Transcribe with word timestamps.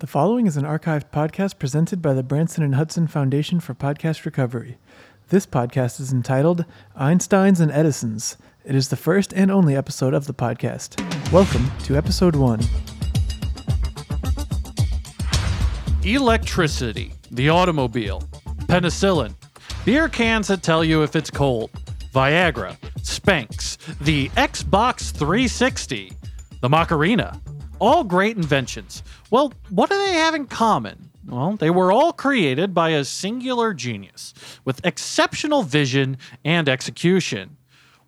The 0.00 0.06
following 0.06 0.46
is 0.46 0.56
an 0.56 0.64
archived 0.64 1.10
podcast 1.12 1.58
presented 1.58 2.00
by 2.00 2.14
the 2.14 2.22
Branson 2.22 2.64
and 2.64 2.74
Hudson 2.74 3.06
Foundation 3.06 3.60
for 3.60 3.74
Podcast 3.74 4.24
Recovery. 4.24 4.78
This 5.28 5.44
podcast 5.44 6.00
is 6.00 6.10
entitled 6.10 6.64
Einsteins 6.98 7.60
and 7.60 7.70
Edisons. 7.70 8.38
It 8.64 8.74
is 8.74 8.88
the 8.88 8.96
first 8.96 9.34
and 9.34 9.50
only 9.50 9.76
episode 9.76 10.14
of 10.14 10.26
the 10.26 10.32
podcast. 10.32 10.98
Welcome 11.30 11.70
to 11.80 11.96
episode 11.96 12.34
one. 12.34 12.60
Electricity, 16.02 17.12
the 17.30 17.50
automobile, 17.50 18.22
penicillin, 18.68 19.34
beer 19.84 20.08
cans 20.08 20.48
that 20.48 20.62
tell 20.62 20.82
you 20.82 21.02
if 21.02 21.14
it's 21.14 21.30
cold, 21.30 21.70
Viagra, 22.14 22.74
Spanx, 23.00 23.76
the 23.98 24.30
Xbox 24.30 25.12
360, 25.12 26.10
the 26.62 26.70
Macarena. 26.70 27.38
All 27.80 28.04
great 28.04 28.36
inventions. 28.36 29.02
Well, 29.30 29.52
what 29.68 29.88
do 29.88 29.96
they 29.96 30.14
have 30.14 30.34
in 30.34 30.46
common? 30.46 31.08
Well, 31.24 31.54
they 31.54 31.70
were 31.70 31.92
all 31.92 32.12
created 32.12 32.74
by 32.74 32.88
a 32.90 33.04
singular 33.04 33.72
genius 33.72 34.34
with 34.64 34.84
exceptional 34.84 35.62
vision 35.62 36.18
and 36.44 36.68
execution. 36.68 37.56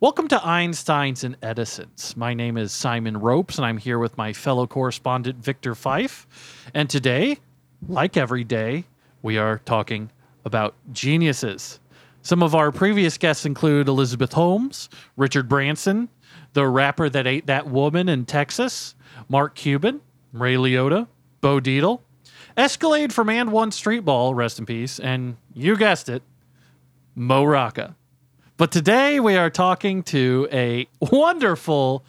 Welcome 0.00 0.26
to 0.26 0.38
Einsteins 0.38 1.22
and 1.22 1.36
Edisons. 1.40 2.16
My 2.16 2.34
name 2.34 2.56
is 2.56 2.72
Simon 2.72 3.16
Ropes, 3.16 3.56
and 3.56 3.64
I'm 3.64 3.78
here 3.78 4.00
with 4.00 4.18
my 4.18 4.32
fellow 4.32 4.66
correspondent 4.66 5.38
Victor 5.38 5.76
Fife. 5.76 6.26
And 6.74 6.90
today, 6.90 7.38
like 7.86 8.16
every 8.16 8.42
day, 8.42 8.82
we 9.22 9.38
are 9.38 9.60
talking 9.60 10.10
about 10.44 10.74
geniuses. 10.90 11.78
Some 12.22 12.42
of 12.42 12.56
our 12.56 12.72
previous 12.72 13.16
guests 13.16 13.46
include 13.46 13.86
Elizabeth 13.86 14.32
Holmes, 14.32 14.88
Richard 15.16 15.48
Branson, 15.48 16.08
the 16.54 16.66
rapper 16.66 17.08
that 17.10 17.28
ate 17.28 17.46
that 17.46 17.68
woman 17.68 18.08
in 18.08 18.26
Texas, 18.26 18.96
Mark 19.28 19.54
Cuban, 19.54 20.00
Ray 20.32 20.54
Liotta, 20.54 21.06
Bo 21.42 21.60
Dietl, 21.60 22.00
Escalade 22.56 23.12
from 23.12 23.28
And 23.28 23.50
One 23.50 23.72
Street 23.72 24.04
Ball, 24.04 24.32
rest 24.32 24.60
in 24.60 24.64
peace, 24.64 25.00
and 25.00 25.36
you 25.52 25.76
guessed 25.76 26.08
it, 26.08 26.22
Mo 27.16 27.42
Rocca. 27.42 27.96
But 28.56 28.70
today 28.70 29.18
we 29.18 29.34
are 29.34 29.50
talking 29.50 30.04
to 30.04 30.46
a 30.52 30.86
wonderful, 31.00 32.04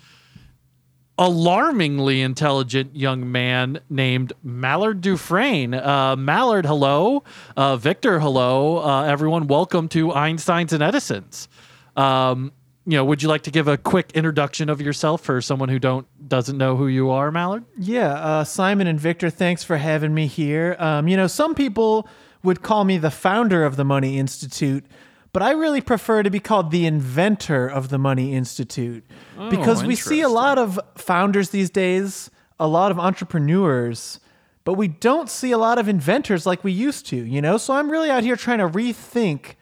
alarmingly 1.17 2.21
intelligent 2.21 2.95
young 2.95 3.31
man 3.31 3.80
named 3.89 4.33
Mallard 4.43 5.02
Dufresne. 5.02 5.73
Uh, 5.73 6.15
Mallard, 6.15 6.67
hello. 6.67 7.23
Uh, 7.58 7.75
Victor, 7.75 8.19
hello. 8.19 8.83
Uh, 8.83 9.05
everyone, 9.05 9.47
welcome 9.47 9.89
to 9.89 10.09
Einsteins 10.09 10.73
and 10.73 10.83
Edisons. 10.83 11.47
Um, 11.95 12.52
you 12.86 12.98
know, 12.98 13.06
would 13.06 13.23
you 13.23 13.30
like 13.30 13.44
to 13.44 13.52
give 13.52 13.67
a 13.67 13.78
quick 13.78 14.12
introduction 14.14 14.70
of 14.70 14.81
yourself 14.81 15.22
for 15.22 15.42
someone 15.42 15.70
who 15.70 15.80
don't 15.80 16.06
doesn't 16.28 16.58
know 16.58 16.76
who 16.76 16.88
you 16.88 17.09
are, 17.09 17.31
Mallard? 17.31 17.64
Yeah, 17.78 18.14
uh, 18.14 18.44
Simon 18.44 18.88
and 18.88 19.00
Victor, 19.00 19.30
thanks 19.30 19.64
for 19.64 19.78
having 19.78 20.14
me 20.14 20.28
here. 20.28 20.76
Um, 20.80 21.08
you 21.08 21.16
know, 21.16 21.28
some 21.28 21.56
people 21.56 22.08
would 22.44 22.61
call 22.61 22.84
me 22.84 22.98
the 22.98 23.11
founder 23.11 23.64
of 23.64 23.78
the 23.78 23.86
Money 23.86 24.20
Institute, 24.20 24.86
but 25.31 25.42
I 25.42 25.52
really 25.52 25.80
prefer 25.81 26.23
to 26.23 26.30
be 26.30 26.42
called 26.42 26.72
the 26.72 26.86
inventor 26.86 27.67
of 27.67 27.89
the 27.89 27.98
Money 27.98 28.34
Institute 28.36 29.06
because 29.50 29.84
we 29.84 29.95
see 29.95 30.22
a 30.22 30.30
lot 30.30 30.58
of 30.58 30.80
founders 30.95 31.50
these 31.52 31.70
days, 31.70 32.30
a 32.59 32.67
lot 32.67 32.92
of 32.92 33.00
entrepreneurs, 33.00 34.20
but 34.66 34.73
we 34.73 34.89
don't 34.89 35.30
see 35.30 35.52
a 35.52 35.58
lot 35.58 35.80
of 35.80 35.88
inventors 35.88 36.45
like 36.45 36.64
we 36.64 36.72
used 36.72 37.06
to, 37.08 37.16
you 37.16 37.42
know? 37.42 37.58
So 37.58 37.73
I'm 37.73 37.89
really 37.89 38.09
out 38.09 38.23
here 38.23 38.36
trying 38.36 38.59
to 38.59 38.67
rethink 38.67 39.56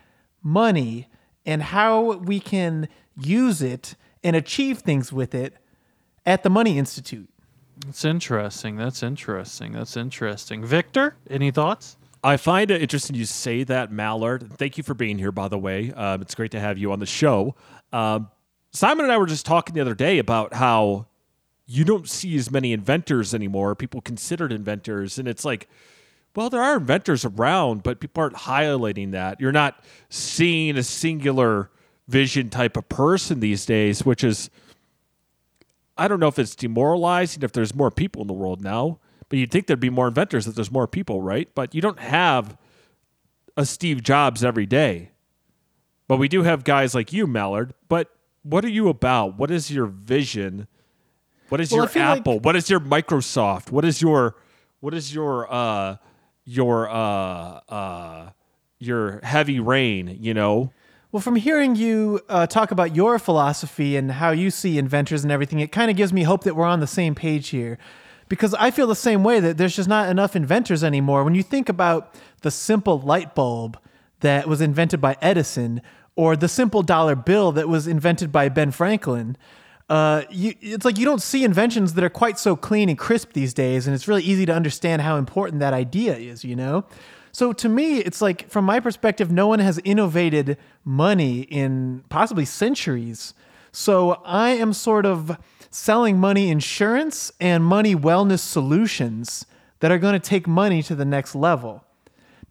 money 0.43 1.07
and 1.45 1.61
how 1.61 2.13
we 2.13 2.39
can 2.39 2.87
use 3.17 3.61
it 3.61 3.95
and 4.23 4.35
achieve 4.35 4.79
things 4.79 5.11
with 5.11 5.33
it 5.33 5.55
at 6.25 6.43
the 6.43 6.49
Money 6.49 6.77
Institute. 6.77 7.29
That's 7.85 8.05
interesting. 8.05 8.75
That's 8.75 9.01
interesting. 9.01 9.71
That's 9.71 9.97
interesting. 9.97 10.63
Victor, 10.63 11.15
any 11.29 11.51
thoughts? 11.51 11.97
I 12.23 12.37
find 12.37 12.69
it 12.69 12.81
interesting 12.81 13.15
you 13.15 13.25
say 13.25 13.63
that, 13.63 13.91
Mallard. 13.91 14.53
Thank 14.57 14.77
you 14.77 14.83
for 14.83 14.93
being 14.93 15.17
here, 15.17 15.31
by 15.31 15.47
the 15.47 15.57
way. 15.57 15.91
Um, 15.91 16.21
it's 16.21 16.35
great 16.35 16.51
to 16.51 16.59
have 16.59 16.77
you 16.77 16.91
on 16.91 16.99
the 16.99 17.07
show. 17.07 17.55
Um, 17.91 18.29
Simon 18.71 19.05
and 19.05 19.11
I 19.11 19.17
were 19.17 19.25
just 19.25 19.45
talking 19.45 19.73
the 19.73 19.81
other 19.81 19.95
day 19.95 20.19
about 20.19 20.53
how 20.53 21.07
you 21.65 21.83
don't 21.83 22.07
see 22.07 22.35
as 22.35 22.51
many 22.51 22.73
inventors 22.73 23.33
anymore, 23.33 23.75
people 23.75 24.01
considered 24.01 24.51
inventors. 24.51 25.17
And 25.17 25.27
it's 25.27 25.43
like, 25.43 25.67
well, 26.35 26.49
there 26.49 26.61
are 26.61 26.77
inventors 26.77 27.25
around, 27.25 27.81
but 27.81 27.99
people 27.99 28.21
aren't 28.21 28.35
highlighting 28.35 29.11
that. 29.11 29.41
You're 29.41 29.51
not 29.51 29.83
seeing 30.09 30.77
a 30.77 30.83
singular 30.83 31.71
vision 32.07 32.49
type 32.49 32.75
of 32.77 32.87
person 32.89 33.39
these 33.39 33.65
days, 33.65 34.05
which 34.05 34.23
is, 34.23 34.49
I 35.97 36.07
don't 36.07 36.19
know 36.19 36.27
if 36.27 36.39
it's 36.39 36.55
demoralizing 36.55 37.43
if 37.43 37.51
there's 37.51 37.73
more 37.75 37.91
people 37.91 38.21
in 38.21 38.27
the 38.27 38.33
world 38.33 38.61
now, 38.61 38.99
but 39.29 39.39
you'd 39.39 39.51
think 39.51 39.67
there'd 39.67 39.79
be 39.79 39.89
more 39.89 40.07
inventors 40.07 40.47
if 40.47 40.55
there's 40.55 40.71
more 40.71 40.87
people, 40.87 41.21
right? 41.21 41.49
But 41.55 41.73
you 41.75 41.81
don't 41.81 41.99
have 41.99 42.57
a 43.55 43.65
Steve 43.65 44.03
Jobs 44.03 44.43
every 44.43 44.65
day. 44.65 45.11
But 46.07 46.17
we 46.17 46.27
do 46.27 46.43
have 46.43 46.63
guys 46.63 46.93
like 46.93 47.13
you, 47.13 47.27
Mallard. 47.27 47.73
But 47.87 48.09
what 48.43 48.65
are 48.65 48.69
you 48.69 48.89
about? 48.89 49.37
What 49.37 49.51
is 49.51 49.71
your 49.71 49.85
vision? 49.85 50.67
What 51.49 51.61
is 51.61 51.71
Well, 51.71 51.81
your 51.81 51.87
feel 51.87 52.03
like- 52.03 52.19
Apple? 52.19 52.39
what 52.39 52.55
is 52.55 52.69
your 52.69 52.79
Microsoft? 52.81 53.71
What 53.71 53.85
is 53.85 54.01
your 54.01 54.35
what 54.81 54.93
is 54.93 55.13
your 55.13 55.51
uh 55.53 55.97
your 56.43 56.89
uh 56.89 57.59
uh 57.69 58.29
your 58.79 59.19
heavy 59.23 59.59
rain, 59.59 60.17
you 60.19 60.33
know? 60.33 60.73
Well, 61.11 61.19
from 61.19 61.35
hearing 61.35 61.75
you 61.75 62.21
uh, 62.29 62.47
talk 62.47 62.71
about 62.71 62.95
your 62.95 63.19
philosophy 63.19 63.97
and 63.97 64.13
how 64.13 64.31
you 64.31 64.49
see 64.49 64.77
inventors 64.77 65.23
and 65.23 65.31
everything, 65.31 65.59
it 65.59 65.69
kind 65.69 65.91
of 65.91 65.97
gives 65.97 66.13
me 66.13 66.23
hope 66.23 66.45
that 66.45 66.55
we're 66.55 66.65
on 66.65 66.79
the 66.79 66.87
same 66.87 67.15
page 67.15 67.49
here. 67.49 67.77
Because 68.29 68.53
I 68.53 68.71
feel 68.71 68.87
the 68.87 68.95
same 68.95 69.21
way 69.21 69.41
that 69.41 69.57
there's 69.57 69.75
just 69.75 69.89
not 69.89 70.07
enough 70.07 70.37
inventors 70.37 70.85
anymore. 70.85 71.25
When 71.25 71.35
you 71.35 71.43
think 71.43 71.67
about 71.67 72.15
the 72.43 72.51
simple 72.51 72.97
light 72.97 73.35
bulb 73.35 73.77
that 74.21 74.47
was 74.47 74.61
invented 74.61 75.01
by 75.01 75.17
Edison, 75.21 75.81
or 76.15 76.37
the 76.37 76.47
simple 76.47 76.81
dollar 76.81 77.15
bill 77.15 77.51
that 77.51 77.67
was 77.67 77.87
invented 77.87 78.31
by 78.31 78.47
Ben 78.47 78.71
Franklin, 78.71 79.35
uh, 79.89 80.23
you, 80.29 80.53
it's 80.61 80.85
like 80.85 80.97
you 80.97 81.03
don't 81.03 81.21
see 81.21 81.43
inventions 81.43 81.95
that 81.95 82.05
are 82.05 82.09
quite 82.09 82.39
so 82.39 82.55
clean 82.55 82.87
and 82.87 82.97
crisp 82.97 83.33
these 83.33 83.53
days, 83.53 83.85
and 83.85 83.93
it's 83.93 84.07
really 84.07 84.23
easy 84.23 84.45
to 84.45 84.53
understand 84.53 85.01
how 85.01 85.17
important 85.17 85.59
that 85.59 85.73
idea 85.73 86.15
is, 86.15 86.45
you 86.45 86.55
know? 86.55 86.85
So 87.31 87.53
to 87.53 87.69
me, 87.69 87.97
it's 87.97 88.21
like, 88.21 88.49
from 88.49 88.65
my 88.65 88.79
perspective, 88.79 89.31
no 89.31 89.47
one 89.47 89.59
has 89.59 89.79
innovated 89.83 90.57
money 90.83 91.41
in 91.41 92.03
possibly 92.09 92.45
centuries. 92.45 93.33
So 93.71 94.21
I 94.25 94.49
am 94.49 94.73
sort 94.73 95.05
of 95.05 95.37
selling 95.69 96.17
money 96.17 96.49
insurance 96.49 97.31
and 97.39 97.63
money 97.63 97.95
wellness 97.95 98.39
solutions 98.39 99.45
that 99.79 99.91
are 99.91 99.97
going 99.97 100.13
to 100.13 100.19
take 100.19 100.47
money 100.47 100.83
to 100.83 100.95
the 100.95 101.05
next 101.05 101.33
level. 101.35 101.83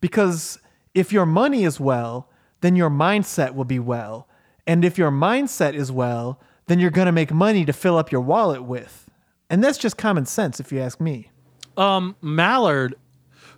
Because 0.01 0.59
if 0.95 1.13
your 1.13 1.27
money 1.27 1.65
is 1.65 1.79
well, 1.79 2.29
then 2.63 2.77
your 2.77 2.91
mindset 2.91 3.55
will 3.55 3.65
be 3.65 3.79
well. 3.79 4.27
And 4.67 4.85
if 4.85 4.97
your 4.97 5.11
mindset 5.11 5.75
is 5.75 5.93
well, 5.93 6.41
then 6.67 6.79
you're 6.79 6.91
going 6.91 7.07
to 7.07 7.13
make 7.13 7.33
money 7.33 7.65
to 7.65 7.73
fill 7.73 7.99
up 7.99 8.11
your 8.11 8.21
wallet 8.21 8.63
with. 8.63 9.11
And 9.51 9.63
that's 9.63 9.79
just 9.79 9.97
common 9.97 10.27
sense, 10.27 10.61
if 10.61 10.73
you 10.73 10.81
ask 10.81 11.01
me. 11.01 11.31
Um, 11.77 12.17
Mallard, 12.23 12.95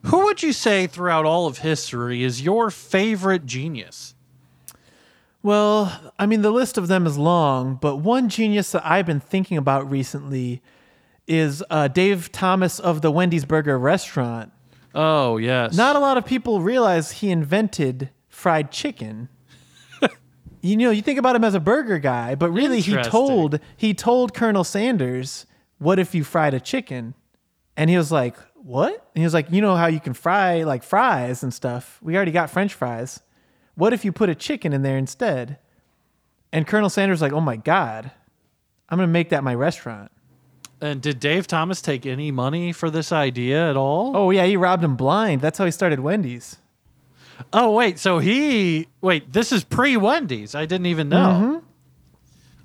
who 0.05 0.25
would 0.25 0.43
you 0.43 0.53
say 0.53 0.87
throughout 0.87 1.25
all 1.25 1.47
of 1.47 1.59
history 1.59 2.23
is 2.23 2.43
your 2.43 2.71
favorite 2.71 3.47
genius? 3.47 4.15
Well, 5.43 6.13
I 6.19 6.27
mean, 6.27 6.43
the 6.43 6.51
list 6.51 6.79
of 6.79 6.89
them 6.89 7.07
is 7.07 7.19
long, 7.19 7.77
but 7.81 7.97
one 7.97 8.29
genius 8.29 8.73
that 8.73 8.87
I've 8.87 9.07
been 9.07 9.21
thinking 9.21 9.57
about 9.57 9.91
recently 9.91 10.63
is 11.27 11.65
uh, 11.71 11.89
Dave 11.89 12.31
Thomas 12.31 12.79
of 12.79 13.03
the 13.03 13.11
Wendy's 13.11 13.45
Burger 13.45 13.79
restaurant. 13.79 14.53
Oh, 14.95 15.39
yes. 15.39 15.75
Not 15.77 15.97
a 15.97 15.99
lot 15.99 16.17
of 16.17 16.25
people 16.25 16.61
realize 16.61 17.13
he 17.13 17.31
invented 17.31 18.11
fried 18.29 18.71
chicken. 18.71 19.29
you 20.61 20.77
know, 20.77 20.91
you 20.91 21.03
think 21.03 21.19
about 21.19 21.35
him 21.35 21.45
as 21.45 21.55
a 21.55 21.61
burger 21.61 21.99
guy, 21.99 22.35
but 22.35 22.51
really 22.51 22.81
he 22.81 22.97
told 23.03 23.59
he 23.77 23.95
told 23.95 24.35
Colonel 24.35 24.65
Sanders, 24.65 25.47
"What 25.79 25.99
if 25.99 26.15
you 26.15 26.25
fried 26.25 26.55
a 26.55 26.61
chicken?" 26.61 27.15
And 27.77 27.89
he 27.89 27.97
was 27.97 28.13
like, 28.13 28.37
"What?" 28.63 28.93
And 29.15 29.21
he 29.21 29.25
was 29.25 29.35
like, 29.35 29.51
"You 29.51 29.61
know 29.61 29.77
how 29.77 29.87
you 29.87 30.01
can 30.01 30.15
fry 30.15 30.63
like 30.63 30.83
fries 30.83 31.43
and 31.43 31.53
stuff. 31.53 31.99
We 32.03 32.17
already 32.17 32.33
got 32.33 32.51
French 32.51 32.75
fries. 32.75 33.21
What 33.75 33.93
if 33.93 34.05
you 34.05 34.13
put 34.13 34.29
a 34.29 34.35
chicken 34.35 34.73
in 34.73 34.83
there 34.83 34.99
instead?" 34.99 35.59
And 36.53 36.67
Colonel 36.67 36.91
Sanders 36.91 37.17
was 37.17 37.23
like, 37.23 37.33
"Oh 37.33 37.41
my 37.41 37.57
god, 37.57 38.11
I'm 38.89 38.99
gonna 38.99 39.09
make 39.09 39.31
that 39.31 39.45
my 39.45 39.55
restaurant." 39.55 40.11
And 40.81 41.01
did 41.01 41.21
Dave 41.21 41.47
Thomas 41.47 41.81
take 41.81 42.07
any 42.07 42.33
money 42.33 42.73
for 42.73 42.91
this 42.91 43.13
idea 43.13 43.71
at 43.71 43.77
all? 43.77 44.17
Oh 44.17 44.31
yeah, 44.31 44.47
he 44.47 44.57
robbed 44.57 44.83
him 44.83 44.97
blind. 44.97 45.41
That's 45.41 45.59
how 45.59 45.65
he 45.65 45.71
started 45.71 46.01
Wendy's. 46.01 46.57
Oh, 47.53 47.73
wait. 47.73 47.99
So 47.99 48.19
he. 48.19 48.89
Wait, 49.01 49.33
this 49.33 49.53
is 49.53 49.65
pre 49.65 49.97
Wendy's. 49.97 50.55
I 50.55 50.67
didn't 50.67 50.87
even 50.87 51.09
know. 51.09 51.17
Mm-hmm. 51.17 51.62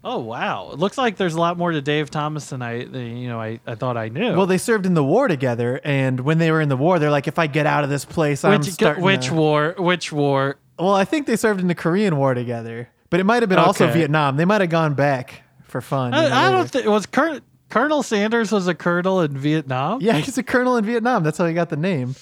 Oh, 0.04 0.20
wow. 0.20 0.70
It 0.72 0.80
looks 0.80 0.98
like 0.98 1.18
there's 1.18 1.34
a 1.34 1.40
lot 1.40 1.58
more 1.58 1.72
to 1.72 1.82
Dave 1.82 2.10
Thomas 2.10 2.50
than 2.50 2.62
I, 2.62 2.86
than, 2.86 3.18
you 3.18 3.28
know, 3.28 3.42
I, 3.42 3.60
I 3.68 3.76
thought 3.76 3.98
I 3.98 4.10
knew. 4.10 4.36
Well, 4.36 4.46
they 4.46 4.58
served 4.58 4.86
in 4.86 4.94
the 4.94 5.04
war 5.04 5.28
together, 5.28 5.82
and 5.84 6.20
when 6.22 6.38
they 6.38 6.52
were 6.52 6.62
in 6.62 6.70
the 6.70 6.78
war, 6.78 7.00
they're 7.00 7.12
like, 7.12 7.28
"If 7.28 7.40
I 7.40 7.48
get 7.48 7.66
out 7.66 7.84
of 7.84 7.90
this 7.90 8.06
place, 8.06 8.44
I'm 8.46 8.60
which, 8.60 8.70
starting." 8.70 9.04
which 9.04 9.28
to-" 9.28 9.34
war? 9.34 9.76
Which 9.78 10.12
war? 10.12 10.58
Well, 10.80 10.94
I 10.94 11.06
think 11.06 11.26
they 11.28 11.36
served 11.36 11.60
in 11.60 11.68
the 11.68 11.76
Korean 11.76 12.16
War 12.18 12.34
together, 12.34 12.90
but 13.10 13.20
it 13.20 13.24
might 13.26 13.42
have 13.42 13.50
been 13.50 13.60
also 13.60 13.92
Vietnam. 13.92 14.38
They 14.38 14.46
might 14.46 14.62
have 14.62 14.70
gone 14.70 14.94
back 14.94 15.42
for 15.64 15.82
fun. 15.82 16.14
you 16.14 16.22
know, 16.22 16.28
I, 16.28 16.48
I 16.48 16.52
don't 16.52 16.70
think. 16.70 16.86
Was 16.86 17.06
Colonel. 17.06 17.40
Colonel 17.70 18.02
Sanders 18.02 18.50
was 18.52 18.68
a 18.70 18.74
colonel 18.74 19.20
in 19.20 19.36
Vietnam, 19.38 20.00
Yeah, 20.02 20.14
he's 20.14 20.38
a 20.38 20.44
colonel 20.44 20.78
in 20.78 20.86
Vietnam. 20.86 21.24
That's 21.24 21.38
how 21.38 21.46
he 21.46 21.54
got 21.54 21.68
the 21.70 21.76
name. 21.76 22.16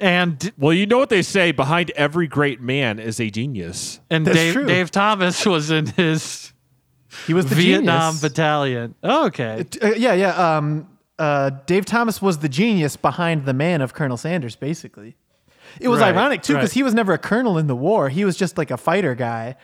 and 0.00 0.52
Well, 0.58 0.72
you 0.72 0.84
know 0.86 0.98
what 0.98 1.10
they 1.10 1.22
say: 1.22 1.52
behind 1.52 1.90
every 1.90 2.26
great 2.26 2.60
man 2.60 2.98
is 2.98 3.20
a 3.20 3.30
genius. 3.30 4.00
and 4.10 4.24
Dave. 4.24 4.54
Dave 4.66 4.90
Thomas 4.90 5.46
was 5.46 5.70
in 5.70 5.86
his 5.86 6.52
He 7.26 7.34
was 7.34 7.46
the 7.46 7.54
Vietnam 7.54 8.12
genius. 8.14 8.20
battalion. 8.22 8.94
okay, 9.02 9.64
Uh, 9.82 9.88
yeah, 9.96 10.12
yeah. 10.14 10.56
Um, 10.56 10.88
uh, 11.18 11.50
Dave 11.66 11.84
Thomas 11.84 12.22
was 12.22 12.38
the 12.38 12.48
genius 12.48 12.96
behind 12.96 13.44
the 13.44 13.52
man 13.52 13.80
of 13.82 13.92
Colonel 13.94 14.16
Sanders, 14.16 14.56
basically. 14.56 15.16
It 15.80 15.88
was 15.88 16.00
Right, 16.00 16.14
ironic 16.14 16.42
too 16.42 16.54
because 16.54 16.70
right. 16.70 16.74
he 16.74 16.82
was 16.82 16.94
never 16.94 17.12
a 17.12 17.18
colonel 17.18 17.58
in 17.58 17.66
the 17.66 17.76
war. 17.76 18.08
He 18.08 18.24
was 18.24 18.36
just 18.36 18.56
like 18.58 18.70
a 18.70 18.76
fighter 18.76 19.14
guy, 19.14 19.56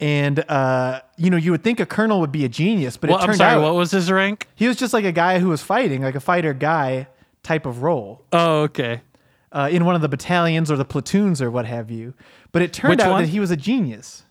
and 0.00 0.38
uh, 0.50 1.00
you 1.16 1.30
know 1.30 1.36
you 1.36 1.50
would 1.52 1.62
think 1.62 1.78
a 1.80 1.86
colonel 1.86 2.20
would 2.20 2.32
be 2.32 2.44
a 2.44 2.48
genius, 2.48 2.96
but 2.96 3.08
well, 3.10 3.18
it 3.18 3.22
I'm 3.22 3.26
turned 3.28 3.38
sorry. 3.38 3.54
out 3.54 3.62
What 3.62 3.74
was 3.74 3.90
his 3.90 4.10
rank? 4.10 4.48
he 4.56 4.66
was 4.68 4.76
just 4.76 4.92
like 4.92 5.04
a 5.04 5.12
guy 5.12 5.38
who 5.38 5.48
was 5.48 5.62
fighting, 5.62 6.02
like 6.02 6.14
a 6.16 6.20
fighter 6.20 6.52
guy 6.52 7.06
type 7.42 7.64
of 7.66 7.82
role 7.82 8.24
Oh, 8.32 8.62
okay. 8.62 9.02
uh, 9.52 9.68
in 9.70 9.84
one 9.84 9.94
of 9.94 10.00
the 10.02 10.08
battalions 10.08 10.70
or 10.70 10.76
the 10.76 10.84
platoons 10.84 11.40
or 11.40 11.50
what 11.50 11.64
have 11.66 11.90
you. 11.90 12.12
But 12.52 12.62
it 12.62 12.72
turned 12.72 12.90
Which 12.92 13.00
out 13.00 13.12
one? 13.12 13.22
that 13.22 13.28
he 13.28 13.40
was 13.40 13.50
a 13.50 13.56
genius. 13.56 14.24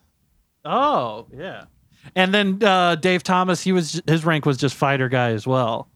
Oh, 0.66 1.28
yeah. 1.36 1.66
And 2.16 2.34
then 2.34 2.64
uh, 2.64 2.96
Dave 2.96 3.24
Thomas, 3.24 3.62
he 3.64 3.72
was 3.72 4.02
his 4.08 4.24
rank 4.26 4.46
was 4.46 4.58
just 4.58 4.76
fighter 4.76 5.10
guy 5.10 5.30
as 5.32 5.48
well. 5.48 5.88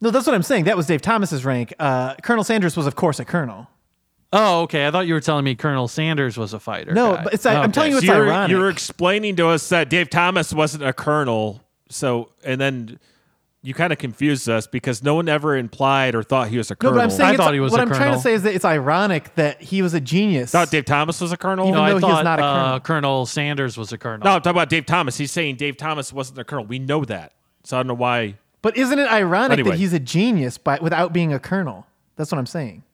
No, 0.00 0.10
that's 0.10 0.26
what 0.26 0.34
I'm 0.34 0.42
saying. 0.42 0.64
That 0.64 0.76
was 0.76 0.86
Dave 0.86 1.00
Thomas's 1.00 1.44
rank. 1.44 1.72
Uh, 1.78 2.14
colonel 2.16 2.44
Sanders 2.44 2.76
was, 2.76 2.86
of 2.86 2.96
course, 2.96 3.18
a 3.18 3.24
colonel. 3.24 3.66
Oh, 4.32 4.62
okay. 4.62 4.86
I 4.86 4.90
thought 4.90 5.06
you 5.06 5.14
were 5.14 5.20
telling 5.20 5.44
me 5.44 5.54
Colonel 5.54 5.88
Sanders 5.88 6.36
was 6.36 6.52
a 6.52 6.60
fighter. 6.60 6.92
No, 6.92 7.14
guy. 7.14 7.24
but 7.24 7.34
it's- 7.34 7.46
I'm 7.46 7.62
Okay. 7.64 7.72
telling 7.72 7.90
you 7.92 7.96
So 7.96 7.98
It's 7.98 8.06
you're, 8.06 8.26
ironic. 8.26 8.50
you're 8.50 8.68
explaining 8.68 9.36
to 9.36 9.48
us 9.48 9.68
that 9.70 9.88
Dave 9.88 10.10
Thomas 10.10 10.52
wasn't 10.52 10.84
a 10.84 10.92
colonel. 10.92 11.62
So, 11.88 12.32
and 12.44 12.60
then 12.60 12.98
you 13.66 13.74
kind 13.74 13.92
of 13.92 13.98
confused 13.98 14.48
us 14.48 14.66
because 14.68 15.02
no 15.02 15.16
one 15.16 15.28
ever 15.28 15.56
implied 15.56 16.14
or 16.14 16.22
thought 16.22 16.48
he 16.48 16.56
was 16.56 16.70
a 16.70 16.76
colonel. 16.76 16.94
No, 16.94 17.00
colonel. 17.00 17.08
but 17.08 17.12
I'm 17.12 17.16
saying 17.18 17.28
I 17.30 17.32
it's- 17.34 17.44
thought 17.46 17.54
he 17.54 17.60
was 17.60 17.72
what 17.72 17.80
I'm 17.80 17.88
trying 17.88 18.12
to 18.14 18.20
say 18.20 18.32
is 18.34 18.44
that 18.44 18.54
it's 18.54 18.64
ironic 18.64 19.34
that 19.34 19.60
he 19.60 19.82
was 19.82 19.92
a 19.92 20.00
genius. 20.00 20.52
thought 20.52 20.70
Dave 20.70 20.84
Thomas 20.84 21.20
was 21.20 21.32
a 21.32 21.36
colonel. 21.36 21.66
Even 21.66 21.74
No, 21.74 21.80
though 21.80 21.84
I 21.84 21.88
he 21.88 21.94
was 21.94 22.02
thought 22.02 22.24
not 22.24 22.38
a 22.38 22.44
uh, 22.44 22.54
colonel. 22.54 22.80
Colonel 22.80 23.26
Sanders 23.26 23.76
was 23.76 23.92
a 23.92 23.98
colonel. 23.98 24.24
no, 24.24 24.30
I'm 24.36 24.40
talking 24.40 24.50
about 24.56 24.68
Dave 24.68 24.86
Thomas. 24.86 25.18
He's 25.18 25.32
saying 25.32 25.56
Dave 25.56 25.76
Thomas 25.76 26.12
wasn't 26.12 26.38
a 26.38 26.44
colonel. 26.44 26.64
We 26.66 26.78
know 26.78 27.04
that. 27.06 27.32
So 27.64 27.76
I 27.76 27.80
don't 27.80 27.88
know 27.88 27.94
why. 27.94 28.36
But 28.62 28.76
isn't 28.76 28.98
it 28.98 29.10
ironic 29.10 29.58
Anyway. 29.58 29.70
that 29.72 29.78
he's 29.78 29.92
a 29.92 29.98
genius 29.98 30.58
but 30.58 30.80
without 30.80 31.12
being 31.12 31.32
a 31.32 31.38
colonel? 31.40 31.86
That's 32.14 32.30
what 32.30 32.38
I'm 32.38 32.46
saying. 32.46 32.84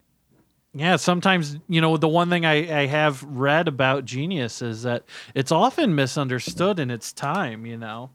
Yeah, 0.75 0.97
sometimes, 0.97 1.59
you 1.69 1.83
know, 1.83 1.99
the 1.99 2.09
one 2.09 2.31
thing 2.31 2.47
I, 2.47 2.81
I 2.85 2.87
have 2.87 3.23
read 3.25 3.69
about 3.69 4.07
genius 4.07 4.63
is 4.63 4.85
that 4.85 5.05
it's 5.35 5.53
often 5.53 5.95
misunderstood 5.95 6.79
in 6.79 6.91
its 6.91 7.13
time, 7.13 7.67
you 7.67 7.77
know. 7.77 8.11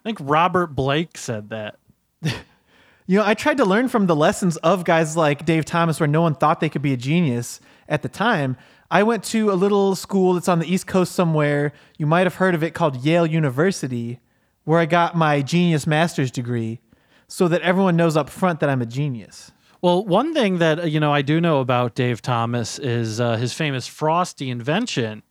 I 0.00 0.08
think 0.08 0.18
Robert 0.20 0.68
Blake 0.68 1.16
said 1.16 1.50
that. 1.50 1.78
You 3.06 3.16
know, 3.16 3.26
I 3.26 3.34
tried 3.34 3.56
to 3.56 3.64
learn 3.64 3.88
from 3.88 4.06
the 4.06 4.14
lessons 4.14 4.56
of 4.58 4.84
guys 4.84 5.16
like 5.16 5.44
Dave 5.44 5.64
Thomas 5.64 5.98
where 5.98 6.06
no 6.06 6.22
one 6.22 6.36
thought 6.36 6.60
they 6.60 6.68
could 6.68 6.80
be 6.80 6.92
a 6.92 6.96
genius 6.96 7.60
at 7.88 8.02
the 8.02 8.08
time. 8.08 8.56
I 8.88 9.02
went 9.02 9.24
to 9.24 9.50
a 9.50 9.54
little 9.54 9.96
school 9.96 10.34
that's 10.34 10.46
on 10.46 10.60
the 10.60 10.72
East 10.72 10.86
Coast 10.86 11.10
somewhere. 11.10 11.72
You 11.98 12.06
might 12.06 12.22
have 12.22 12.36
heard 12.36 12.54
of 12.54 12.62
it 12.62 12.72
called 12.72 13.04
Yale 13.04 13.26
University, 13.26 14.20
where 14.62 14.78
I 14.78 14.86
got 14.86 15.16
my 15.16 15.42
genius 15.42 15.88
master's 15.88 16.30
degree 16.30 16.78
so 17.26 17.48
that 17.48 17.62
everyone 17.62 17.96
knows 17.96 18.16
up 18.16 18.30
front 18.30 18.60
that 18.60 18.70
I'm 18.70 18.80
a 18.80 18.86
genius. 18.86 19.50
Well, 19.82 20.04
one 20.04 20.32
thing 20.32 20.58
that 20.58 20.78
uh, 20.78 20.82
you 20.84 21.00
know 21.00 21.12
I 21.12 21.22
do 21.22 21.40
know 21.40 21.58
about 21.58 21.96
Dave 21.96 22.22
Thomas 22.22 22.78
is 22.78 23.20
uh, 23.20 23.34
his 23.38 23.52
famous 23.52 23.88
Frosty 23.88 24.50
invention. 24.50 25.24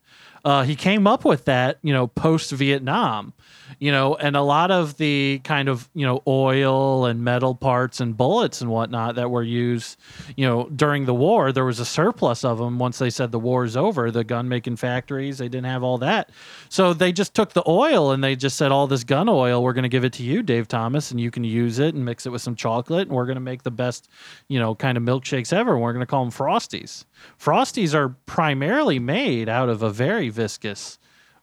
Uh, 0.44 0.64
he 0.64 0.76
came 0.76 1.08
up 1.08 1.24
with 1.24 1.46
that, 1.46 1.80
you 1.82 1.94
know, 1.94 2.08
post 2.08 2.52
Vietnam, 2.52 3.34
you 3.78 3.92
know, 3.92 4.16
and 4.16 4.36
a 4.36 4.42
lot 4.42 4.72
of 4.72 4.98
the 4.98 5.42
kind 5.44 5.70
of 5.70 5.88
you 5.94 6.06
know 6.06 6.24
oil 6.26 7.06
and 7.06 7.24
metal 7.24 7.54
parts 7.54 8.00
and 8.00 8.18
bullets 8.18 8.62
and 8.62 8.70
whatnot 8.70 9.16
that 9.16 9.30
were 9.30 9.44
used, 9.44 9.98
you 10.36 10.46
know, 10.46 10.68
during 10.76 11.06
the 11.06 11.14
war. 11.14 11.52
There 11.52 11.66
was 11.66 11.80
a 11.80 11.86
surplus 11.86 12.44
of 12.44 12.58
them 12.58 12.80
once 12.80 12.98
they 12.98 13.10
said 13.10 13.32
the 13.32 13.40
war's 13.40 13.78
over. 13.78 14.10
The 14.12 14.24
gun 14.24 14.50
making 14.50 14.78
factories 14.78 15.38
they 15.38 15.50
didn't 15.50 15.68
have 15.68 15.84
all 15.84 16.00
that, 16.00 16.32
so 16.70 16.94
they 16.94 17.12
just 17.12 17.34
took 17.34 17.54
the 17.54 17.64
oil 17.68 18.12
and 18.12 18.24
they 18.24 18.36
just 18.36 18.58
said 18.58 18.72
all 18.72 18.88
this 18.88 19.04
gun 19.04 19.30
oil 19.30 19.60
we're 19.62 19.74
going 19.74 19.84
to 19.84 19.90
give 19.90 20.06
it 20.06 20.14
to 20.14 20.24
you, 20.24 20.42
Dave 20.42 20.68
Thomas, 20.68 21.12
and 21.12 21.20
you 21.20 21.32
can 21.32 21.44
use 21.44 21.80
it 21.80 21.94
and 21.94 22.04
mix 22.06 22.26
it 22.26 22.30
with 22.30 22.42
some 22.42 22.56
chocolate, 22.56 23.08
and 23.08 23.16
we're 23.16 23.26
going 23.26 23.36
to 23.36 23.42
make 23.42 23.64
the 23.64 23.72
best, 23.72 24.10
you 24.48 24.60
know, 24.60 24.76
kind 24.76 24.98
of 24.98 25.04
milkshakes 25.04 25.54
ever. 25.54 25.78
We're 25.78 25.94
going 25.94 26.06
to 26.06 26.10
call 26.10 26.24
them 26.24 26.34
Frosties. 26.34 27.06
Frosties 27.40 27.94
are 27.94 28.10
primarily 28.26 29.00
made 29.00 29.50
out 29.50 29.70
of 29.70 29.82
a 29.84 29.90
very 29.90 30.30
viscous 30.30 31.00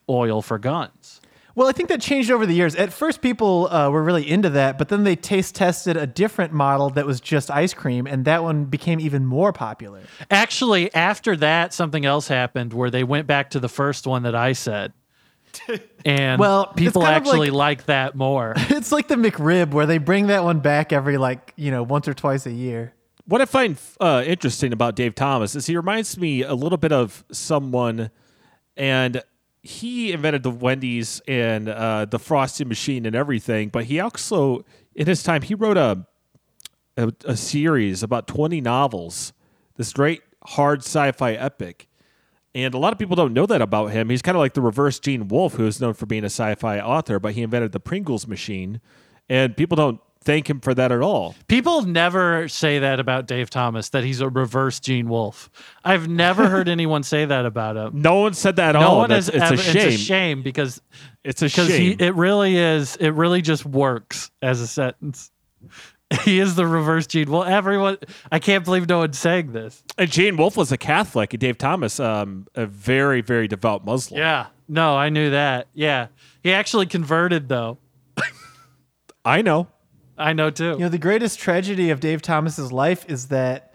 oil 0.08 0.42
for 0.42 0.58
guns. 0.58 0.90
Well, 1.56 1.68
I 1.68 1.72
think 1.72 1.88
that 1.88 2.02
changed 2.02 2.30
over 2.30 2.44
the 2.44 2.52
years. 2.52 2.74
At 2.76 2.92
first, 2.92 3.22
people 3.22 3.66
uh, 3.72 3.88
were 3.88 4.02
really 4.04 4.30
into 4.30 4.50
that, 4.50 4.76
but 4.76 4.90
then 4.90 5.04
they 5.04 5.16
taste 5.16 5.54
tested 5.54 5.96
a 5.96 6.06
different 6.06 6.52
model 6.52 6.90
that 6.90 7.06
was 7.06 7.18
just 7.18 7.50
ice 7.50 7.72
cream, 7.72 8.06
and 8.06 8.26
that 8.26 8.42
one 8.42 8.66
became 8.66 9.00
even 9.00 9.24
more 9.24 9.54
popular. 9.54 10.02
Actually, 10.30 10.94
after 10.94 11.34
that, 11.38 11.72
something 11.72 12.04
else 12.04 12.28
happened 12.28 12.74
where 12.74 12.90
they 12.90 13.02
went 13.02 13.26
back 13.26 13.48
to 13.50 13.58
the 13.58 13.70
first 13.70 14.06
one 14.06 14.22
that 14.24 14.34
I 14.36 14.52
said. 14.52 14.92
And 16.04 16.38
Well, 16.38 16.66
people 16.66 17.04
actually 17.04 17.50
like- 17.50 17.78
like 17.78 17.86
that 17.86 18.14
more. 18.14 18.54
It's 18.68 18.92
like 18.92 19.08
the 19.08 19.16
McRib, 19.16 19.72
where 19.72 19.86
they 19.86 19.98
bring 19.98 20.28
that 20.28 20.44
one 20.44 20.60
back 20.60 20.92
every 20.92 21.16
like 21.18 21.52
you 21.56 21.72
know 21.72 21.82
once 21.82 22.06
or 22.06 22.14
twice 22.14 22.46
a 22.46 22.52
year. 22.52 22.92
What 23.24 23.40
I 23.40 23.44
find 23.46 23.76
uh, 23.98 24.22
interesting 24.24 24.72
about 24.72 24.94
Dave 24.94 25.16
Thomas 25.16 25.56
is 25.56 25.66
he 25.66 25.76
reminds 25.76 26.16
me 26.16 26.42
a 26.42 26.54
little 26.54 26.78
bit 26.78 26.92
of 26.92 27.24
someone, 27.32 28.10
and 28.76 29.20
he 29.66 30.12
invented 30.12 30.42
the 30.42 30.50
Wendy's 30.50 31.20
and 31.28 31.68
uh, 31.68 32.04
the 32.04 32.18
Frosty 32.18 32.64
machine 32.64 33.04
and 33.06 33.14
everything. 33.14 33.68
But 33.68 33.84
he 33.84 34.00
also, 34.00 34.64
in 34.94 35.06
his 35.06 35.22
time, 35.22 35.42
he 35.42 35.54
wrote 35.54 35.76
a 35.76 36.06
a, 36.96 37.12
a 37.24 37.36
series 37.36 38.02
about 38.02 38.26
twenty 38.26 38.60
novels. 38.60 39.32
This 39.76 39.92
great 39.92 40.22
hard 40.44 40.80
sci-fi 40.80 41.32
epic. 41.32 41.88
And 42.54 42.72
a 42.72 42.78
lot 42.78 42.94
of 42.94 42.98
people 42.98 43.16
don't 43.16 43.34
know 43.34 43.44
that 43.44 43.60
about 43.60 43.88
him. 43.88 44.08
He's 44.08 44.22
kind 44.22 44.34
of 44.34 44.40
like 44.40 44.54
the 44.54 44.62
reverse 44.62 44.98
Gene 44.98 45.28
Wolfe, 45.28 45.54
who 45.54 45.66
is 45.66 45.78
known 45.78 45.92
for 45.92 46.06
being 46.06 46.24
a 46.24 46.32
sci-fi 46.32 46.80
author, 46.80 47.18
but 47.18 47.34
he 47.34 47.42
invented 47.42 47.72
the 47.72 47.80
Pringles 47.80 48.26
machine, 48.26 48.80
and 49.28 49.54
people 49.54 49.76
don't 49.76 50.00
thank 50.26 50.50
him 50.50 50.60
for 50.60 50.74
that 50.74 50.92
at 50.92 51.00
all. 51.00 51.34
People 51.48 51.82
never 51.82 52.48
say 52.48 52.80
that 52.80 53.00
about 53.00 53.26
Dave 53.26 53.48
Thomas, 53.48 53.88
that 53.90 54.04
he's 54.04 54.20
a 54.20 54.28
reverse 54.28 54.78
Gene 54.80 55.08
Wolfe. 55.08 55.48
I've 55.84 56.06
never 56.08 56.48
heard 56.50 56.68
anyone 56.68 57.02
say 57.02 57.24
that 57.24 57.46
about 57.46 57.78
him. 57.78 58.02
No 58.02 58.20
one 58.20 58.34
said 58.34 58.56
that 58.56 58.76
at 58.76 58.80
No 58.80 58.86
all. 58.88 58.98
one 58.98 59.08
That's- 59.08 59.28
has 59.28 59.34
it's 59.34 59.44
ever, 59.44 59.54
a 59.54 59.58
shame. 59.58 59.86
It's 59.88 59.94
a 59.94 60.04
shame 60.04 60.42
because 60.42 60.82
It's 61.24 61.40
a 61.42 61.46
because 61.46 61.68
he 61.68 61.90
shame. 61.92 61.96
it 62.00 62.14
really 62.14 62.58
is 62.58 62.96
it 62.96 63.10
really 63.10 63.40
just 63.40 63.64
works 63.64 64.30
as 64.42 64.60
a 64.60 64.66
sentence. 64.66 65.30
He 66.22 66.38
is 66.38 66.54
the 66.54 66.68
reverse 66.68 67.08
Gene. 67.08 67.28
Well, 67.28 67.42
everyone, 67.42 67.98
I 68.30 68.38
can't 68.38 68.64
believe 68.64 68.88
no 68.88 68.98
one's 68.98 69.18
saying 69.18 69.50
this. 69.50 69.82
and 69.98 70.08
Gene 70.08 70.36
Wolfe 70.36 70.56
was 70.56 70.70
a 70.70 70.76
Catholic, 70.78 71.32
and 71.32 71.40
Dave 71.40 71.58
Thomas, 71.58 71.98
um, 71.98 72.46
a 72.54 72.64
very, 72.64 73.22
very 73.22 73.48
devout 73.48 73.84
Muslim. 73.84 74.20
Yeah, 74.20 74.46
no, 74.68 74.96
I 74.96 75.08
knew 75.08 75.30
that. 75.30 75.66
Yeah, 75.74 76.06
he 76.44 76.52
actually 76.52 76.86
converted 76.86 77.48
though. 77.48 77.78
I 79.24 79.42
know. 79.42 79.66
I 80.18 80.32
know 80.32 80.50
too. 80.50 80.70
You 80.72 80.78
know, 80.78 80.88
the 80.88 80.98
greatest 80.98 81.38
tragedy 81.38 81.90
of 81.90 82.00
Dave 82.00 82.22
Thomas's 82.22 82.72
life 82.72 83.04
is 83.08 83.28
that 83.28 83.74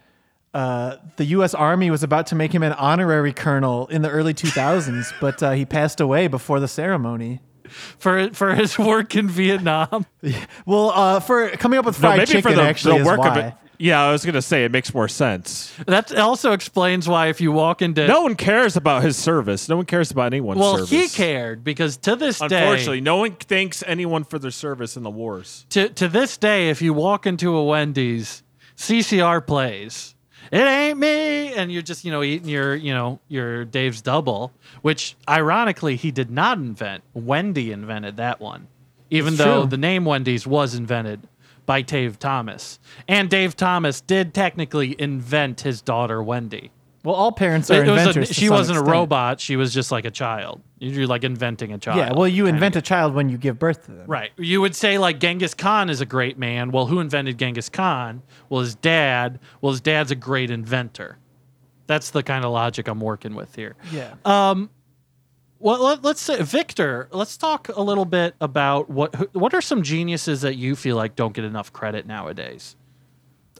uh, 0.53 0.97
the 1.17 1.25
U.S. 1.25 1.53
Army 1.53 1.89
was 1.91 2.03
about 2.03 2.27
to 2.27 2.35
make 2.35 2.53
him 2.53 2.63
an 2.63 2.73
honorary 2.73 3.31
colonel 3.33 3.87
in 3.87 4.01
the 4.01 4.09
early 4.09 4.33
2000s, 4.33 5.13
but 5.21 5.41
uh, 5.41 5.51
he 5.51 5.65
passed 5.65 6.01
away 6.01 6.27
before 6.27 6.59
the 6.59 6.67
ceremony. 6.67 7.39
for 7.99 8.29
for 8.33 8.53
his 8.55 8.77
work 8.77 9.15
in 9.15 9.29
Vietnam. 9.29 10.05
Well, 10.65 10.89
uh, 10.91 11.19
for 11.21 11.49
coming 11.51 11.79
up 11.79 11.85
with 11.85 11.97
No, 12.01 12.07
fried 12.09 12.17
maybe 12.19 12.27
chicken, 12.31 12.51
for 12.51 12.55
the, 12.55 12.61
actually, 12.63 12.95
the 12.95 13.01
is 13.01 13.05
work 13.07 13.19
why. 13.19 13.29
of 13.29 13.37
it. 13.45 13.53
Yeah, 13.81 14.01
I 14.03 14.11
was 14.11 14.23
gonna 14.23 14.41
say 14.43 14.63
it 14.63 14.71
makes 14.71 14.93
more 14.93 15.07
sense. 15.07 15.73
That 15.87 16.15
also 16.15 16.51
explains 16.51 17.07
why 17.07 17.27
if 17.27 17.41
you 17.41 17.51
walk 17.51 17.81
into 17.81 18.05
No 18.07 18.21
one 18.21 18.35
cares 18.35 18.75
about 18.77 19.01
his 19.03 19.17
service. 19.17 19.67
No 19.67 19.77
one 19.77 19.85
cares 19.87 20.11
about 20.11 20.27
anyone's 20.33 20.59
well, 20.59 20.75
service. 20.77 20.89
he 20.91 21.07
cared 21.09 21.63
because 21.63 21.97
to 21.97 22.15
this 22.15 22.37
day, 22.37 22.45
Unfortunately, 22.45 23.01
no 23.01 23.17
one 23.17 23.31
thanks 23.35 23.83
anyone 23.87 24.23
for 24.23 24.37
their 24.37 24.51
service 24.51 24.95
in 24.97 25.03
the 25.03 25.09
wars. 25.09 25.65
to 25.71 25.89
to 25.89 26.07
this 26.07 26.37
day, 26.37 26.69
if 26.69 26.81
you 26.81 26.93
walk 26.93 27.25
into 27.25 27.55
a 27.55 27.63
Wendy's, 27.65 28.43
CCR 28.77 29.45
plays. 29.45 30.13
It 30.51 30.59
ain't 30.59 30.99
me, 30.99 31.53
and 31.53 31.71
you're 31.71 31.81
just 31.81 32.03
you 32.05 32.11
know 32.11 32.21
eating 32.23 32.49
your 32.49 32.75
you 32.75 32.93
know 32.93 33.19
your 33.29 33.63
Dave's 33.65 34.01
double, 34.01 34.51
which 34.81 35.15
ironically 35.29 35.95
he 35.95 36.11
did 36.11 36.29
not 36.29 36.57
invent. 36.57 37.03
Wendy 37.13 37.71
invented 37.71 38.17
that 38.17 38.39
one, 38.41 38.67
even 39.09 39.33
It's 39.33 39.37
though 39.43 39.61
true. 39.61 39.69
the 39.69 39.77
name 39.77 40.03
Wendy's 40.05 40.45
was 40.45 40.75
invented 40.75 41.21
by 41.71 41.81
Dave 41.81 42.19
Thomas, 42.19 42.79
and 43.07 43.29
Dave 43.29 43.55
Thomas 43.55 44.01
did 44.01 44.33
technically 44.33 44.93
invent 44.99 45.61
his 45.61 45.81
daughter 45.81 46.21
Wendy. 46.21 46.69
Well, 47.05 47.15
all 47.15 47.31
parents 47.31 47.71
are 47.71 47.81
a- 47.81 47.89
inventors. 47.89 48.27
to 48.27 48.33
she 48.33 48.49
wasn't 48.49 48.77
a 48.77 48.81
robot; 48.81 49.39
she 49.39 49.55
was 49.55 49.73
just 49.73 49.89
like 49.89 50.03
a 50.03 50.11
child. 50.11 50.61
You're 50.79 51.07
like 51.07 51.23
inventing 51.23 51.71
a 51.71 51.77
child. 51.77 51.99
Yeah, 51.99 52.11
well, 52.11 52.27
you 52.27 52.45
invent 52.45 52.75
a 52.75 52.81
child 52.81 53.13
when 53.13 53.29
you 53.29 53.37
give 53.37 53.57
birth 53.57 53.85
to 53.85 53.93
them. 53.93 54.05
Right. 54.05 54.31
You 54.35 54.59
would 54.59 54.75
say 54.75 54.97
like 54.97 55.21
Genghis 55.21 55.53
Khan 55.53 55.89
is 55.89 56.01
a 56.01 56.05
great 56.05 56.37
man. 56.37 56.71
Well, 56.71 56.87
who 56.87 56.99
invented 56.99 57.37
Genghis 57.37 57.69
Khan? 57.69 58.21
Well, 58.49 58.59
his 58.59 58.75
dad. 58.75 59.39
Well, 59.61 59.71
his 59.71 59.79
dad's 59.79 60.11
a 60.11 60.15
great 60.15 60.51
inventor. 60.51 61.19
That's 61.87 62.09
the 62.09 62.21
kind 62.21 62.43
of 62.43 62.51
logic 62.51 62.89
I'm 62.89 62.99
working 62.99 63.33
with 63.33 63.55
here. 63.55 63.77
Yeah. 63.93 64.15
Um, 64.25 64.69
Well, 65.61 65.83
let, 65.83 66.03
let's 66.03 66.21
say 66.21 66.41
Victor. 66.41 67.07
Let's 67.11 67.37
talk 67.37 67.69
a 67.69 67.81
little 67.81 68.05
bit 68.05 68.35
about 68.41 68.89
what 68.89 69.33
what 69.35 69.53
are 69.53 69.61
some 69.61 69.83
geniuses 69.83 70.41
that 70.41 70.55
you 70.55 70.75
feel 70.75 70.95
like 70.95 71.15
don't 71.15 71.33
get 71.33 71.45
enough 71.45 71.71
credit 71.71 72.05
nowadays. 72.07 72.75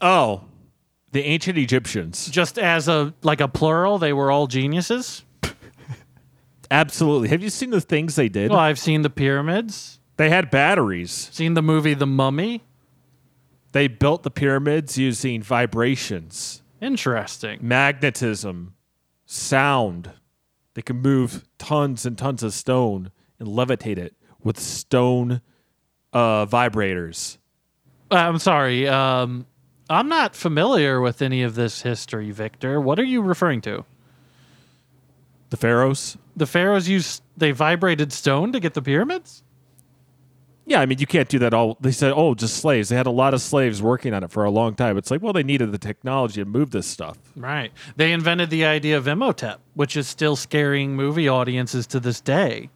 Oh, 0.01 0.45
the 1.11 1.23
ancient 1.23 1.57
Egyptians. 1.57 2.27
Just 2.29 2.57
as 2.57 2.87
a 2.87 3.13
like 3.21 3.39
a 3.41 3.47
plural, 3.47 3.97
they 3.99 4.13
were 4.13 4.31
all 4.31 4.47
geniuses. 4.47 5.23
Absolutely. 6.71 7.27
Have 7.29 7.43
you 7.43 7.49
seen 7.49 7.69
the 7.69 7.81
things 7.81 8.15
they 8.15 8.29
did? 8.29 8.49
Well, 8.49 8.59
I've 8.59 8.79
seen 8.79 9.01
the 9.01 9.09
pyramids, 9.09 9.99
they 10.17 10.29
had 10.29 10.49
batteries. 10.49 11.11
seen 11.11 11.53
the 11.53 11.61
movie 11.61 11.93
The 11.93 12.07
Mummy. 12.07 12.63
They 13.73 13.87
built 13.87 14.23
the 14.23 14.31
pyramids 14.31 14.97
using 14.97 15.41
vibrations, 15.41 16.61
Interesting. 16.81 17.59
magnetism, 17.61 18.73
sound. 19.25 20.11
They 20.73 20.81
can 20.81 20.97
move 20.97 21.43
tons 21.57 22.05
and 22.05 22.17
tons 22.17 22.43
of 22.43 22.53
stone 22.53 23.11
and 23.39 23.47
levitate 23.47 23.97
it 23.97 24.15
with 24.43 24.59
stone 24.59 25.41
uh, 26.13 26.45
vibrators. 26.45 27.37
I'm 28.09 28.39
sorry. 28.39 28.87
Um, 28.87 29.45
I'm 29.89 30.07
not 30.07 30.35
familiar 30.35 31.01
with 31.01 31.21
any 31.21 31.43
of 31.43 31.55
this 31.55 31.81
history, 31.81 32.31
Victor. 32.31 32.79
What 32.79 32.99
are 32.99 33.03
you 33.03 33.21
referring 33.21 33.61
to? 33.61 33.85
The 35.49 35.57
pharaohs. 35.57 36.17
The 36.35 36.45
pharaohs 36.45 36.87
used 36.87 37.23
they 37.35 37.51
vibrated 37.51 38.13
stone 38.13 38.53
to 38.53 38.59
get 38.59 38.73
the 38.73 38.81
pyramids. 38.81 39.43
Yeah, 40.71 40.79
I 40.79 40.85
mean, 40.85 40.99
you 40.99 41.05
can't 41.05 41.27
do 41.27 41.37
that 41.39 41.53
all. 41.53 41.75
They 41.81 41.91
said, 41.91 42.13
oh, 42.15 42.33
just 42.33 42.55
slaves. 42.55 42.87
They 42.87 42.95
had 42.95 43.05
a 43.05 43.11
lot 43.11 43.33
of 43.33 43.41
slaves 43.41 43.81
working 43.81 44.13
on 44.13 44.23
it 44.23 44.31
for 44.31 44.45
a 44.45 44.49
long 44.49 44.73
time. 44.73 44.97
It's 44.97 45.11
like, 45.11 45.21
well, 45.21 45.33
they 45.33 45.43
needed 45.43 45.73
the 45.73 45.77
technology 45.77 46.41
to 46.41 46.45
move 46.45 46.71
this 46.71 46.87
stuff. 46.87 47.17
Right. 47.35 47.73
They 47.97 48.13
invented 48.13 48.49
the 48.49 48.63
idea 48.63 48.97
of 48.97 49.05
Imhotep, 49.05 49.59
which 49.73 49.97
is 49.97 50.07
still 50.07 50.37
scaring 50.37 50.95
movie 50.95 51.27
audiences 51.27 51.85
to 51.87 51.99
this 51.99 52.21
day. 52.21 52.69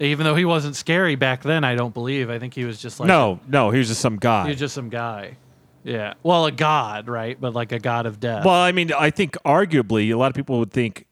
Even 0.00 0.24
though 0.24 0.34
he 0.34 0.44
wasn't 0.44 0.74
scary 0.74 1.14
back 1.14 1.44
then, 1.44 1.62
I 1.62 1.76
don't 1.76 1.94
believe. 1.94 2.30
I 2.30 2.40
think 2.40 2.52
he 2.52 2.64
was 2.64 2.82
just 2.82 2.98
like 2.98 3.06
no, 3.06 3.38
no, 3.46 3.70
he 3.70 3.78
was 3.78 3.86
just 3.86 4.00
some 4.00 4.16
guy. 4.16 4.44
he 4.44 4.50
was 4.50 4.58
just 4.58 4.74
some 4.74 4.88
guy. 4.88 5.36
Yeah. 5.84 6.14
Well, 6.24 6.46
a 6.46 6.52
god, 6.52 7.06
right? 7.06 7.40
But 7.40 7.54
like 7.54 7.70
a 7.70 7.78
god 7.78 8.06
of 8.06 8.18
death. 8.18 8.44
Well, 8.44 8.60
I 8.60 8.72
mean, 8.72 8.92
I 8.92 9.10
think 9.10 9.36
arguably 9.44 10.12
a 10.12 10.16
lot 10.16 10.30
of 10.30 10.34
people 10.34 10.58
would 10.58 10.72
think, 10.72 11.06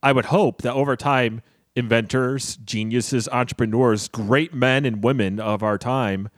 I 0.00 0.12
would 0.12 0.26
hope 0.26 0.62
that 0.62 0.74
over 0.74 0.94
time, 0.94 1.42
inventors, 1.76 2.56
geniuses, 2.64 3.28
entrepreneurs, 3.28 4.08
great 4.08 4.54
men 4.54 4.84
and 4.84 5.02
women 5.02 5.40
of 5.40 5.62
our 5.62 5.78
time 5.78 6.28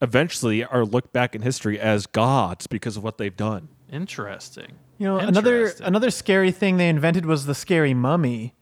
eventually 0.00 0.64
are 0.64 0.84
looked 0.84 1.12
back 1.12 1.34
in 1.34 1.42
history 1.42 1.78
as 1.78 2.06
gods 2.06 2.66
because 2.66 2.96
of 2.96 3.02
what 3.04 3.18
they've 3.18 3.36
done. 3.36 3.68
Interesting. 3.90 4.72
You 4.98 5.06
know, 5.06 5.18
another 5.18 5.56
Interesting. 5.58 5.86
another 5.86 6.10
scary 6.10 6.50
thing 6.50 6.76
they 6.76 6.88
invented 6.88 7.26
was 7.26 7.46
the 7.46 7.54
scary 7.54 7.94
mummy. 7.94 8.54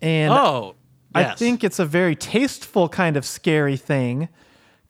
And 0.00 0.32
Oh, 0.32 0.74
I 1.14 1.34
think 1.34 1.64
it's 1.64 1.78
a 1.78 1.84
very 1.86 2.14
tasteful 2.14 2.88
kind 2.88 3.16
of 3.16 3.24
scary 3.24 3.76
thing 3.76 4.28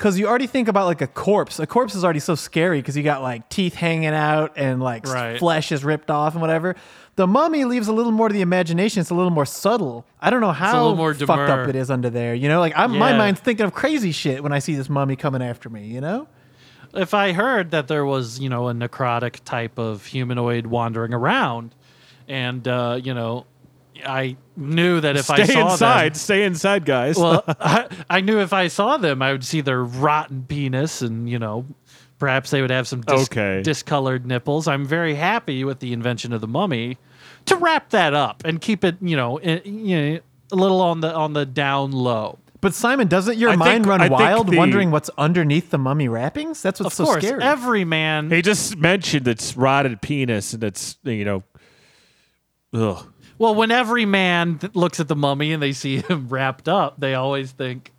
because 0.01 0.19
you 0.19 0.27
already 0.27 0.47
think 0.47 0.67
about 0.67 0.87
like 0.87 1.03
a 1.03 1.07
corpse. 1.07 1.59
A 1.59 1.67
corpse 1.67 1.95
is 1.95 2.05
already 2.05 2.21
so 2.21 2.35
scary 2.35 2.79
because 2.79 2.97
you 2.97 3.03
got 3.03 3.21
like 3.21 3.47
teeth 3.51 3.75
hanging 3.75 4.15
out 4.15 4.55
and 4.57 4.83
like 4.83 5.07
Right. 5.07 5.39
flesh 5.39 5.71
is 5.73 5.85
ripped 5.85 6.11
off 6.11 6.33
and 6.33 6.41
whatever. 6.41 6.75
The 7.17 7.27
mummy 7.27 7.67
leaves 7.67 7.87
a 7.87 7.93
little 7.93 8.11
more 8.11 8.29
to 8.29 8.33
the 8.33 8.41
imagination. 8.41 9.03
It's 9.03 9.11
a 9.11 9.15
little 9.15 9.31
more 9.31 9.45
subtle. 9.45 10.07
I 10.19 10.31
don't 10.31 10.41
know 10.41 10.53
how 10.53 10.95
more 10.95 11.13
fucked 11.13 11.51
up 11.51 11.69
it 11.69 11.77
is 11.77 11.91
under 11.91 12.09
there. 12.09 12.35
You 12.35 12.49
know, 12.49 12.61
like 12.61 12.73
I'm, 12.77 12.97
my 12.97 13.13
mind's 13.13 13.41
thinking 13.41 13.67
of 13.67 13.75
crazy 13.75 14.11
shit 14.11 14.43
when 14.43 14.55
I 14.55 14.59
see 14.59 14.75
this 14.75 14.89
mummy 14.89 15.17
coming 15.17 15.43
after 15.43 15.69
me. 15.69 15.89
You 15.89 16.01
know. 16.01 16.29
if 16.95 17.13
I 17.13 17.33
heard 17.33 17.71
that 17.73 17.87
there 17.87 18.07
was, 18.07 18.41
you 18.41 18.49
know, 18.49 18.69
a 18.69 18.73
necrotic 18.73 19.45
type 19.45 19.79
of 19.79 20.07
humanoid 20.07 20.65
wandering 20.67 21.13
around, 21.13 21.75
and 22.27 22.67
uh, 22.67 22.99
you 23.03 23.13
know, 23.13 23.45
I 24.05 24.37
knew 24.57 25.01
that 25.01 25.17
if 25.17 25.31
I 25.31 25.45
Stay 25.45 25.53
saw 25.55 25.73
inside. 25.73 26.13
them, 26.13 26.15
Stay 26.15 26.45
inside, 26.45 26.85
guys. 26.85 27.17
well, 27.17 27.45
I, 27.61 27.87
I 28.09 28.21
knew 28.21 28.39
if 28.41 28.53
I 28.53 28.69
saw 28.69 28.97
them, 28.97 29.21
I 29.23 29.33
would 29.33 29.45
see 29.45 29.61
their 29.61 29.85
rotten 29.85 30.45
penis, 30.49 31.03
and 31.03 31.29
you 31.29 31.39
know, 31.39 31.67
perhaps 32.19 32.51
they 32.51 32.61
would 32.63 32.71
have 32.71 32.89
some 32.89 33.03
dis- 33.03 33.23
Okay. 33.27 33.63
discolored 33.63 34.25
nipples. 34.27 34.67
I'm 34.69 34.85
very 34.87 35.15
happy 35.15 35.65
with 35.65 35.81
the 35.81 35.93
invention 35.93 36.33
of 36.33 36.41
the 36.41 36.49
mummy 36.49 36.97
to 37.47 37.57
wrap 37.57 37.91
that 37.91 38.15
up 38.15 38.43
and 38.45 38.61
keep 38.61 38.85
it, 38.85 38.97
you 39.01 39.17
know, 39.17 39.39
i- 39.41 39.63
you 39.65 39.97
know, 39.97 40.21
a 40.53 40.57
little 40.57 40.81
on 40.81 41.01
the 41.01 41.15
on 41.15 41.33
the 41.33 41.45
down 41.47 41.93
low. 41.93 42.39
But 42.63 42.75
Simon, 42.75 43.09
doesn't 43.09 43.39
your 43.39 43.49
I 43.51 43.53
think- 43.53 43.65
mind 43.65 43.87
run 43.87 44.01
I 44.03 44.09
wild 44.09 44.49
the- 44.49 44.59
wondering 44.59 44.91
what's 44.91 45.09
underneath 45.17 45.71
the 45.71 45.79
mummy 45.79 46.09
wrappings? 46.09 46.61
That's 46.63 46.79
what's 46.81 46.99
Of 47.01 47.07
so 47.07 47.13
course, 47.13 47.25
scary. 47.25 47.43
every 47.43 47.85
man 47.85 48.31
he 48.31 48.43
just 48.43 48.77
mentioned 48.77 49.27
it's 49.29 49.57
rotted 49.57 50.01
penis 50.03 50.53
and 50.53 50.63
it's, 50.65 50.97
you 51.05 51.25
know, 51.25 51.43
ugh. 52.75 53.07
Well, 53.41 53.55
when 53.55 53.71
every 53.71 54.05
man 54.05 54.59
th- 54.59 54.75
looks 54.75 55.01
at 55.01 55.09
the 55.09 55.17
mummy 55.17 55.53
and 55.53 55.63
they 55.63 55.73
see 55.73 55.97
him 56.09 56.29
wrapped 56.29 56.69
up, 56.69 57.01
they 57.01 57.15
always 57.15 57.53
think, 57.53 57.91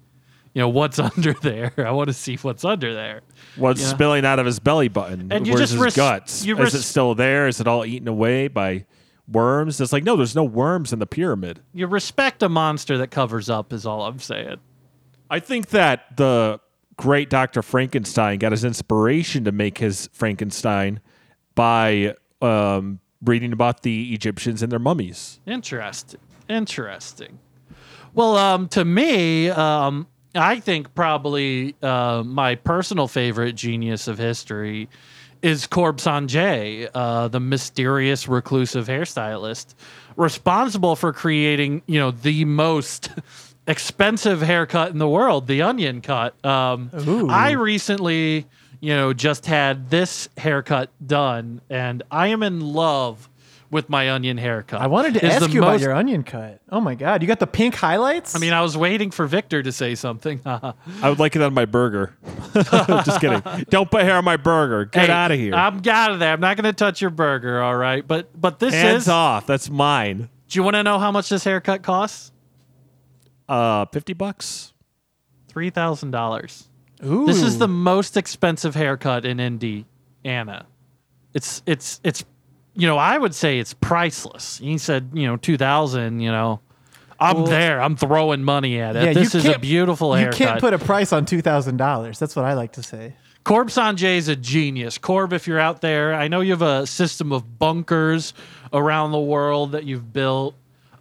you 0.53 0.59
know, 0.61 0.69
what's 0.69 0.99
under 1.17 1.33
there? 1.33 1.73
I 1.77 1.89
want 1.91 2.07
to 2.09 2.13
see 2.13 2.35
what's 2.37 2.63
under 2.63 2.93
there. 2.93 3.21
What's 3.55 3.81
Yeah. 3.81 3.87
spilling 3.87 4.23
out 4.23 4.37
of 4.37 4.45
his 4.45 4.59
belly 4.59 4.87
button? 4.87 5.31
And 5.31 5.47
you 5.47 5.53
Where's 5.53 5.61
just 5.63 5.73
his 5.73 5.81
res- 5.81 5.95
guts? 5.95 6.45
you 6.45 6.57
Is 6.61 6.75
it 6.75 6.83
still 6.83 7.15
there? 7.15 7.47
Is 7.47 7.59
it 7.59 7.67
all 7.67 7.83
eaten 7.85 8.07
away 8.07 8.49
by 8.49 8.85
worms? 9.27 9.81
It's 9.81 9.91
like, 9.91 10.03
no, 10.03 10.15
there's 10.15 10.35
no 10.35 10.43
worms 10.43 10.93
in 10.93 10.99
the 10.99 11.07
pyramid. 11.07 11.59
You 11.73 11.87
respect 11.87 12.43
a 12.43 12.49
monster 12.49 12.97
that 12.99 13.07
covers 13.09 13.49
up, 13.49 13.73
is 13.73 13.85
all 13.85 14.03
I'm 14.05 14.19
saying. 14.19 14.57
I 15.29 15.39
think 15.39 15.69
that 15.69 16.17
the 16.17 16.59
great 16.97 17.31
Dr. 17.31 17.63
Frankenstein 17.63 18.37
got 18.37 18.51
his 18.51 18.63
inspiration 18.63 19.45
to 19.45 19.51
make 19.51 19.79
his 19.79 20.07
Frankenstein 20.13 20.99
by 21.55 22.15
um, 22.43 22.99
reading 23.23 23.53
about 23.53 23.83
the 23.83 24.13
Egyptians 24.13 24.63
and 24.63 24.71
their 24.71 24.79
mummies. 24.79 25.39
Interesting. 25.45 26.19
Interesting. 26.49 27.39
Well, 28.13 28.35
um, 28.37 28.67
to 28.69 28.83
me, 28.83 29.49
um, 29.49 30.07
I 30.35 30.59
think 30.59 30.93
probably 30.95 31.75
uh, 31.81 32.23
my 32.25 32.55
personal 32.55 33.07
favorite 33.07 33.53
genius 33.55 34.07
of 34.07 34.17
history 34.17 34.89
is 35.41 35.65
Corb 35.65 35.97
Sanjay, 35.97 36.89
uh, 36.93 37.27
the 37.27 37.39
mysterious 37.39 38.27
reclusive 38.27 38.87
hairstylist, 38.87 39.73
responsible 40.15 40.95
for 40.95 41.11
creating, 41.13 41.81
you 41.87 41.99
know, 41.99 42.11
the 42.11 42.45
most 42.45 43.09
expensive 43.67 44.41
haircut 44.41 44.91
in 44.91 44.97
the 44.97 45.09
world, 45.09 45.47
the 45.47 45.61
onion 45.61 46.01
cut. 46.01 46.33
Um, 46.45 46.91
I 47.29 47.51
recently, 47.51 48.45
you 48.81 48.93
know, 48.93 49.13
just 49.13 49.45
had 49.45 49.89
this 49.89 50.27
haircut 50.37 50.89
done, 51.05 51.61
and 51.69 52.03
I 52.11 52.27
am 52.27 52.43
in 52.43 52.59
love 52.59 53.29
with 53.69 53.87
my 53.89 54.11
onion 54.11 54.37
haircut. 54.37 54.81
I 54.81 54.87
wanted 54.87 55.13
to 55.13 55.25
It's 55.25 55.35
ask 55.35 55.45
the 55.45 55.51
you 55.53 55.61
about 55.61 55.79
your 55.79 55.93
onion 55.93 56.23
cut. 56.23 56.59
Oh 56.69 56.81
my 56.81 56.93
god, 56.93 57.21
you 57.21 57.27
got 57.29 57.39
the 57.39 57.47
pink 57.47 57.73
highlights? 57.75 58.35
I 58.35 58.39
mean, 58.39 58.51
I 58.51 58.61
was 58.61 58.75
waiting 58.75 59.11
for 59.11 59.25
Victor 59.27 59.63
to 59.63 59.71
say 59.71 59.95
something. 59.95 60.41
I 60.45 60.73
would 61.05 61.19
like 61.19 61.37
it 61.37 61.41
on 61.41 61.53
my 61.53 61.63
burger. 61.63 62.13
Just 62.53 63.21
kidding. 63.21 63.41
Don't 63.69 63.89
put 63.89 64.03
hair 64.03 64.17
on 64.17 64.25
my 64.25 64.35
burger. 64.35 64.83
Get 64.85 65.05
Hey, 65.05 65.11
out 65.13 65.31
of 65.31 65.39
here. 65.39 65.53
I'm 65.53 65.81
out 65.87 66.11
of 66.11 66.19
there. 66.19 66.33
I'm 66.33 66.41
not 66.41 66.57
going 66.57 66.65
to 66.65 66.73
touch 66.73 66.99
your 66.99 67.11
burger. 67.11 67.61
All 67.61 67.77
right, 67.77 68.05
but 68.05 68.29
but 68.39 68.59
this 68.59 68.73
is 68.73 68.81
Hands 68.81 69.03
is. 69.03 69.07
off. 69.07 69.47
That's 69.47 69.69
mine. 69.69 70.27
Do 70.49 70.59
you 70.59 70.63
want 70.63 70.75
to 70.75 70.83
know 70.83 70.99
how 70.99 71.11
much 71.11 71.29
this 71.29 71.45
haircut 71.45 71.81
costs? 71.81 72.33
Uh, 73.47 73.85
50 73.85 74.11
bucks? 74.13 74.73
Three 75.47 75.69
thousand 75.69 76.11
dollars. 76.11 76.67
Ooh. 77.05 77.25
This 77.25 77.41
is 77.41 77.57
the 77.57 77.67
most 77.67 78.17
expensive 78.17 78.75
haircut 78.75 79.25
in 79.25 79.39
Indiana. 79.39 80.65
It's 81.33 81.63
it's 81.65 81.99
it's 82.03 82.23
you 82.75 82.87
know 82.87 82.97
I 82.97 83.17
would 83.17 83.33
say 83.33 83.59
it's 83.59 83.73
priceless. 83.73 84.57
He 84.59 84.77
said 84.77 85.09
you 85.13 85.25
know 85.27 85.37
two 85.37 85.57
thousand. 85.57 86.19
You 86.19 86.31
know, 86.31 86.59
I'm 87.19 87.37
Well- 87.37 87.47
there. 87.47 87.81
I'm 87.81 87.95
throwing 87.95 88.43
money 88.43 88.79
at 88.79 88.95
it. 88.95 89.03
Yeah, 89.03 89.13
this 89.13 89.35
is 89.35 89.45
a 89.45 89.57
beautiful 89.59 90.19
You 90.19 90.29
can't 90.29 90.59
put 90.59 90.73
a 90.73 90.79
price 90.79 91.13
on 91.13 91.25
two 91.25 91.41
thousand 91.41 91.77
dollars. 91.77 92.19
That's 92.19 92.35
what 92.35 92.45
I 92.45 92.53
like 92.53 92.73
to 92.73 92.83
say. 92.83 93.15
Corb 93.43 93.69
Sanjay 93.69 94.17
is 94.17 94.27
a 94.27 94.35
genius. 94.35 94.99
Corb, 94.99 95.33
if 95.33 95.47
you're 95.47 95.59
out 95.59 95.81
there, 95.81 96.13
I 96.13 96.27
know 96.27 96.41
you 96.41 96.51
have 96.51 96.61
a 96.61 96.85
system 96.85 97.31
of 97.31 97.57
bunkers 97.57 98.35
around 98.71 99.11
the 99.13 99.19
world 99.19 99.71
that 99.71 99.83
you've 99.83 100.13
built 100.13 100.53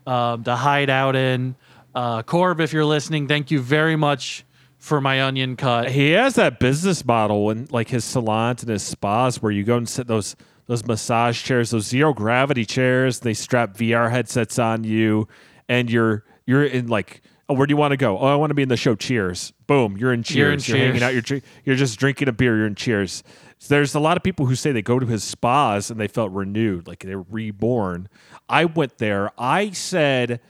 um, 0.06 0.42
to 0.44 0.56
hide 0.56 0.88
out 0.88 1.16
in. 1.16 1.54
Uh, 1.94 2.22
Corb, 2.22 2.60
if 2.60 2.72
you're 2.72 2.86
listening, 2.86 3.28
thank 3.28 3.50
you 3.50 3.60
very 3.60 3.94
much 3.94 4.46
for 4.80 5.00
my 5.00 5.22
onion 5.22 5.56
cut. 5.56 5.90
He 5.90 6.12
has 6.12 6.34
that 6.34 6.58
business 6.58 7.04
model 7.04 7.50
in 7.50 7.68
like 7.70 7.90
his 7.90 8.04
salons 8.04 8.62
and 8.62 8.70
his 8.70 8.82
spas 8.82 9.40
where 9.40 9.52
you 9.52 9.62
go 9.62 9.76
and 9.76 9.88
sit 9.88 10.08
those 10.08 10.34
those 10.66 10.84
massage 10.86 11.42
chairs, 11.42 11.70
those 11.70 11.86
zero 11.86 12.14
gravity 12.14 12.64
chairs. 12.64 13.20
They 13.20 13.34
strap 13.34 13.76
VR 13.76 14.10
headsets 14.10 14.58
on 14.58 14.82
you, 14.84 15.28
and 15.68 15.90
you're 15.90 16.24
you're 16.46 16.64
in 16.64 16.88
like, 16.88 17.20
oh, 17.48 17.54
where 17.54 17.66
do 17.66 17.72
you 17.72 17.76
want 17.76 17.92
to 17.92 17.96
go? 17.96 18.18
Oh, 18.18 18.26
I 18.26 18.36
want 18.36 18.50
to 18.50 18.54
be 18.54 18.62
in 18.62 18.68
the 18.68 18.76
show. 18.76 18.94
Cheers! 18.94 19.52
Boom, 19.66 19.96
you're 19.98 20.12
in 20.12 20.22
Cheers. 20.22 20.66
You're 20.66 20.78
in 20.78 20.82
hanging 20.82 21.00
Cheers. 21.00 21.24
out. 21.24 21.30
You're 21.30 21.40
you're 21.64 21.76
just 21.76 21.98
drinking 21.98 22.28
a 22.28 22.32
beer. 22.32 22.56
You're 22.56 22.66
in 22.66 22.74
Cheers. 22.74 23.22
So 23.58 23.74
there's 23.74 23.94
a 23.94 24.00
lot 24.00 24.16
of 24.16 24.22
people 24.22 24.46
who 24.46 24.54
say 24.54 24.72
they 24.72 24.80
go 24.80 24.98
to 24.98 25.06
his 25.06 25.22
spas 25.22 25.90
and 25.90 26.00
they 26.00 26.08
felt 26.08 26.32
renewed, 26.32 26.88
like 26.88 27.00
they're 27.00 27.20
reborn. 27.20 28.08
I 28.48 28.64
went 28.64 28.96
there. 28.98 29.30
I 29.38 29.70
said. 29.72 30.40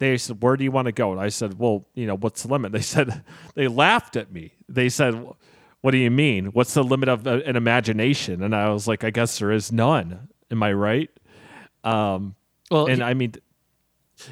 They 0.00 0.16
said, 0.18 0.42
"Where 0.42 0.56
do 0.56 0.64
you 0.64 0.72
want 0.72 0.86
to 0.86 0.92
go?" 0.92 1.12
And 1.12 1.20
I 1.20 1.28
said, 1.28 1.58
"Well, 1.58 1.86
you 1.94 2.06
know, 2.06 2.16
what's 2.16 2.42
the 2.42 2.48
limit?" 2.48 2.72
They 2.78 2.80
said, 2.82 3.22
they 3.54 3.68
laughed 3.68 4.16
at 4.16 4.32
me. 4.32 4.54
They 4.68 4.88
said, 4.88 5.14
"What 5.82 5.92
do 5.92 5.98
you 5.98 6.10
mean? 6.10 6.46
What's 6.46 6.74
the 6.74 6.82
limit 6.82 7.08
of 7.08 7.26
uh, 7.26 7.40
an 7.46 7.54
imagination?" 7.54 8.42
And 8.42 8.56
I 8.56 8.70
was 8.70 8.88
like, 8.88 9.04
"I 9.04 9.10
guess 9.10 9.38
there 9.38 9.52
is 9.52 9.70
none." 9.70 10.28
Am 10.50 10.62
I 10.62 10.72
right? 10.72 11.10
Um, 11.84 12.34
Well, 12.70 12.86
and 12.86 12.96
he- 12.96 13.02
I 13.04 13.14
mean, 13.14 13.34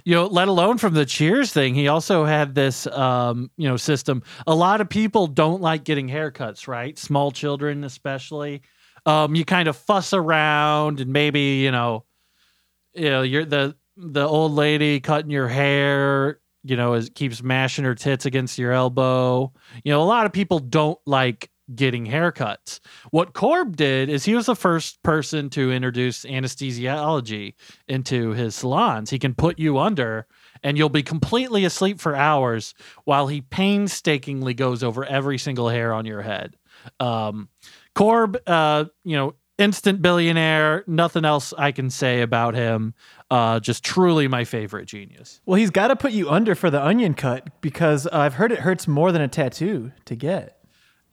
you 0.04 0.14
know, 0.14 0.26
let 0.26 0.48
alone 0.48 0.78
from 0.78 0.94
the 0.94 1.06
Cheers 1.06 1.52
thing, 1.52 1.74
he 1.74 1.88
also 1.88 2.24
had 2.24 2.54
this, 2.54 2.86
um, 2.88 3.50
you 3.56 3.68
know, 3.68 3.76
system. 3.76 4.22
A 4.46 4.54
lot 4.54 4.80
of 4.80 4.88
people 4.88 5.26
don't 5.28 5.62
like 5.62 5.84
getting 5.84 6.08
haircuts, 6.08 6.66
right? 6.68 6.98
Small 6.98 7.30
children, 7.30 7.84
especially. 7.84 8.62
Um, 9.06 9.34
you 9.34 9.44
kind 9.44 9.68
of 9.68 9.76
fuss 9.76 10.12
around, 10.12 11.00
and 11.00 11.12
maybe 11.12 11.60
you 11.62 11.70
know, 11.70 12.04
you 12.94 13.10
know, 13.10 13.22
you're 13.22 13.44
the 13.44 13.76
the 13.98 14.26
old 14.26 14.52
lady 14.52 15.00
cutting 15.00 15.30
your 15.30 15.48
hair. 15.48 16.40
You 16.64 16.76
know, 16.76 16.94
is 16.94 17.08
keeps 17.10 17.42
mashing 17.42 17.84
her 17.84 17.94
tits 17.94 18.26
against 18.26 18.58
your 18.58 18.72
elbow. 18.72 19.52
You 19.84 19.92
know, 19.92 20.02
a 20.02 20.04
lot 20.04 20.26
of 20.26 20.32
people 20.32 20.58
don't 20.58 20.98
like 21.06 21.50
getting 21.74 22.06
haircuts. 22.06 22.80
What 23.10 23.34
Corb 23.34 23.76
did 23.76 24.08
is 24.08 24.24
he 24.24 24.34
was 24.34 24.46
the 24.46 24.56
first 24.56 25.02
person 25.02 25.50
to 25.50 25.70
introduce 25.70 26.24
anesthesiology 26.24 27.54
into 27.86 28.30
his 28.30 28.54
salons. 28.54 29.10
He 29.10 29.18
can 29.18 29.34
put 29.34 29.58
you 29.58 29.78
under 29.78 30.26
and 30.62 30.76
you'll 30.76 30.88
be 30.88 31.02
completely 31.02 31.64
asleep 31.64 32.00
for 32.00 32.16
hours 32.16 32.74
while 33.04 33.26
he 33.26 33.40
painstakingly 33.42 34.54
goes 34.54 34.82
over 34.82 35.04
every 35.04 35.38
single 35.38 35.68
hair 35.68 35.92
on 35.92 36.06
your 36.06 36.22
head. 36.22 36.56
Um, 37.00 37.48
Corb, 37.94 38.38
uh, 38.46 38.86
you 39.04 39.16
know, 39.16 39.34
instant 39.58 40.00
billionaire. 40.00 40.84
Nothing 40.86 41.24
else 41.24 41.52
I 41.56 41.72
can 41.72 41.90
say 41.90 42.22
about 42.22 42.54
him. 42.54 42.94
Uh, 43.30 43.60
just 43.60 43.84
truly 43.84 44.26
my 44.26 44.44
favorite 44.44 44.86
genius. 44.86 45.40
Well, 45.44 45.56
he's 45.56 45.70
got 45.70 45.88
to 45.88 45.96
put 45.96 46.12
you 46.12 46.30
under 46.30 46.54
for 46.54 46.70
the 46.70 46.82
onion 46.82 47.12
cut 47.14 47.60
because 47.60 48.06
I've 48.06 48.34
heard 48.34 48.52
it 48.52 48.60
hurts 48.60 48.88
more 48.88 49.12
than 49.12 49.20
a 49.20 49.28
tattoo 49.28 49.92
to 50.06 50.16
get. 50.16 50.58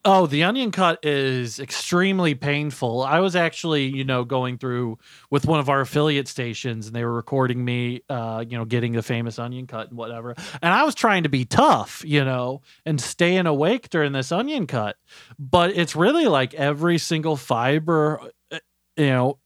Oh, 0.08 0.28
the 0.28 0.44
onion 0.44 0.70
cut 0.70 1.04
is 1.04 1.58
extremely 1.58 2.36
painful. 2.36 3.02
I 3.02 3.18
was 3.18 3.34
actually, 3.34 3.86
you 3.86 4.04
know, 4.04 4.22
going 4.22 4.56
through 4.56 4.98
with 5.30 5.46
one 5.46 5.58
of 5.58 5.68
our 5.68 5.80
affiliate 5.80 6.28
stations 6.28 6.86
and 6.86 6.94
they 6.94 7.04
were 7.04 7.12
recording 7.12 7.64
me, 7.64 8.02
uh, 8.08 8.44
you 8.48 8.56
know, 8.56 8.64
getting 8.64 8.92
the 8.92 9.02
famous 9.02 9.36
onion 9.40 9.66
cut 9.66 9.88
and 9.88 9.98
whatever. 9.98 10.36
And 10.62 10.72
I 10.72 10.84
was 10.84 10.94
trying 10.94 11.24
to 11.24 11.28
be 11.28 11.44
tough, 11.44 12.04
you 12.06 12.24
know, 12.24 12.62
and 12.84 13.00
staying 13.00 13.46
awake 13.46 13.90
during 13.90 14.12
this 14.12 14.30
onion 14.30 14.68
cut. 14.68 14.94
But 15.40 15.76
it's 15.76 15.96
really 15.96 16.28
like 16.28 16.54
every 16.54 16.98
single 16.98 17.36
fiber, 17.36 18.20
uh, 18.52 18.58
you 18.96 19.06
know, 19.06 19.38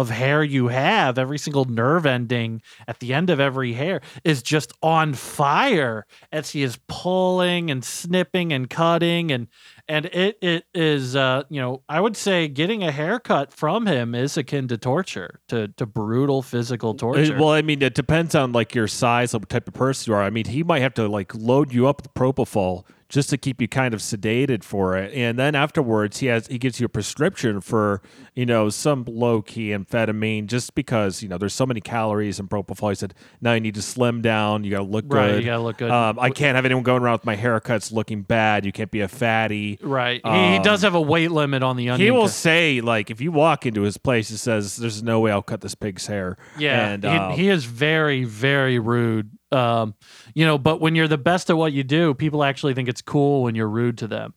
of 0.00 0.10
hair 0.10 0.42
you 0.42 0.68
have, 0.68 1.18
every 1.18 1.38
single 1.38 1.64
nerve 1.64 2.06
ending 2.06 2.62
at 2.86 3.00
the 3.00 3.12
end 3.12 3.30
of 3.30 3.40
every 3.40 3.72
hair 3.72 4.00
is 4.24 4.42
just 4.42 4.72
on 4.82 5.14
fire 5.14 6.06
as 6.32 6.50
he 6.50 6.62
is 6.62 6.78
pulling 6.88 7.70
and 7.70 7.84
snipping 7.84 8.52
and 8.52 8.70
cutting 8.70 9.32
and 9.32 9.48
and 9.88 10.06
it 10.06 10.38
it 10.42 10.64
is 10.74 11.16
uh 11.16 11.42
you 11.48 11.60
know 11.60 11.82
I 11.88 12.00
would 12.00 12.16
say 12.16 12.46
getting 12.48 12.82
a 12.82 12.92
haircut 12.92 13.52
from 13.52 13.86
him 13.86 14.14
is 14.14 14.36
akin 14.36 14.68
to 14.68 14.76
torture 14.78 15.40
to 15.48 15.68
to 15.68 15.86
brutal 15.86 16.42
physical 16.42 16.94
torture. 16.94 17.34
Uh, 17.36 17.40
Well, 17.40 17.50
I 17.50 17.62
mean, 17.62 17.82
it 17.82 17.94
depends 17.94 18.34
on 18.34 18.52
like 18.52 18.74
your 18.74 18.88
size, 18.88 19.32
what 19.32 19.48
type 19.48 19.66
of 19.68 19.74
person 19.74 20.10
you 20.12 20.16
are. 20.16 20.22
I 20.22 20.30
mean, 20.30 20.46
he 20.46 20.62
might 20.62 20.80
have 20.80 20.94
to 20.94 21.08
like 21.08 21.34
load 21.34 21.72
you 21.72 21.88
up 21.88 22.02
with 22.02 22.14
propofol 22.14 22.84
just 23.08 23.30
to 23.30 23.38
keep 23.38 23.60
you 23.60 23.68
kind 23.68 23.94
of 23.94 24.00
sedated 24.00 24.62
for 24.62 24.96
it, 24.96 25.12
and 25.14 25.38
then 25.38 25.54
afterwards 25.54 26.18
he 26.18 26.26
has 26.26 26.46
he 26.48 26.58
gives 26.58 26.78
you 26.78 26.86
a 26.86 26.88
prescription 26.88 27.60
for 27.60 28.02
you 28.34 28.44
know 28.44 28.68
some 28.68 29.04
low 29.08 29.40
key 29.40 29.68
amphetamine 29.70 30.46
just 30.46 30.74
because 30.74 31.22
you 31.22 31.28
know 31.28 31.38
there's 31.38 31.54
so 31.54 31.64
many 31.64 31.80
calories 31.80 32.38
in 32.38 32.48
propofol. 32.48 32.90
He 32.90 32.94
said 32.96 33.14
now 33.40 33.54
you 33.54 33.60
need 33.60 33.74
to 33.76 33.82
slim 33.82 34.20
down, 34.20 34.62
you 34.64 34.70
got 34.70 34.78
to 34.78 34.82
look 34.84 35.06
Right, 35.08 35.28
good, 35.32 35.40
you 35.40 35.46
gotta 35.46 35.62
look 35.62 35.78
good. 35.78 35.90
Um, 35.90 36.18
I 36.18 36.30
can't 36.30 36.54
have 36.56 36.64
anyone 36.64 36.84
going 36.84 37.02
around 37.02 37.14
with 37.14 37.24
my 37.24 37.36
haircuts 37.36 37.92
looking 37.92 38.22
bad. 38.22 38.66
You 38.66 38.72
can't 38.72 38.90
be 38.90 39.00
a 39.00 39.08
fatty. 39.08 39.78
right. 39.80 40.20
he, 40.24 40.52
he 40.54 40.58
does 40.58 40.82
have 40.82 40.94
a 40.94 41.00
weight 41.00 41.30
limit 41.30 41.62
on 41.62 41.76
the 41.76 41.88
onion. 41.88 41.94
Um, 41.94 42.00
He 42.04 42.10
will 42.10 42.24
cut. 42.26 42.32
say 42.32 42.80
like 42.80 43.10
if 43.10 43.20
you 43.20 43.32
walk 43.32 43.64
into 43.64 43.82
his 43.82 43.96
place, 43.96 44.28
he 44.28 44.36
says, 44.36 44.76
"There's 44.76 45.02
no 45.02 45.20
way 45.20 45.32
I'll 45.32 45.40
cut 45.42 45.62
this 45.62 45.74
pig's 45.74 46.06
hair." 46.06 46.36
Yeah, 46.58 46.88
and 46.88 47.04
he, 47.04 47.10
um, 47.10 47.32
he 47.32 47.48
is 47.48 47.64
very, 47.64 48.24
very 48.24 48.78
rude. 48.78 49.30
Um, 49.50 49.94
you 50.34 50.44
know, 50.44 50.58
but 50.58 50.80
when 50.80 50.94
you're 50.94 51.08
the 51.08 51.18
best 51.18 51.50
at 51.50 51.56
what 51.56 51.72
you 51.72 51.82
do, 51.82 52.14
people 52.14 52.44
actually 52.44 52.74
think 52.74 52.88
it's 52.88 53.02
cool 53.02 53.42
when 53.42 53.54
you're 53.54 53.68
rude 53.68 53.98
to 53.98 54.06
them, 54.06 54.34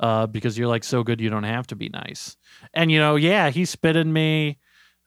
uh, 0.00 0.26
because 0.26 0.58
you're 0.58 0.68
like 0.68 0.84
so 0.84 1.02
good 1.02 1.20
you 1.20 1.30
don't 1.30 1.44
have 1.44 1.66
to 1.68 1.76
be 1.76 1.88
nice. 1.88 2.36
And 2.74 2.90
you 2.90 2.98
know, 2.98 3.16
yeah, 3.16 3.50
he 3.50 3.64
spit 3.64 3.96
in 3.96 4.12
me, 4.12 4.58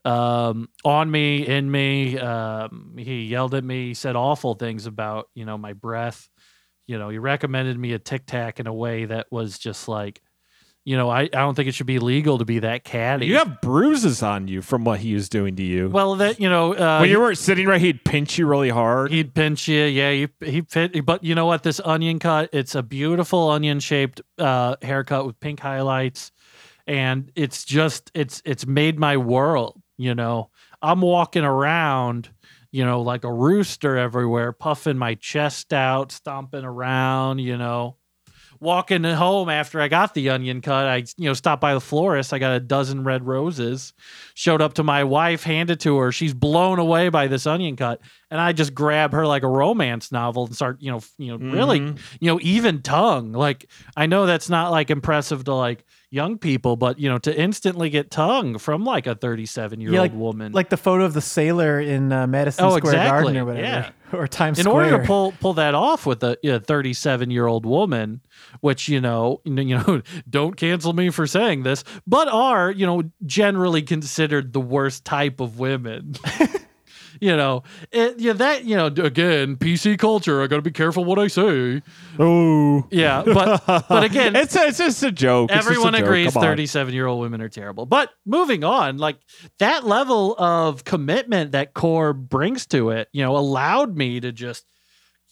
um, 0.05 0.70
on 0.86 1.12
me, 1.12 1.46
in 1.46 1.70
me. 1.70 2.17
Um, 2.17 2.96
he 2.98 3.24
yelled 3.25 3.53
at 3.53 3.64
me. 3.64 3.87
He 3.87 3.94
said 3.94 4.16
awful 4.16 4.55
things 4.55 4.85
about 4.85 5.29
you 5.35 5.46
know 5.46 5.57
my 5.57 5.74
breath. 5.74 6.29
You 6.87 6.98
know, 6.98 7.09
he 7.09 7.18
recommended 7.20 7.77
me 7.77 7.94
a 7.94 8.00
Tic 8.00 8.25
Tac 8.25 8.59
in 8.59 8.68
a 8.68 8.74
way 8.74 9.05
that 9.05 9.27
was 9.31 9.57
just 9.57 9.87
like, 9.87 10.22
you 10.83 10.98
know, 10.98 11.09
I, 11.09 11.22
I 11.22 11.27
don't 11.27 11.53
think 11.53 11.67
it 11.67 11.75
should 11.75 11.85
be 11.85 12.00
legal 12.00 12.39
to 12.39 12.46
be 12.46 12.59
that 12.59 12.83
catty. 12.83 13.27
You 13.27 13.37
have 13.37 13.61
bruises 13.61 14.24
on 14.24 14.48
you 14.48 14.63
from 14.63 14.83
what 14.83 15.00
he 15.00 15.13
was 15.13 15.29
doing 15.29 15.55
to 15.57 15.63
you. 15.63 15.89
well, 15.89 16.15
that 16.15 16.39
you 16.39 16.50
know, 16.50 16.74
uh, 16.74 17.00
when 17.00 17.09
you 17.09 17.20
weren't 17.20 17.37
sitting 17.37 17.67
right, 17.67 17.79
he'd 17.79 18.03
pinch 18.03 18.37
you 18.37 18.48
really 18.48 18.70
hard. 18.70 19.11
He'd 19.11 19.33
pinch 19.35 19.67
you, 19.67 19.83
yeah. 19.83 20.11
He 20.11 20.27
he 20.44 20.61
fit, 20.61 21.05
but 21.05 21.24
you 21.24 21.35
know 21.35 21.46
what? 21.46 21.61
This 21.63 21.79
onion 21.83 22.17
cut, 22.17 22.50
it's 22.51 22.74
a 22.74 22.81
beautiful 22.81 23.50
onion 23.50 23.79
shaped 23.79 24.22
uh, 24.39 24.75
haircut 24.81 25.27
with 25.27 25.39
pink 25.39 25.59
highlights, 25.59 26.31
and 26.87 27.31
it's 27.35 27.63
just 27.63 28.09
it's 28.15 28.41
it's 28.44 28.65
made 28.65 29.00
my 29.00 29.17
world. 29.17 29.79
You 29.98 30.15
know, 30.15 30.50
I'm 30.81 31.01
walking 31.01 31.44
around, 31.44 32.29
you 32.72 32.83
know, 32.83 33.01
like 33.01 33.24
a 33.24 33.31
rooster 33.31 33.98
everywhere, 33.98 34.51
puffing 34.51 34.98
my 34.98 35.13
chest 35.13 35.74
out, 35.74 36.11
stomping 36.11 36.63
around. 36.63 37.37
You 37.37 37.57
know, 37.57 37.98
walking 38.61 39.03
home 39.03 39.50
after 39.50 39.81
I 39.81 39.89
got 39.89 40.13
the 40.13 40.29
onion 40.29 40.61
cut, 40.61 40.85
I 40.87 40.97
you 41.17 41.25
know 41.25 41.33
stopped 41.33 41.59
by 41.61 41.74
the 41.74 41.81
florist. 41.81 42.31
I 42.31 42.39
got 42.39 42.55
a 42.55 42.59
dozen 42.61 43.03
red 43.03 43.25
roses. 43.27 43.91
Showed 44.35 44.61
up 44.61 44.75
to 44.75 44.83
my 44.83 45.03
wife, 45.03 45.43
handed 45.43 45.81
to 45.81 45.97
her. 45.97 46.11
She's 46.13 46.33
blown 46.33 46.79
away 46.79 47.09
by 47.09 47.27
this 47.27 47.45
onion 47.45 47.75
cut, 47.75 48.00
and 48.29 48.39
I 48.39 48.53
just 48.53 48.74
grab 48.74 49.11
her 49.11 49.27
like 49.27 49.43
a 49.43 49.47
romance 49.50 50.11
novel 50.11 50.45
and 50.45 50.55
start 50.55 50.77
you 50.79 50.91
know 50.91 51.01
you 51.17 51.37
know 51.37 51.51
really 51.51 51.79
Mhm. 51.81 52.00
you 52.21 52.31
know 52.31 52.39
even 52.41 52.81
tongue. 52.81 53.33
Like 53.33 53.69
I 53.97 54.05
know 54.05 54.25
that's 54.25 54.50
not 54.50 54.71
like 54.71 54.89
impressive 54.89 55.43
to 55.45 55.53
like 55.53 55.83
young 56.11 56.37
people, 56.37 56.75
but 56.75 57.00
you 57.00 57.09
know 57.09 57.17
to 57.19 57.35
instantly 57.35 57.89
get 57.89 58.11
tongue 58.11 58.57
from 58.59 58.83
like 58.83 59.07
a 59.07 59.15
37 59.15 59.79
year 59.81 59.91
Yeah, 59.91 60.00
old 60.01 60.11
like, 60.11 60.19
woman. 60.19 60.51
like 60.51 60.69
the 60.69 60.77
photo 60.77 61.05
of 61.05 61.13
the 61.13 61.21
sailor 61.21 61.79
in 61.79 62.11
uh, 62.11 62.27
Madison 62.27 62.65
Oh, 62.65 62.77
Square 62.77 62.93
Garden 62.93 63.37
or 63.37 63.45
whatever, 63.45 63.65
yeah. 63.65 63.89
or 64.13 64.27
Times 64.27 64.59
in 64.59 64.65
Square. 64.65 64.85
order 64.85 64.97
to 65.00 65.07
pull 65.07 65.31
pull 65.39 65.53
that 65.55 65.74
off 65.74 66.05
with 66.05 66.21
a 66.24 66.35
37 66.65 67.31
year 67.31 67.47
old 67.47 67.65
woman, 67.65 68.21
which 68.59 68.89
you 68.89 69.00
know, 69.01 69.41
you 69.45 69.53
know, 69.53 69.61
you 69.61 69.77
know, 69.87 70.01
don't 70.29 70.57
cancel 70.57 70.93
me 70.93 71.09
for 71.09 71.25
saying 71.25 71.63
this, 71.63 71.83
but 72.05 72.27
are 72.27 72.69
you 72.69 72.85
know 72.85 73.03
generally 73.25 73.81
considered 73.81 74.53
the 74.53 74.61
worst 74.61 75.05
type 75.05 75.39
of 75.39 75.57
women. 75.59 76.13
you 77.22 77.38
know, 77.38 77.64
it, 77.92 78.20
yeah, 78.20 78.34
that 78.34 78.66
you 78.66 78.75
know, 78.75 78.88
again, 78.88 79.55
PC 79.55 79.98
culture. 79.98 80.42
I 80.42 80.48
got 80.48 80.57
to 80.57 80.62
be 80.62 80.72
careful 80.72 81.05
what 81.05 81.18
I 81.20 81.27
say. 81.27 81.81
oh, 82.20 82.86
Yeah, 82.92 83.24
but 83.25 83.64
but 83.88 84.03
again, 84.03 84.36
it's 84.36 84.55
it's 84.55 84.79
just 84.79 85.01
a 85.03 85.12
joke. 85.12 85.50
It's 85.51 85.57
just 85.60 85.68
a 85.68 85.72
Everyone 85.72 85.94
joke. 85.94 86.03
agrees 86.03 86.34
37 86.34 86.94
year 86.94 87.05
old 87.07 87.22
women 87.22 87.42
are 87.42 87.48
terrible. 87.50 87.86
But 87.86 88.10
moving 88.25 88.64
on, 88.66 88.98
like 88.98 89.20
that 89.60 89.86
level 89.86 90.36
of 90.38 90.84
commitment 90.84 91.53
that 91.53 91.74
Core 91.74 92.12
brings 92.14 92.66
to 92.68 92.90
it, 92.90 93.07
you 93.14 93.24
know, 93.24 93.38
allowed 93.38 93.96
me 93.96 94.20
to 94.20 94.31
just 94.34 94.66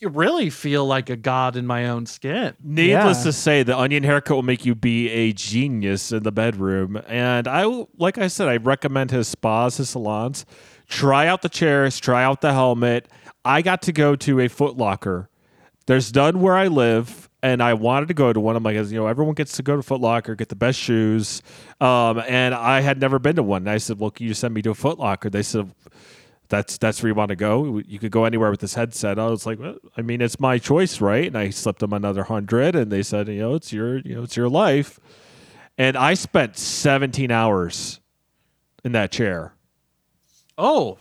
really 0.02 0.48
feel 0.48 0.86
like 0.86 1.10
a 1.10 1.16
god 1.16 1.56
in 1.56 1.66
my 1.66 1.86
own 1.88 2.06
skin. 2.06 2.54
Needless 2.64 3.18
Yeah. 3.18 3.24
to 3.24 3.32
say, 3.34 3.62
the 3.62 3.76
onion 3.76 4.02
haircut 4.02 4.34
will 4.34 4.42
make 4.42 4.64
you 4.64 4.74
be 4.74 5.10
a 5.10 5.32
genius 5.34 6.10
in 6.10 6.22
the 6.22 6.32
bedroom. 6.32 6.96
And 7.06 7.46
I, 7.46 7.64
like 7.98 8.16
I 8.16 8.28
said, 8.28 8.48
I 8.48 8.56
recommend 8.56 9.10
his 9.10 9.28
spas, 9.28 9.76
his 9.76 9.90
salons. 9.90 10.46
Try 10.90 11.28
out 11.28 11.42
the 11.42 11.48
chairs, 11.48 11.98
try 12.00 12.24
out 12.24 12.40
the 12.40 12.52
helmet. 12.52 13.08
I 13.44 13.62
got 13.62 13.82
to 13.82 13.92
go 13.92 14.16
to 14.16 14.40
a 14.40 14.48
Foot 14.48 14.76
Locker. 14.76 15.30
There's 15.86 16.14
none 16.14 16.40
where 16.40 16.56
I 16.56 16.66
live, 16.66 17.30
and 17.42 17.62
I 17.62 17.74
wanted 17.74 18.08
to 18.08 18.14
go 18.14 18.32
to 18.32 18.40
one. 18.40 18.56
I'm 18.56 18.62
like, 18.64 18.74
you 18.74 18.98
know, 18.98 19.06
everyone 19.06 19.34
gets 19.34 19.56
to 19.56 19.62
go 19.62 19.76
to 19.76 19.82
Foot 19.82 20.00
Locker, 20.00 20.34
get 20.34 20.48
the 20.48 20.56
best 20.56 20.78
shoes. 20.78 21.42
Um, 21.80 22.22
and 22.28 22.54
I 22.54 22.80
had 22.80 23.00
never 23.00 23.20
been 23.20 23.36
to 23.36 23.42
one. 23.42 23.62
And 23.62 23.70
I 23.70 23.78
said, 23.78 24.00
well, 24.00 24.10
can 24.10 24.26
you 24.26 24.34
send 24.34 24.52
me 24.52 24.62
to 24.62 24.70
a 24.70 24.74
Foot 24.74 24.98
Locker? 24.98 25.30
They 25.30 25.44
said, 25.44 25.72
that's 26.48 26.76
that's 26.78 27.00
where 27.00 27.08
you 27.08 27.14
want 27.14 27.28
to 27.28 27.36
go. 27.36 27.78
You 27.86 28.00
could 28.00 28.10
go 28.10 28.24
anywhere 28.24 28.50
with 28.50 28.60
this 28.60 28.74
headset. 28.74 29.18
I 29.20 29.26
was 29.26 29.46
like, 29.46 29.60
well, 29.60 29.76
I 29.96 30.02
mean, 30.02 30.20
it's 30.20 30.40
my 30.40 30.58
choice, 30.58 31.00
right? 31.00 31.26
And 31.26 31.38
I 31.38 31.50
slipped 31.50 31.78
them 31.78 31.92
another 31.92 32.24
hundred, 32.24 32.74
and 32.74 32.90
they 32.90 33.04
said, 33.04 33.28
you 33.28 33.38
know, 33.38 33.54
it's 33.54 33.72
your, 33.72 33.98
you 33.98 34.16
know, 34.16 34.24
it's 34.24 34.36
your 34.36 34.48
life. 34.48 34.98
And 35.78 35.96
I 35.96 36.14
spent 36.14 36.58
17 36.58 37.30
hours 37.30 38.00
in 38.84 38.90
that 38.92 39.12
chair. 39.12 39.54
Oh, 40.60 40.98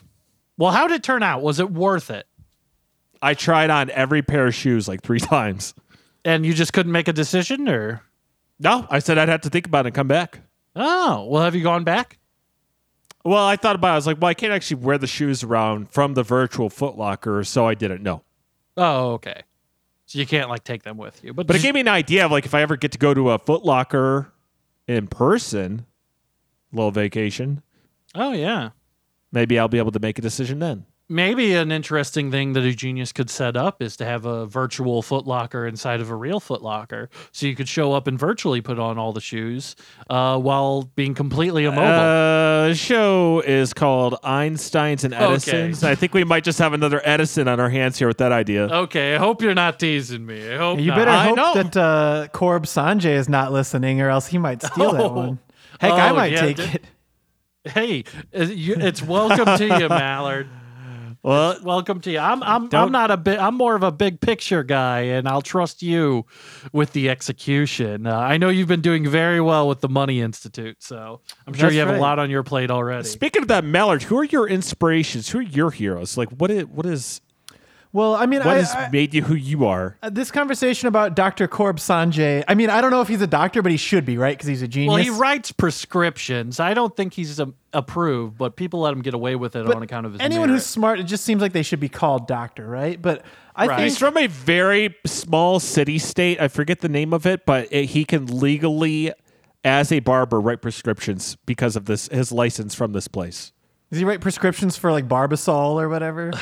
well, 0.58 0.72
how 0.72 0.88
did 0.88 0.95
it 0.95 1.04
turn 1.04 1.22
out? 1.24 1.41
Was 1.41 1.60
it 1.60 1.69
worth 1.72 2.10
it? 2.10 2.26
I 3.22 3.34
tried 3.34 3.69
on 3.69 3.89
every 3.91 4.22
pair 4.22 4.48
of 4.48 4.56
shoes 4.56 4.88
like 4.88 5.02
three 5.02 5.19
times. 5.36 5.74
And 6.26 6.45
you 6.45 6.54
just 6.54 6.74
couldn't 6.74 6.91
make 6.91 7.08
a 7.08 7.13
decision, 7.13 7.67
or 7.67 8.02
No, 8.60 8.88
I 8.89 9.00
said 9.00 9.17
I'd 9.17 9.30
have 9.30 9.41
to 9.41 9.50
think 9.50 9.65
about 9.67 9.86
it 9.86 9.89
and 9.89 9.95
come 9.95 10.08
back. 10.08 10.41
oh, 10.76 11.26
well, 11.26 11.43
have 11.43 11.56
you 11.56 11.63
gone 11.63 11.84
back? 11.84 12.17
Well, 13.26 13.45
I 13.45 13.58
thought 13.58 13.76
about 13.76 13.89
it. 13.89 13.91
I 13.91 13.95
was 13.95 14.08
like, 14.08 14.22
well, 14.22 14.30
I 14.30 14.34
can't 14.34 14.54
actually 14.54 14.82
wear 14.82 14.98
the 14.98 15.08
shoes 15.08 15.43
around 15.43 15.89
from 15.91 16.13
the 16.13 16.24
virtual 16.24 16.69
Footlocker, 16.69 17.45
so 17.45 17.67
I 17.67 17.74
didn't. 17.74 18.02
No. 18.02 18.24
Oh, 18.78 19.12
okay. 19.13 19.43
So 20.06 20.19
you 20.19 20.26
can't 20.26 20.50
like 20.50 20.63
take 20.63 20.84
them 20.84 20.98
with 20.98 21.22
you, 21.24 21.34
but 21.34 21.45
But 21.45 21.58
it 21.58 21.62
gave 21.62 21.74
me 21.74 21.82
an 21.82 21.88
idea 21.89 22.26
of 22.26 22.32
like 22.32 22.45
if 22.45 22.54
I 22.56 22.62
ever 22.62 22.78
get 22.78 22.93
to 22.93 22.98
go 22.98 23.13
to 23.13 23.32
a 23.32 23.38
Footlocker 23.39 24.32
in 24.88 25.08
person, 25.08 25.86
little 26.72 26.91
vacation, 26.91 27.62
oh 28.15 28.32
yeah. 28.32 28.69
Maybe 29.31 29.57
I'll 29.59 29.67
be 29.67 29.77
able 29.77 29.91
to 29.91 29.99
make 29.99 30.17
a 30.17 30.21
decision 30.21 30.59
then. 30.59 30.85
maybe 31.11 31.55
an 31.55 31.71
interesting 31.71 32.29
thing 32.29 32.53
that 32.53 32.63
a 32.63 32.71
genius 32.73 33.11
could 33.11 33.31
set 33.31 33.57
up 33.57 33.81
is 33.81 33.97
to 33.97 34.05
have 34.05 34.25
a 34.25 34.45
virtual 34.45 35.01
footlocker 35.01 35.67
inside 35.67 36.01
of 36.01 36.11
a 36.11 36.15
real 36.15 36.39
footlocker 36.39 37.07
so 37.31 37.47
you 37.47 37.55
could 37.55 37.67
show 37.67 37.93
up 37.93 38.05
and 38.05 38.19
virtually 38.19 38.61
put 38.61 38.77
on 38.77 38.99
all 38.99 39.11
the 39.11 39.19
shoes 39.21 39.75
uh, 40.11 40.37
while 40.37 40.83
being 40.95 41.15
completely 41.15 41.65
immobile 41.65 41.81
Uh, 41.87 42.67
the 42.67 42.75
show 42.75 43.39
is 43.39 43.73
called 43.73 44.13
Einsteins 44.23 45.03
and 45.03 45.13
Edisons. 45.15 45.83
I 45.83 45.95
think 45.95 46.13
we 46.13 46.23
might 46.23 46.43
just 46.43 46.59
have 46.59 46.73
another 46.73 47.01
Edison 47.03 47.47
on 47.47 47.59
our 47.59 47.69
hands 47.71 47.97
here 47.97 48.07
with 48.07 48.19
that 48.19 48.31
idea. 48.31 48.67
okay 48.67 49.15
i 49.15 49.17
hope 49.17 49.41
you're 49.41 49.55
not 49.55 49.79
teasing 49.79 50.25
me 50.27 50.47
i 50.53 50.57
hope 50.57 50.79
You 50.79 50.87
not. 50.91 50.97
better 50.97 51.11
I 51.11 51.23
hope 51.23 51.37
know. 51.37 51.53
that 51.55 51.75
uh, 51.77 52.27
Corb 52.33 52.65
Sanjay 52.65 53.15
is 53.17 53.27
not 53.27 53.51
listening, 53.51 53.99
or 53.99 54.09
else 54.09 54.27
he 54.27 54.37
might 54.37 54.61
steal 54.61 54.91
that 54.93 55.01
Oh. 55.09 55.13
one. 55.13 55.39
Heck, 55.81 55.91
I 55.93 56.09
Oh, 56.09 56.15
might 56.15 56.31
yeah, 56.33 56.41
take 56.41 56.57
d- 56.57 56.63
it. 56.63 56.83
Hey 57.65 58.04
it's 58.32 59.02
welcome 59.02 59.58
to 59.58 59.80
you 59.80 59.89
mallard 59.89 60.48
Well, 61.22 61.58
welcome 61.63 62.00
to 62.02 62.12
you 62.12 62.19
i'm 62.19 62.41
i'm, 62.43 62.69
I'm 62.74 62.91
Don't- 62.93 63.12
a 63.12 63.17
bit 63.17 63.39
i'm 63.39 63.56
more 63.56 63.76
of 63.76 63.84
a 63.84 63.91
big 63.91 64.22
picture 64.22 64.63
guy 64.63 65.02
and 65.02 65.28
i'll 65.28 65.41
trust 65.41 65.82
you 65.82 66.26
with 66.72 66.93
the 66.93 67.10
execution 67.10 68.08
uh, 68.08 68.17
i 68.17 68.38
know 68.38 68.48
you've 68.48 68.69
been 68.69 68.80
doing 68.80 69.10
very 69.10 69.41
well 69.41 69.67
with 69.67 69.82
the 69.82 69.89
money 69.89 70.22
institute 70.22 70.78
so 70.80 71.19
i'm 71.45 71.54
sure 71.54 71.69
you 71.69 71.80
have 71.80 71.89
right. 71.89 71.98
a 71.98 72.02
lot 72.02 72.19
on 72.19 72.30
your 72.30 72.43
plate 72.43 72.72
already 72.72 73.04
speaking 73.04 73.41
of 73.41 73.50
that, 73.50 73.65
Mallard, 73.65 74.04
who 74.04 74.17
are 74.17 74.24
your 74.24 74.48
inspirations? 74.48 75.30
Who 75.30 75.39
are 75.39 75.43
your 75.43 75.72
heroes? 75.72 76.17
Like, 76.17 76.30
what 76.30 76.52
is 76.52 76.65
what 76.65 76.86
is 76.86 77.22
Well, 77.91 78.13
I 78.13 78.28
mean, 78.28 78.39
what 78.41 78.49
I, 78.49 78.60
has 78.60 78.75
I- 78.75 78.89
made 78.89 79.15
you 79.15 79.23
who 79.23 79.34
you 79.34 79.65
are? 79.65 79.97
uh, 80.04 80.12
this 80.12 80.30
conversation 80.30 80.88
about 80.88 81.15
Dr. 81.15 81.47
Corb 81.47 81.78
Sanjay. 81.78 82.43
I 82.47 82.54
mean, 82.54 82.69
I 82.69 82.82
don't 82.82 82.91
know 82.91 83.02
if 83.02 83.08
he's 83.08 83.21
a 83.23 83.28
doctor, 83.28 83.63
but 83.63 83.71
he 83.71 83.78
should 83.80 84.06
be, 84.06 84.15
right? 84.17 84.38
Because 84.38 84.47
he's 84.47 84.62
a 84.62 84.67
genius. 84.67 84.89
Well, 84.93 85.02
he 85.04 85.10
writes 85.10 85.52
prescriptions. 85.52 86.60
I 86.60 86.75
don't 86.75 86.95
think 86.95 87.13
he's 87.13 87.39
um, 87.39 87.56
approved, 87.73 88.38
but 88.38 88.56
people 88.56 88.82
let 88.82 88.93
him 88.93 89.02
get 89.02 89.15
away 89.15 89.36
with 89.36 89.56
it 89.56 89.65
But 89.65 89.75
on 89.75 89.82
account 89.82 90.06
of 90.06 90.12
his 90.13 90.21
anyone 90.21 90.49
merit. 90.49 90.60
who's 90.60 90.67
smart, 90.67 90.99
it 90.99 91.06
just 91.06 91.25
seems 91.25 91.41
like 91.41 91.52
they 91.52 91.63
should 91.63 91.80
be 91.80 91.89
called 91.89 92.28
doctor, 92.28 92.67
right? 92.67 93.02
But 93.02 93.23
I 93.56 93.65
Right. 93.65 93.75
think 93.78 93.84
He's 93.86 93.97
from 93.97 94.17
a 94.17 94.28
very 94.28 94.95
small 95.08 95.60
city 95.60 95.97
state. 95.97 96.39
I 96.39 96.47
forget 96.47 96.82
the 96.82 96.89
name 96.89 97.12
of 97.12 97.25
it, 97.25 97.43
but 97.47 97.67
it, 97.71 97.86
he 97.86 98.06
can 98.06 98.28
legally, 98.28 99.12
as 99.63 99.91
a 99.91 99.99
barber, 99.99 100.39
write 100.39 100.62
prescriptions 100.62 101.38
because 101.47 101.75
of 101.75 101.86
this 101.86 102.08
his 102.10 102.32
license 102.32 102.75
from 102.75 102.93
this 102.93 103.08
place. 103.08 103.52
does 103.89 103.97
he 103.97 104.06
write 104.06 104.21
prescriptions 104.21 104.78
for 104.78 104.91
like 104.91 105.08
Barbasol 105.08 105.82
or 105.82 105.89
whatever? 105.89 106.32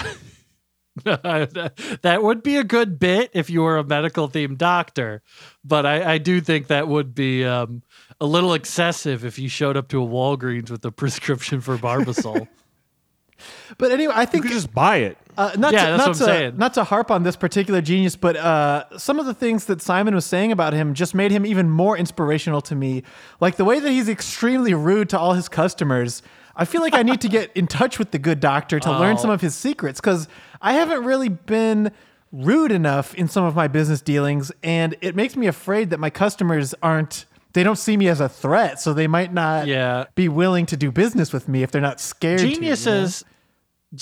that 2.01 2.19
would 2.21 2.43
be 2.43 2.57
a 2.57 2.63
good 2.63 2.99
bit 2.99 3.31
if 3.33 3.49
you 3.49 3.61
were 3.61 3.77
a 3.77 3.83
medical 3.83 4.29
themed 4.29 4.57
doctor, 4.57 5.21
but 5.63 5.85
I, 5.85 6.13
I 6.13 6.17
do 6.17 6.41
think 6.41 6.67
that 6.67 6.87
would 6.87 7.13
be 7.13 7.45
um, 7.45 7.83
a 8.19 8.25
little 8.25 8.53
excessive 8.53 9.25
if 9.25 9.37
you 9.39 9.49
showed 9.49 9.77
up 9.77 9.87
to 9.89 10.01
a 10.01 10.07
Walgreens 10.07 10.71
with 10.71 10.83
a 10.85 10.91
prescription 10.91 11.61
for 11.61 11.77
Barbasol. 11.77 12.47
but 13.77 13.91
anyway, 13.91 14.13
I 14.15 14.21
You 14.21 14.27
think 14.27 14.43
could 14.43 14.53
just 14.53 14.73
buy 14.73 14.97
it. 14.97 15.17
Uh, 15.37 15.51
not 15.57 15.71
Yeah, 15.71 15.85
to, 15.85 15.91
that's 15.91 15.97
not 15.97 15.99
what 15.99 16.07
I'm 16.07 16.13
to, 16.13 16.25
saying. 16.25 16.57
Not 16.57 16.73
to 16.73 16.83
harp 16.83 17.11
on 17.11 17.23
this 17.23 17.35
particular 17.35 17.81
genius, 17.81 18.15
but 18.15 18.35
uh, 18.35 18.97
some 18.97 19.19
of 19.19 19.25
the 19.27 19.33
things 19.33 19.65
that 19.65 19.81
Simon 19.81 20.15
was 20.15 20.25
saying 20.25 20.51
about 20.51 20.73
him 20.73 20.93
just 20.95 21.13
made 21.13 21.31
him 21.31 21.45
even 21.45 21.69
more 21.69 21.95
inspirational 21.95 22.61
to 22.61 22.75
me. 22.75 23.03
Like 23.39 23.57
the 23.57 23.65
way 23.65 23.79
that 23.79 23.91
he's 23.91 24.09
extremely 24.09 24.73
rude 24.73 25.09
to 25.09 25.19
all 25.19 25.33
his 25.33 25.47
customers. 25.47 26.21
I 26.57 26.65
feel 26.65 26.81
like 26.81 26.95
I 26.95 27.03
need 27.03 27.21
to 27.21 27.29
get 27.29 27.51
in 27.55 27.67
touch 27.67 27.99
with 27.99 28.11
the 28.11 28.19
good 28.19 28.39
doctor 28.39 28.79
to 28.79 28.91
learn 28.91 29.15
Oh. 29.17 29.21
some 29.21 29.29
of 29.29 29.41
his 29.41 29.55
secrets 29.55 30.01
because 30.01 30.27
I 30.61 30.73
haven't 30.73 31.03
really 31.03 31.29
been 31.29 31.91
rude 32.31 32.71
enough 32.71 33.13
in 33.15 33.27
some 33.29 33.45
of 33.45 33.55
my 33.55 33.67
business 33.67 34.01
dealings, 34.01 34.51
and 34.63 34.95
it 35.01 35.15
makes 35.15 35.35
me 35.37 35.47
afraid 35.47 35.91
that 35.91 35.99
my 35.99 36.09
customers 36.09 36.73
aren't. 36.83 37.25
They 37.53 37.63
don't 37.63 37.77
see 37.77 37.95
me 37.95 38.07
as 38.09 38.19
a 38.19 38.27
threat, 38.29 38.79
so 38.81 38.93
they 38.93 39.07
might 39.07 39.33
not 39.33 39.65
Yeah. 39.67 40.05
be 40.15 40.27
willing 40.29 40.65
to 40.67 40.77
do 40.77 40.91
business 40.91 41.31
with 41.31 41.47
me 41.47 41.63
if 41.63 41.71
they're 41.71 41.81
not 41.81 41.99
scared. 42.01 42.39
to, 42.39 42.45
you 42.45 42.49
know? 42.49 42.55
geniuses 42.55 43.23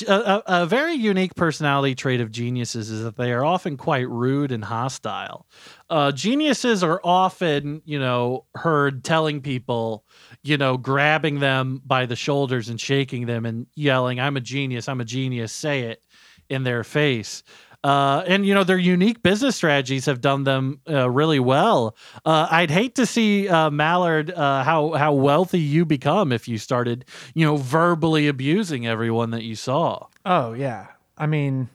a, 0.07 0.13
a, 0.13 0.43
a 0.47 0.65
very 0.65 0.95
unique 0.95 1.35
personality 1.35 1.93
trait 1.93 2.19
of 2.19 2.31
geniuses 2.31 2.89
is 2.89 3.03
that 3.03 3.17
they 3.17 3.31
are 3.31 3.45
often 3.45 3.77
quite 3.77 4.09
rude 4.09 4.51
and 4.51 4.65
hostile 4.65 5.45
uh, 5.91 6.11
geniuses 6.11 6.83
are 6.83 6.99
often 7.03 7.83
you 7.85 7.99
know 7.99 8.45
heard 8.55 9.03
telling 9.03 9.41
people 9.41 10.03
you 10.47 10.57
know 10.57 10.77
grabbing 10.77 11.39
them 11.39 11.81
by 11.85 12.05
the 12.05 12.15
shoulders 12.15 12.69
and 12.69 12.79
shaking 12.79 13.25
them 13.25 13.45
and 13.45 13.67
yelling 13.75 14.19
i'm 14.19 14.37
a 14.37 14.41
genius 14.41 14.87
i'm 14.87 15.01
a 15.01 15.05
genius 15.05 15.51
say 15.51 15.81
it 15.81 16.03
in 16.49 16.63
their 16.63 16.83
face 16.83 17.43
uh, 17.85 18.23
and 18.25 18.47
you 18.47 18.53
know 18.55 18.63
their 18.63 18.79
unique 18.79 19.21
business 19.21 19.55
strategies 19.55 20.07
have 20.07 20.19
done 20.19 20.43
them 20.43 20.79
uh, 20.89 21.07
really 21.07 21.39
well. 21.39 21.95
Uh, 22.25 22.47
I'd 22.49 22.71
hate 22.71 22.95
to 22.95 23.05
see 23.05 23.47
uh, 23.47 23.69
Mallard 23.69 24.31
uh, 24.31 24.63
how 24.63 24.93
how 24.93 25.13
wealthy 25.13 25.59
you 25.59 25.85
become 25.85 26.31
if 26.31 26.47
you 26.47 26.57
started 26.57 27.05
you 27.35 27.45
know 27.45 27.57
verbally 27.57 28.27
abusing 28.27 28.87
everyone 28.87 29.29
that 29.31 29.43
you 29.43 29.55
saw. 29.55 30.07
Oh 30.25 30.53
yeah. 30.53 30.87
I 31.15 31.27
mean, 31.27 31.69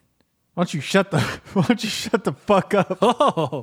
why 0.54 0.64
don't 0.64 0.74
you 0.74 0.80
shut 0.80 1.12
the 1.12 1.20
why 1.52 1.62
don't 1.62 1.85
you 1.85 1.90
shut 1.90 2.24
the 2.24 2.33
fuck 2.33 2.74
up? 2.74 2.98
Oh, 3.02 3.62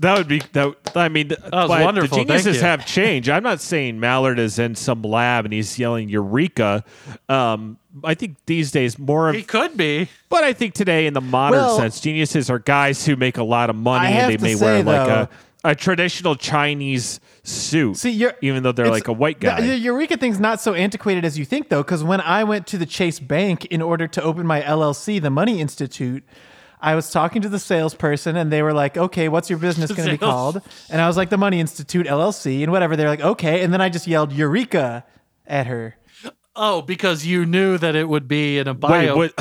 That 0.00 0.18
would 0.18 0.28
be 0.28 0.40
that. 0.52 0.74
I 0.96 1.08
mean, 1.08 1.28
that 1.28 1.52
was 1.52 1.68
wonderful. 1.70 2.08
The 2.18 2.24
Thank 2.24 2.28
geniuses 2.28 2.56
you. 2.56 2.62
have 2.62 2.84
changed. 2.86 3.28
I'm 3.28 3.42
not 3.42 3.60
saying 3.60 4.00
Mallard 4.00 4.38
is 4.38 4.58
in 4.58 4.74
some 4.74 5.02
lab 5.02 5.44
and 5.44 5.54
he's 5.54 5.78
yelling 5.78 6.08
"Eureka." 6.08 6.84
Um, 7.28 7.78
I 8.02 8.14
think 8.14 8.36
these 8.46 8.70
days 8.72 8.98
more 8.98 9.28
of 9.28 9.36
he 9.36 9.42
could 9.42 9.76
be. 9.76 10.08
But 10.28 10.42
I 10.44 10.52
think 10.52 10.74
today, 10.74 11.06
in 11.06 11.14
the 11.14 11.20
modern 11.20 11.60
Well- 11.60 11.76
sense, 11.78 12.00
geniuses 12.00 12.50
are 12.50 12.58
guys 12.58 13.06
who 13.06 13.14
make 13.16 13.36
a 13.38 13.44
lot 13.44 13.70
of 13.70 13.76
money 13.76 14.12
and 14.12 14.32
they 14.32 14.36
may 14.36 14.54
say, 14.54 14.64
wear 14.64 14.82
like 14.82 15.06
though- 15.06 15.28
a, 15.64 15.70
a 15.70 15.74
traditional 15.76 16.34
Chinese 16.34 17.20
suit, 17.44 17.96
See, 17.96 18.10
you're 18.10 18.34
even 18.40 18.62
though 18.62 18.72
they're 18.72 18.90
like 18.90 19.06
a 19.08 19.12
white 19.12 19.38
the- 19.40 19.46
guy. 19.46 19.60
The, 19.60 19.76
Eureka 19.78 20.16
thing's 20.16 20.40
not 20.40 20.60
so 20.60 20.74
antiquated 20.74 21.24
as 21.24 21.38
you 21.38 21.44
think, 21.44 21.68
though, 21.68 21.82
because 21.82 22.02
when 22.02 22.20
I 22.20 22.42
went 22.42 22.66
to 22.68 22.78
the 22.78 22.86
Chase 22.86 23.20
Bank 23.20 23.66
in 23.66 23.80
order 23.80 24.08
to 24.08 24.22
open 24.22 24.46
my 24.46 24.60
LLC, 24.62 25.20
the 25.22 25.30
Money 25.30 25.60
Institute, 25.60 26.24
I 26.84 26.94
was 26.94 27.10
talking 27.10 27.42
to 27.42 27.48
the 27.48 27.58
salesperson, 27.58 28.36
and 28.36 28.52
they 28.52 28.62
were 28.62 28.74
like, 28.74 28.96
"Okay, 28.96 29.28
what's 29.28 29.48
your 29.48 29.58
business 29.58 29.90
going 29.90 30.06
to 30.06 30.12
be 30.12 30.18
called?" 30.18 30.60
And 30.90 31.00
I 31.00 31.06
was 31.06 31.16
like, 31.16 31.30
"The 31.30 31.38
Money 31.38 31.58
Institute 31.58 32.06
LLC," 32.06 32.62
and 32.62 32.70
whatever. 32.70 32.94
They're 32.94 33.08
like, 33.08 33.22
"Okay," 33.22 33.62
and 33.62 33.72
then 33.72 33.80
I 33.80 33.88
just 33.88 34.06
yelled 34.06 34.32
"Eureka" 34.32 35.04
at 35.46 35.66
her. 35.66 35.96
Oh, 36.56 36.82
because 36.82 37.26
you 37.26 37.46
knew 37.46 37.78
that 37.78 37.96
it 37.96 38.08
would 38.08 38.28
be 38.28 38.58
in 38.58 38.68
a 38.68 38.74
bio. 38.74 39.16
Wait. 39.16 39.32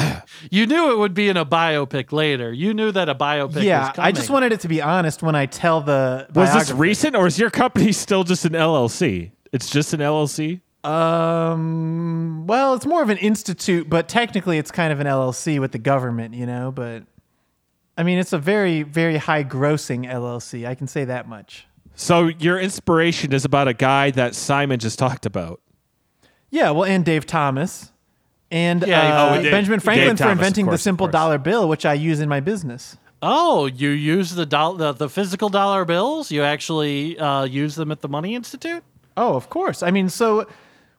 You 0.49 0.65
knew 0.65 0.91
it 0.91 0.97
would 0.97 1.13
be 1.13 1.29
in 1.29 1.37
a 1.37 1.45
biopic 1.45 2.11
later. 2.11 2.51
You 2.51 2.73
knew 2.73 2.91
that 2.91 3.07
a 3.07 3.15
biopic. 3.15 3.61
yeah, 3.63 3.89
was 3.89 3.99
I 3.99 4.11
just 4.11 4.29
wanted 4.29 4.51
it 4.51 4.61
to 4.61 4.67
be 4.67 4.81
honest 4.81 5.21
when 5.21 5.35
I 5.35 5.45
tell 5.45 5.81
the. 5.81 6.27
Was 6.33 6.53
this 6.53 6.71
recent, 6.71 7.15
or 7.15 7.27
is 7.27 7.37
your 7.37 7.51
company 7.51 7.91
still 7.91 8.23
just 8.23 8.45
an 8.45 8.53
LLC? 8.53 9.31
It's 9.51 9.69
just 9.69 9.93
an 9.93 9.99
LLC. 9.99 10.61
Um. 10.83 12.45
Well, 12.47 12.73
it's 12.73 12.85
more 12.85 13.03
of 13.03 13.09
an 13.09 13.17
institute, 13.17 13.89
but 13.89 14.07
technically, 14.09 14.57
it's 14.57 14.71
kind 14.71 14.91
of 14.91 14.99
an 14.99 15.07
LLC 15.07 15.59
with 15.59 15.71
the 15.71 15.77
government, 15.77 16.33
you 16.33 16.45
know. 16.45 16.71
But 16.71 17.03
I 17.97 18.03
mean, 18.03 18.17
it's 18.19 18.33
a 18.33 18.37
very, 18.39 18.83
very 18.83 19.17
high 19.17 19.43
grossing 19.43 20.09
LLC. 20.09 20.67
I 20.67 20.75
can 20.75 20.87
say 20.87 21.05
that 21.05 21.27
much. 21.27 21.67
So 21.95 22.27
your 22.27 22.59
inspiration 22.59 23.33
is 23.33 23.45
about 23.45 23.67
a 23.67 23.73
guy 23.73 24.09
that 24.11 24.33
Simon 24.35 24.79
just 24.79 24.97
talked 24.97 25.25
about. 25.27 25.61
Yeah. 26.49 26.71
Well, 26.71 26.85
and 26.85 27.05
Dave 27.05 27.25
Thomas, 27.27 27.91
and 28.49 28.83
Yeah, 28.85 29.01
uh, 29.01 29.35
oh, 29.37 29.41
Dave- 29.41 29.51
Benjamin 29.51 29.79
Dave 29.79 29.83
Franklin 29.83 30.15
for 30.17 30.23
Thomas, 30.23 30.33
inventing 30.39 30.65
course, 30.65 30.79
the 30.79 30.83
simple 30.83 31.07
dollar 31.07 31.37
bill, 31.37 31.67
which 31.69 31.85
I 31.85 31.93
use 31.93 32.19
in 32.19 32.29
my 32.29 32.39
business. 32.39 32.97
Oh, 33.21 33.67
you 33.67 33.89
use 33.89 34.31
the, 34.35 34.45
doll- 34.45 34.73
the 34.75 34.91
the 34.91 35.07
physical 35.09 35.49
dollar 35.49 35.85
bills? 35.85 36.29
You 36.31 36.43
actually 36.43 37.17
uh, 37.17 37.43
use 37.45 37.75
them 37.75 37.91
at 37.91 38.01
the 38.01 38.09
Money 38.09 38.35
Institute? 38.35 38.83
Oh, 39.15 39.35
of 39.35 39.49
course. 39.49 39.81
I 39.83 39.91
mean, 39.91 40.09
so 40.09 40.45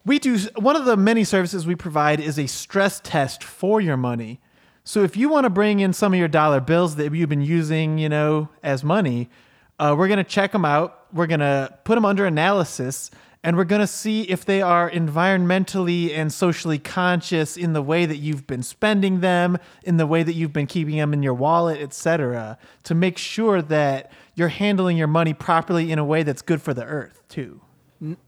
we 0.06 0.18
do 0.18 0.38
one 0.56 0.74
of 0.76 0.84
the 0.84 0.96
many 0.96 1.24
services 1.24 1.66
we 1.66 1.74
provide 1.74 2.20
is 2.20 2.38
a 2.38 2.46
stress 2.46 3.00
test 3.04 3.42
for 3.44 3.80
your 3.80 3.96
money. 3.96 4.40
So 4.84 5.02
if 5.02 5.16
you 5.16 5.30
want 5.30 5.44
to 5.44 5.50
bring 5.50 5.80
in 5.80 5.92
some 5.94 6.12
of 6.12 6.18
your 6.18 6.28
dollar 6.28 6.60
bills 6.60 6.96
that 6.96 7.12
you've 7.12 7.28
been 7.28 7.40
using, 7.40 7.96
you 7.98 8.08
know, 8.08 8.50
as 8.62 8.84
money, 8.84 9.30
uh, 9.78 9.94
we're 9.96 10.08
going 10.08 10.18
to 10.18 10.24
check 10.24 10.52
them 10.52 10.64
out. 10.64 11.06
We're 11.12 11.26
going 11.26 11.40
to 11.40 11.76
put 11.84 11.94
them 11.94 12.04
under 12.04 12.26
analysis 12.26 13.10
and 13.44 13.58
we're 13.58 13.64
going 13.64 13.80
to 13.80 13.86
see 13.86 14.22
if 14.22 14.46
they 14.46 14.62
are 14.62 14.90
environmentally 14.90 16.16
and 16.16 16.32
socially 16.32 16.78
conscious 16.78 17.58
in 17.58 17.74
the 17.74 17.82
way 17.82 18.06
that 18.06 18.16
you've 18.16 18.46
been 18.46 18.62
spending 18.62 19.20
them, 19.20 19.58
in 19.84 19.98
the 19.98 20.06
way 20.06 20.22
that 20.22 20.32
you've 20.32 20.54
been 20.54 20.66
keeping 20.66 20.96
them 20.96 21.12
in 21.12 21.22
your 21.22 21.34
wallet, 21.34 21.78
etc., 21.80 22.56
to 22.84 22.94
make 22.94 23.18
sure 23.18 23.60
that 23.60 24.10
you're 24.34 24.48
handling 24.48 24.96
your 24.96 25.08
money 25.08 25.34
properly 25.34 25.92
in 25.92 25.98
a 25.98 26.04
way 26.04 26.22
that's 26.22 26.40
good 26.40 26.62
for 26.62 26.72
the 26.72 26.84
earth, 26.84 27.22
too. 27.28 27.60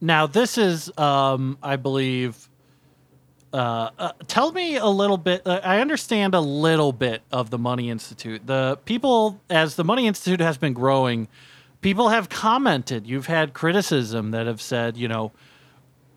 Now, 0.02 0.26
this 0.26 0.58
is, 0.58 0.92
um, 0.98 1.56
I 1.62 1.76
believe. 1.76 2.50
Uh, 3.56 3.90
uh, 3.98 4.12
tell 4.26 4.52
me 4.52 4.76
a 4.76 4.86
little 4.86 5.16
bit. 5.16 5.40
Uh, 5.46 5.60
I 5.64 5.80
understand 5.80 6.34
a 6.34 6.40
little 6.40 6.92
bit 6.92 7.22
of 7.32 7.48
the 7.48 7.56
Money 7.56 7.88
Institute. 7.88 8.46
The 8.46 8.78
people, 8.84 9.40
as 9.48 9.76
the 9.76 9.84
Money 9.84 10.06
Institute 10.06 10.40
has 10.40 10.58
been 10.58 10.74
growing, 10.74 11.26
people 11.80 12.10
have 12.10 12.28
commented. 12.28 13.06
You've 13.06 13.28
had 13.28 13.54
criticism 13.54 14.32
that 14.32 14.46
have 14.46 14.60
said, 14.60 14.98
you 14.98 15.08
know, 15.08 15.32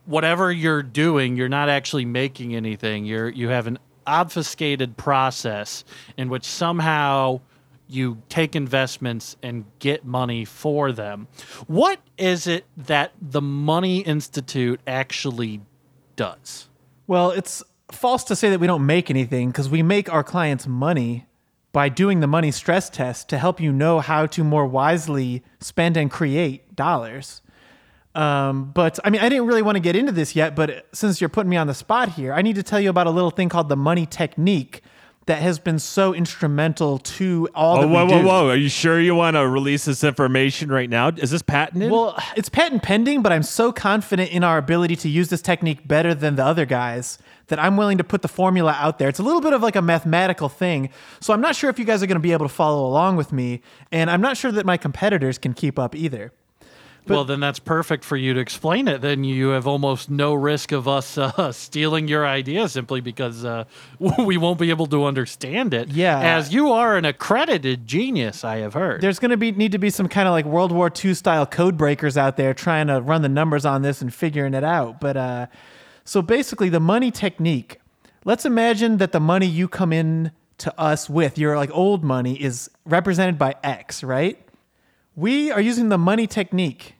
whatever 0.04 0.52
you're 0.52 0.84
doing, 0.84 1.38
you're 1.38 1.47
not 1.47 1.69
actually 1.69 2.04
making 2.04 2.58
anything. 2.58 3.06
You're 3.06 3.30
you 3.30 3.47
have 3.47 3.67
an 3.67 3.80
obfuscated 4.06 4.97
process 4.97 5.86
in 6.17 6.28
which 6.28 6.43
somehow 6.43 7.39
you 7.88 8.21
take 8.28 8.54
investments 8.54 9.38
and 9.41 9.63
get 9.80 10.04
money 10.04 10.43
for 10.43 10.91
them. 10.91 11.30
What 11.67 12.02
is 12.17 12.47
it 12.47 12.65
that 12.75 13.13
the 13.21 13.41
Money 13.41 13.99
Institute 13.99 14.82
actually 14.86 15.62
does? 16.17 16.69
Well, 17.10 17.32
it's 17.32 17.63
false 17.91 18.24
to 18.26 18.36
say 18.36 18.52
that 18.52 18.60
we 18.60 18.67
don't 18.67 18.86
make 18.86 19.10
anything 19.10 19.50
because 19.50 19.67
we 19.67 19.82
make 19.82 20.13
our 20.13 20.24
clients 20.24 20.67
money 20.67 21.26
by 21.72 21.89
doing 21.89 22.19
the 22.19 22.28
money 22.28 22.52
stress 22.52 22.88
test 22.88 23.30
to 23.30 23.39
help 23.39 23.60
you 23.60 23.72
know 23.72 24.00
how 24.00 24.28
to 24.28 24.43
more 24.43 24.67
wisely 24.67 25.43
spend 25.60 25.98
and 25.98 26.12
create 26.12 26.76
dollars. 26.76 27.41
Um, 28.13 28.69
but 28.76 29.00
I 29.04 29.10
mean, 29.10 29.22
I 29.22 29.30
didn't 29.30 29.48
really 29.48 29.63
want 29.63 29.76
to 29.76 29.80
get 29.80 29.95
into 29.95 30.12
this 30.12 30.36
yet, 30.36 30.56
but 30.56 30.86
since 30.93 31.19
you're 31.19 31.32
putting 31.32 31.50
me 31.50 31.58
on 31.58 31.65
the 31.65 31.74
spot 31.74 32.10
here, 32.10 32.32
I 32.32 32.43
need 32.43 32.58
to 32.58 32.63
tell 32.63 32.80
you 32.80 32.91
about 32.91 33.08
a 33.08 33.12
little 33.12 33.32
thing 33.32 33.50
called 33.50 33.69
the 33.69 33.76
money 33.76 34.06
technique 34.06 34.84
that 35.30 35.44
has 35.44 35.60
been 35.60 35.78
so 35.78 36.12
instrumental 36.13 36.98
to 36.98 37.48
all 37.54 37.78
Oh, 37.78 37.82
that 37.82 37.88
whoa, 37.88 38.06
whoa, 38.08 38.22
do. 38.22 38.28
whoa! 38.28 38.50
Are 38.50 38.56
you 38.56 38.68
sure 38.68 39.00
you 39.00 39.13
want 39.13 39.36
to 39.36 39.48
release 39.48 39.86
this 39.86 40.04
information 40.04 40.72
right 40.72 40.89
now? 40.89 41.10
Is 41.10 41.30
this 41.30 41.44
patented? 41.44 41.92
Well, 41.92 42.18
it's 42.36 42.50
patent 42.50 42.82
pending, 42.82 43.22
but 43.22 43.32
I'm 43.32 43.44
so 43.44 43.72
confident 43.72 44.32
in 44.32 44.44
our 44.44 44.58
ability 44.58 44.96
to 44.98 45.08
use 45.10 45.30
this 45.30 45.44
technique 45.44 45.88
better 45.88 46.15
than 46.15 46.36
the 46.36 46.44
other 46.44 46.65
guys 46.65 47.20
that 47.48 47.60
I'm 47.60 47.78
willing 47.78 48.00
to 48.00 48.04
put 48.04 48.24
the 48.24 48.28
formula 48.28 48.76
out 48.80 48.98
there. 48.98 49.08
It's 49.08 49.20
a 49.20 49.24
little 49.24 49.42
bit 49.42 49.54
of 49.54 49.62
like 49.62 49.76
a 49.76 49.82
mathematical 49.84 50.50
thing. 50.50 50.89
So 51.20 51.32
I'm 51.32 51.42
not 51.42 51.56
sure 51.56 51.70
if 51.70 51.78
you 51.78 51.86
guys 51.86 52.02
are 52.02 52.08
going 52.08 52.15
to 52.15 52.20
be 52.20 52.32
able 52.32 52.46
to 52.48 52.54
follow 52.54 52.86
along 52.88 53.15
with 53.18 53.32
me, 53.32 53.62
and 53.92 54.10
I'm 54.10 54.22
not 54.22 54.36
sure 54.36 54.52
that 54.52 54.65
my 54.65 54.78
competitors 54.78 55.38
can 55.38 55.54
keep 55.54 55.78
up 55.78 55.96
either. 55.96 56.32
Well, 57.08 57.26
then 57.26 57.40
that's 57.40 57.60
perfect 57.60 58.04
for 58.04 58.18
you 58.18 58.34
to 58.34 58.40
explain 58.40 58.88
it. 58.88 59.02
Then 59.02 59.24
you 59.24 59.50
have 59.50 59.68
almost 59.68 60.10
no 60.10 60.34
risk 60.34 60.72
of 60.72 60.88
us 60.88 61.18
uh, 61.18 61.52
stealing 61.54 62.08
your 62.08 62.28
idea 62.28 62.68
simply 62.70 63.02
because 63.02 63.46
uh, 63.46 63.66
we 64.00 64.38
won't 64.38 64.60
be 64.60 64.70
able 64.70 64.88
to 64.88 65.06
understand 65.06 65.74
it. 65.74 65.90
Yeah. 65.90 66.20
As 66.20 66.54
you 66.54 66.72
are 66.72 66.98
an 66.98 67.06
accredited 67.06 67.88
genius, 67.88 68.44
I 68.44 68.58
have 68.58 68.74
heard. 68.74 69.02
There's 69.02 69.20
going 69.20 69.32
to 69.32 69.38
be 69.38 69.52
need 69.52 69.72
to 69.72 69.80
be 69.80 69.90
some 69.90 70.08
kind 70.08 70.28
of 70.28 70.32
like 70.32 70.46
World 70.46 70.72
War 70.72 70.92
II 71.04 71.14
style 71.14 71.46
code 71.46 71.78
breakers 71.78 72.18
out 72.18 72.38
there 72.38 72.54
trying 72.54 72.88
to 72.88 73.02
run 73.02 73.22
the 73.22 73.30
numbers 73.30 73.66
on 73.66 73.82
this 73.82 74.02
and 74.02 74.14
figuring 74.14 74.54
it 74.54 74.64
out. 74.64 75.00
But 75.00 75.18
uh, 75.18 75.48
so 76.04 76.22
basically, 76.22 76.70
the 76.70 76.80
money 76.80 77.12
technique. 77.12 77.80
Let's 78.26 78.46
imagine 78.46 78.98
that 78.98 79.14
the 79.14 79.20
money 79.20 79.46
you 79.46 79.68
come 79.70 79.94
in 79.94 80.32
to 80.60 80.78
us 80.80 81.10
with, 81.10 81.38
your 81.38 81.56
like 81.56 81.72
old 81.74 82.04
money, 82.04 82.42
is 82.42 82.70
represented 82.86 83.38
by 83.38 83.56
X, 83.64 84.04
right? 84.04 84.38
We 85.20 85.52
are 85.52 85.60
using 85.60 85.90
the 85.90 85.98
money 85.98 86.28
technique 86.28 86.96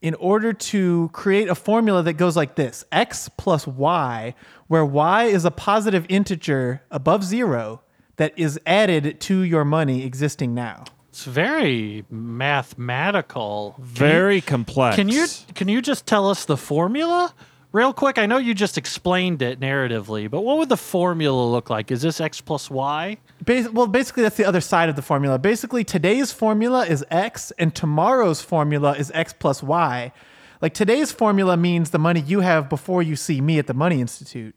in 0.00 0.14
order 0.14 0.52
to 0.52 1.10
create 1.12 1.48
a 1.48 1.54
formula 1.56 2.00
that 2.04 2.12
goes 2.12 2.36
like 2.36 2.54
this 2.54 2.84
x 2.92 3.28
plus 3.36 3.66
y, 3.66 4.36
where 4.68 4.84
y 4.84 5.24
is 5.24 5.44
a 5.44 5.50
positive 5.50 6.06
integer 6.08 6.82
above 6.92 7.24
zero 7.24 7.82
that 8.14 8.32
is 8.38 8.60
added 8.66 9.20
to 9.22 9.40
your 9.40 9.64
money 9.64 10.04
existing 10.04 10.54
now. 10.54 10.84
it's 11.08 11.24
very 11.24 12.04
mathematical. 12.08 13.74
Can 13.78 13.84
you- 13.84 13.98
Very 13.98 14.40
complex. 14.40 14.94
Can 14.94 15.08
you 15.08 15.26
can 15.56 15.66
you 15.66 15.82
just 15.82 16.06
tell 16.06 16.30
us 16.30 16.44
the 16.44 16.56
formula 16.56 17.34
real 17.72 17.92
quick? 17.92 18.18
I 18.18 18.26
know 18.26 18.38
you 18.38 18.54
just 18.54 18.76
explained 18.78 19.42
it 19.42 19.60
narratively, 19.60 20.30
but 20.30 20.42
what 20.42 20.58
would 20.58 20.68
the 20.68 20.76
formula 20.76 21.44
look 21.46 21.70
like? 21.70 21.90
Is 21.90 22.02
this 22.02 22.20
x 22.20 22.40
plus 22.40 22.70
y? 22.70 23.16
Bas- 23.44 23.68
well, 23.70 23.86
basically, 23.86 24.22
that's 24.22 24.36
the 24.36 24.44
other 24.44 24.60
side 24.60 24.88
of 24.88 24.96
the 24.96 25.02
formula. 25.02 25.38
Basically, 25.38 25.84
today's 25.84 26.32
formula 26.32 26.84
is 26.86 27.04
x, 27.10 27.52
and 27.58 27.74
tomorrow's 27.74 28.40
formula 28.42 28.92
is 28.92 29.10
x 29.14 29.32
plus 29.32 29.62
y. 29.62 30.12
Like 30.60 30.74
today's 30.74 31.10
formula 31.12 31.56
means 31.56 31.90
the 31.90 31.98
money 31.98 32.20
you 32.20 32.40
have 32.40 32.68
before 32.68 33.02
you 33.02 33.16
see 33.16 33.40
me 33.40 33.58
at 33.58 33.66
the 33.66 33.74
Money 33.74 34.00
Institute. 34.00 34.54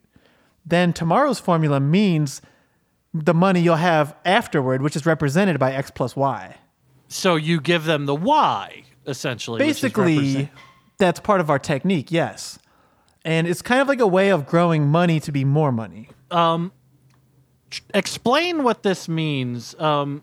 Then 0.65 0.91
tomorrow's 0.93 1.39
formula 1.39 1.79
means 1.79 2.41
the 3.13 3.33
money 3.33 3.61
you'll 3.61 3.75
have 3.75 4.15
afterward, 4.25 4.81
which 4.81 4.95
is 4.95 5.05
represented 5.05 5.59
by 5.59 5.71
x 5.71 5.91
plus 5.91 6.15
y. 6.15 6.55
So 7.07 7.35
you 7.35 7.61
give 7.61 7.85
them 7.85 8.05
the 8.05 8.15
y 8.15 8.83
essentially. 9.05 9.59
Basically, 9.59 10.15
represent- 10.17 10.49
that's 10.97 11.19
part 11.19 11.41
of 11.41 11.49
our 11.49 11.59
technique, 11.59 12.11
yes. 12.11 12.59
And 13.25 13.47
it's 13.47 13.61
kind 13.61 13.81
of 13.81 13.87
like 13.87 13.99
a 13.99 14.07
way 14.07 14.29
of 14.29 14.45
growing 14.45 14.87
money 14.87 15.19
to 15.21 15.31
be 15.31 15.45
more 15.45 15.71
money. 15.71 16.09
explain 17.93 18.63
what 18.63 18.83
this 18.83 19.07
means. 19.07 19.75
Um, 19.79 20.21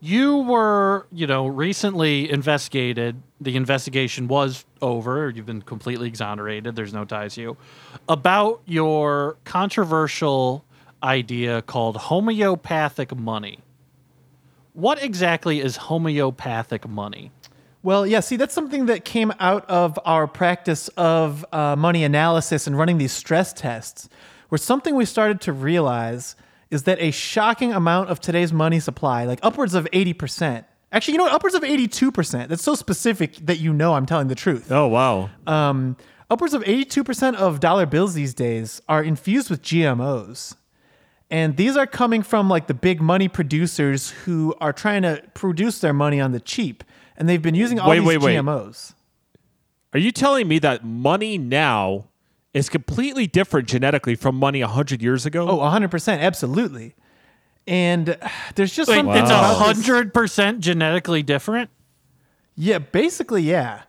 you 0.00 0.38
were, 0.38 1.06
you 1.10 1.26
know, 1.26 1.46
recently 1.46 2.30
investigated. 2.30 3.22
The 3.40 3.56
investigation 3.56 4.28
was 4.28 4.64
over. 4.82 5.30
You've 5.30 5.46
been 5.46 5.62
completely 5.62 6.08
exonerated. 6.08 6.76
There's 6.76 6.92
no 6.92 7.04
ties 7.04 7.34
to 7.34 7.40
you. 7.40 7.56
About 8.08 8.60
your 8.66 9.36
controversial 9.44 10.64
idea 11.02 11.62
called 11.62 11.96
homeopathic 11.96 13.16
money. 13.16 13.58
What 14.74 15.02
exactly 15.02 15.60
is 15.60 15.76
homeopathic 15.76 16.86
money? 16.86 17.30
Well, 17.86 18.04
yeah, 18.04 18.18
see, 18.18 18.34
that's 18.34 18.52
something 18.52 18.86
that 18.86 19.04
came 19.04 19.32
out 19.38 19.64
of 19.70 19.96
our 20.04 20.26
practice 20.26 20.88
of 20.96 21.44
uh, 21.52 21.76
money 21.76 22.02
analysis 22.02 22.66
and 22.66 22.76
running 22.76 22.98
these 22.98 23.12
stress 23.12 23.52
tests, 23.52 24.08
where 24.48 24.58
something 24.58 24.96
we 24.96 25.04
started 25.04 25.40
to 25.42 25.52
realize 25.52 26.34
is 26.68 26.82
that 26.82 26.98
a 26.98 27.12
shocking 27.12 27.72
amount 27.72 28.10
of 28.10 28.18
today's 28.18 28.52
money 28.52 28.80
supply, 28.80 29.24
like 29.24 29.38
upwards 29.40 29.74
of 29.74 29.84
80%, 29.92 30.64
actually, 30.90 31.12
you 31.12 31.18
know 31.18 31.26
what, 31.26 31.32
upwards 31.32 31.54
of 31.54 31.62
82%, 31.62 32.48
that's 32.48 32.64
so 32.64 32.74
specific 32.74 33.36
that 33.36 33.60
you 33.60 33.72
know 33.72 33.94
I'm 33.94 34.04
telling 34.04 34.26
the 34.26 34.34
truth. 34.34 34.72
Oh 34.72 34.88
wow! 34.88 35.30
Um, 35.46 35.96
upwards 36.28 36.54
of 36.54 36.64
82% 36.64 37.36
of 37.36 37.60
dollar 37.60 37.86
bills 37.86 38.14
these 38.14 38.34
days 38.34 38.82
are 38.88 39.04
infused 39.04 39.48
with 39.48 39.62
GMOs. 39.62 40.56
And 41.30 41.56
these 41.56 41.76
are 41.76 41.86
coming 41.86 42.22
from 42.22 42.48
like 42.48 42.66
the 42.66 42.74
big 42.74 43.00
money 43.00 43.28
producers 43.28 44.10
who 44.10 44.56
are 44.60 44.72
trying 44.72 45.02
to 45.02 45.22
produce 45.34 45.78
their 45.78 45.92
money 45.92 46.20
on 46.20 46.32
the 46.32 46.40
cheap. 46.40 46.82
And 47.16 47.28
they've 47.28 47.40
been 47.42 47.54
using 47.54 47.78
all 47.78 47.88
Wait, 47.88 48.00
these 48.00 48.08
wait, 48.08 48.22
wait. 48.22 48.36
GMOs. 48.36 48.94
Are 49.92 49.98
you 49.98 50.12
telling 50.12 50.48
me 50.48 50.58
that 50.58 50.84
money 50.84 51.38
now 51.38 52.08
is 52.52 52.68
completely 52.68 53.26
different 53.26 53.68
genetically 53.68 54.14
from 54.14 54.34
money 54.36 54.60
hundred 54.60 55.02
years 55.02 55.24
ago? 55.24 55.48
Oh, 55.48 55.58
100%. 55.58 56.20
Absolutely. 56.20 56.94
And 57.66 58.10
uh, 58.10 58.28
there's 58.54 58.74
just 58.74 58.88
Wait, 58.88 58.96
something 58.96 59.16
it's 59.16 59.30
a 59.30 59.34
about 59.34 59.56
hundred 59.56 60.12
percent 60.14 60.60
genetically 60.60 61.22
different. 61.22 61.70
Yeah, 62.54 62.78
basically, 62.78 63.42
yeah. 63.42 63.82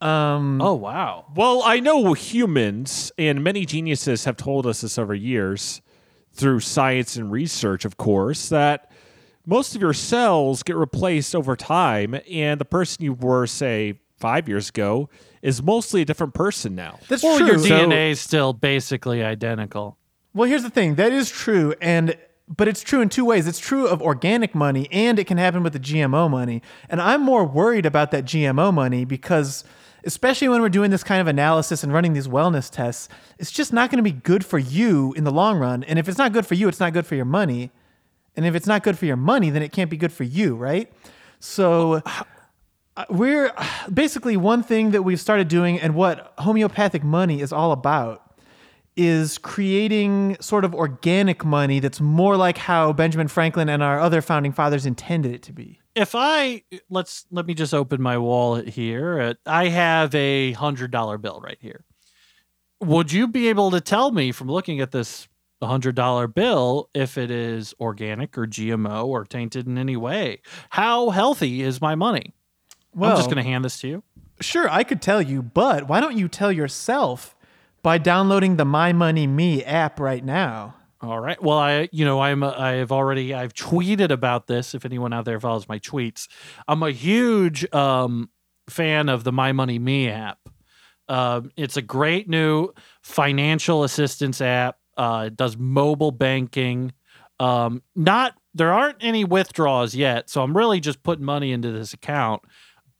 Um, 0.00 0.62
Oh 0.62 0.74
wow! 0.74 1.26
Well, 1.34 1.62
I 1.62 1.78
know 1.78 2.14
humans 2.14 3.12
and 3.18 3.44
many 3.44 3.66
geniuses 3.66 4.24
have 4.24 4.36
told 4.36 4.66
us 4.66 4.80
this 4.80 4.98
over 4.98 5.14
years 5.14 5.82
through 6.32 6.60
science 6.60 7.16
and 7.16 7.30
research, 7.30 7.84
of 7.84 7.98
course, 7.98 8.48
that 8.48 8.89
most 9.46 9.74
of 9.74 9.80
your 9.80 9.92
cells 9.94 10.62
get 10.62 10.76
replaced 10.76 11.34
over 11.34 11.56
time, 11.56 12.18
and 12.30 12.60
the 12.60 12.64
person 12.64 13.04
you 13.04 13.14
were, 13.14 13.46
say, 13.46 14.00
five 14.18 14.48
years 14.48 14.68
ago 14.68 15.08
is 15.42 15.62
mostly 15.62 16.02
a 16.02 16.04
different 16.04 16.34
person 16.34 16.74
now. 16.74 16.98
That's 17.08 17.22
Well, 17.22 17.38
true. 17.38 17.46
your 17.46 17.58
So- 17.58 17.68
DNA 17.68 18.10
is 18.10 18.20
still 18.20 18.52
basically 18.52 19.24
identical. 19.24 19.96
Well, 20.34 20.48
here's 20.48 20.62
the 20.62 20.70
thing. 20.70 20.94
That 20.96 21.12
is 21.12 21.30
true, 21.30 21.74
and 21.80 22.16
but 22.54 22.66
it's 22.66 22.82
true 22.82 23.00
in 23.00 23.08
two 23.08 23.24
ways. 23.24 23.46
It's 23.46 23.60
true 23.60 23.86
of 23.86 24.02
organic 24.02 24.54
money, 24.56 24.88
and 24.90 25.18
it 25.20 25.26
can 25.28 25.38
happen 25.38 25.62
with 25.62 25.72
the 25.72 25.78
GMO 25.78 26.28
money. 26.28 26.62
And 26.88 27.00
I'm 27.00 27.22
more 27.22 27.44
worried 27.44 27.86
about 27.86 28.10
that 28.10 28.24
GMO 28.24 28.72
money 28.72 29.04
because, 29.04 29.62
especially 30.04 30.48
when 30.48 30.60
we're 30.60 30.68
doing 30.68 30.90
this 30.90 31.04
kind 31.04 31.20
of 31.20 31.28
analysis 31.28 31.84
and 31.84 31.92
running 31.92 32.12
these 32.12 32.26
wellness 32.26 32.68
tests, 32.68 33.08
it's 33.38 33.52
just 33.52 33.72
not 33.72 33.88
going 33.90 33.98
to 33.98 34.02
be 34.02 34.10
good 34.10 34.44
for 34.44 34.58
you 34.58 35.12
in 35.16 35.22
the 35.22 35.30
long 35.30 35.58
run. 35.58 35.84
And 35.84 35.96
if 35.98 36.08
it's 36.08 36.18
not 36.18 36.32
good 36.32 36.44
for 36.44 36.54
you, 36.54 36.66
it's 36.66 36.80
not 36.80 36.92
good 36.92 37.06
for 37.06 37.14
your 37.14 37.24
money. 37.24 37.70
And 38.36 38.46
if 38.46 38.54
it's 38.54 38.66
not 38.66 38.82
good 38.82 38.98
for 38.98 39.06
your 39.06 39.16
money, 39.16 39.50
then 39.50 39.62
it 39.62 39.72
can't 39.72 39.90
be 39.90 39.96
good 39.96 40.12
for 40.12 40.24
you, 40.24 40.56
right? 40.56 40.92
So 41.40 42.02
uh, 42.96 43.04
we're 43.08 43.52
basically 43.92 44.36
one 44.36 44.62
thing 44.62 44.90
that 44.92 45.02
we've 45.02 45.20
started 45.20 45.48
doing, 45.48 45.80
and 45.80 45.94
what 45.94 46.34
homeopathic 46.38 47.02
money 47.02 47.40
is 47.40 47.52
all 47.52 47.72
about 47.72 48.30
is 48.96 49.38
creating 49.38 50.36
sort 50.40 50.64
of 50.64 50.74
organic 50.74 51.44
money 51.44 51.80
that's 51.80 52.00
more 52.00 52.36
like 52.36 52.58
how 52.58 52.92
Benjamin 52.92 53.28
Franklin 53.28 53.68
and 53.68 53.82
our 53.82 53.98
other 54.00 54.20
founding 54.20 54.52
fathers 54.52 54.84
intended 54.84 55.32
it 55.32 55.42
to 55.44 55.52
be. 55.52 55.80
If 55.94 56.14
I 56.14 56.62
let's 56.88 57.24
let 57.30 57.46
me 57.46 57.54
just 57.54 57.72
open 57.72 58.02
my 58.02 58.18
wallet 58.18 58.68
here. 58.68 59.36
I 59.46 59.68
have 59.68 60.14
a 60.14 60.52
hundred 60.52 60.90
dollar 60.90 61.18
bill 61.18 61.40
right 61.42 61.58
here. 61.60 61.84
Would 62.80 63.12
you 63.12 63.26
be 63.26 63.48
able 63.48 63.70
to 63.70 63.80
tell 63.80 64.10
me 64.10 64.32
from 64.32 64.48
looking 64.48 64.80
at 64.80 64.92
this 64.92 65.28
hundred 65.62 65.94
dollar 65.94 66.26
bill 66.26 66.88
if 66.94 67.18
it 67.18 67.30
is 67.30 67.74
organic 67.80 68.36
or 68.38 68.46
GMO 68.46 69.06
or 69.06 69.24
tainted 69.24 69.66
in 69.66 69.78
any 69.78 69.96
way? 69.96 70.40
How 70.70 71.10
healthy 71.10 71.62
is 71.62 71.80
my 71.80 71.94
money? 71.94 72.34
Well, 72.94 73.12
I'm 73.12 73.16
just 73.16 73.28
going 73.28 73.42
to 73.42 73.48
hand 73.48 73.64
this 73.64 73.78
to 73.80 73.88
you. 73.88 74.02
Sure, 74.40 74.68
I 74.68 74.84
could 74.84 75.02
tell 75.02 75.20
you, 75.22 75.42
but 75.42 75.88
why 75.88 76.00
don't 76.00 76.16
you 76.16 76.28
tell 76.28 76.50
yourself 76.50 77.36
by 77.82 77.98
downloading 77.98 78.56
the 78.56 78.64
My 78.64 78.92
Money 78.92 79.26
Me 79.26 79.62
app 79.64 80.00
right 80.00 80.24
now? 80.24 80.74
All 81.02 81.20
right. 81.20 81.42
Well, 81.42 81.58
I, 81.58 81.88
you 81.92 82.04
know, 82.04 82.20
I'm, 82.20 82.42
I 82.42 82.72
have 82.72 82.92
already, 82.92 83.32
I've 83.32 83.54
tweeted 83.54 84.10
about 84.10 84.46
this. 84.46 84.74
If 84.74 84.84
anyone 84.84 85.12
out 85.12 85.24
there 85.24 85.40
follows 85.40 85.68
my 85.68 85.78
tweets, 85.78 86.28
I'm 86.68 86.82
a 86.82 86.90
huge 86.90 87.72
um, 87.72 88.28
fan 88.68 89.08
of 89.08 89.24
the 89.24 89.32
My 89.32 89.52
Money 89.52 89.78
Me 89.78 90.08
app. 90.10 90.38
Um, 91.08 91.50
it's 91.56 91.76
a 91.76 91.82
great 91.82 92.28
new 92.28 92.72
financial 93.02 93.82
assistance 93.82 94.40
app. 94.40 94.76
Uh, 95.00 95.30
does 95.30 95.56
mobile 95.56 96.10
banking. 96.10 96.92
Um, 97.38 97.82
not 97.96 98.34
there 98.52 98.70
aren't 98.70 98.98
any 99.00 99.24
withdrawals 99.24 99.94
yet, 99.94 100.28
so 100.28 100.42
I'm 100.42 100.54
really 100.54 100.78
just 100.78 101.02
putting 101.02 101.24
money 101.24 101.52
into 101.52 101.72
this 101.72 101.94
account. 101.94 102.42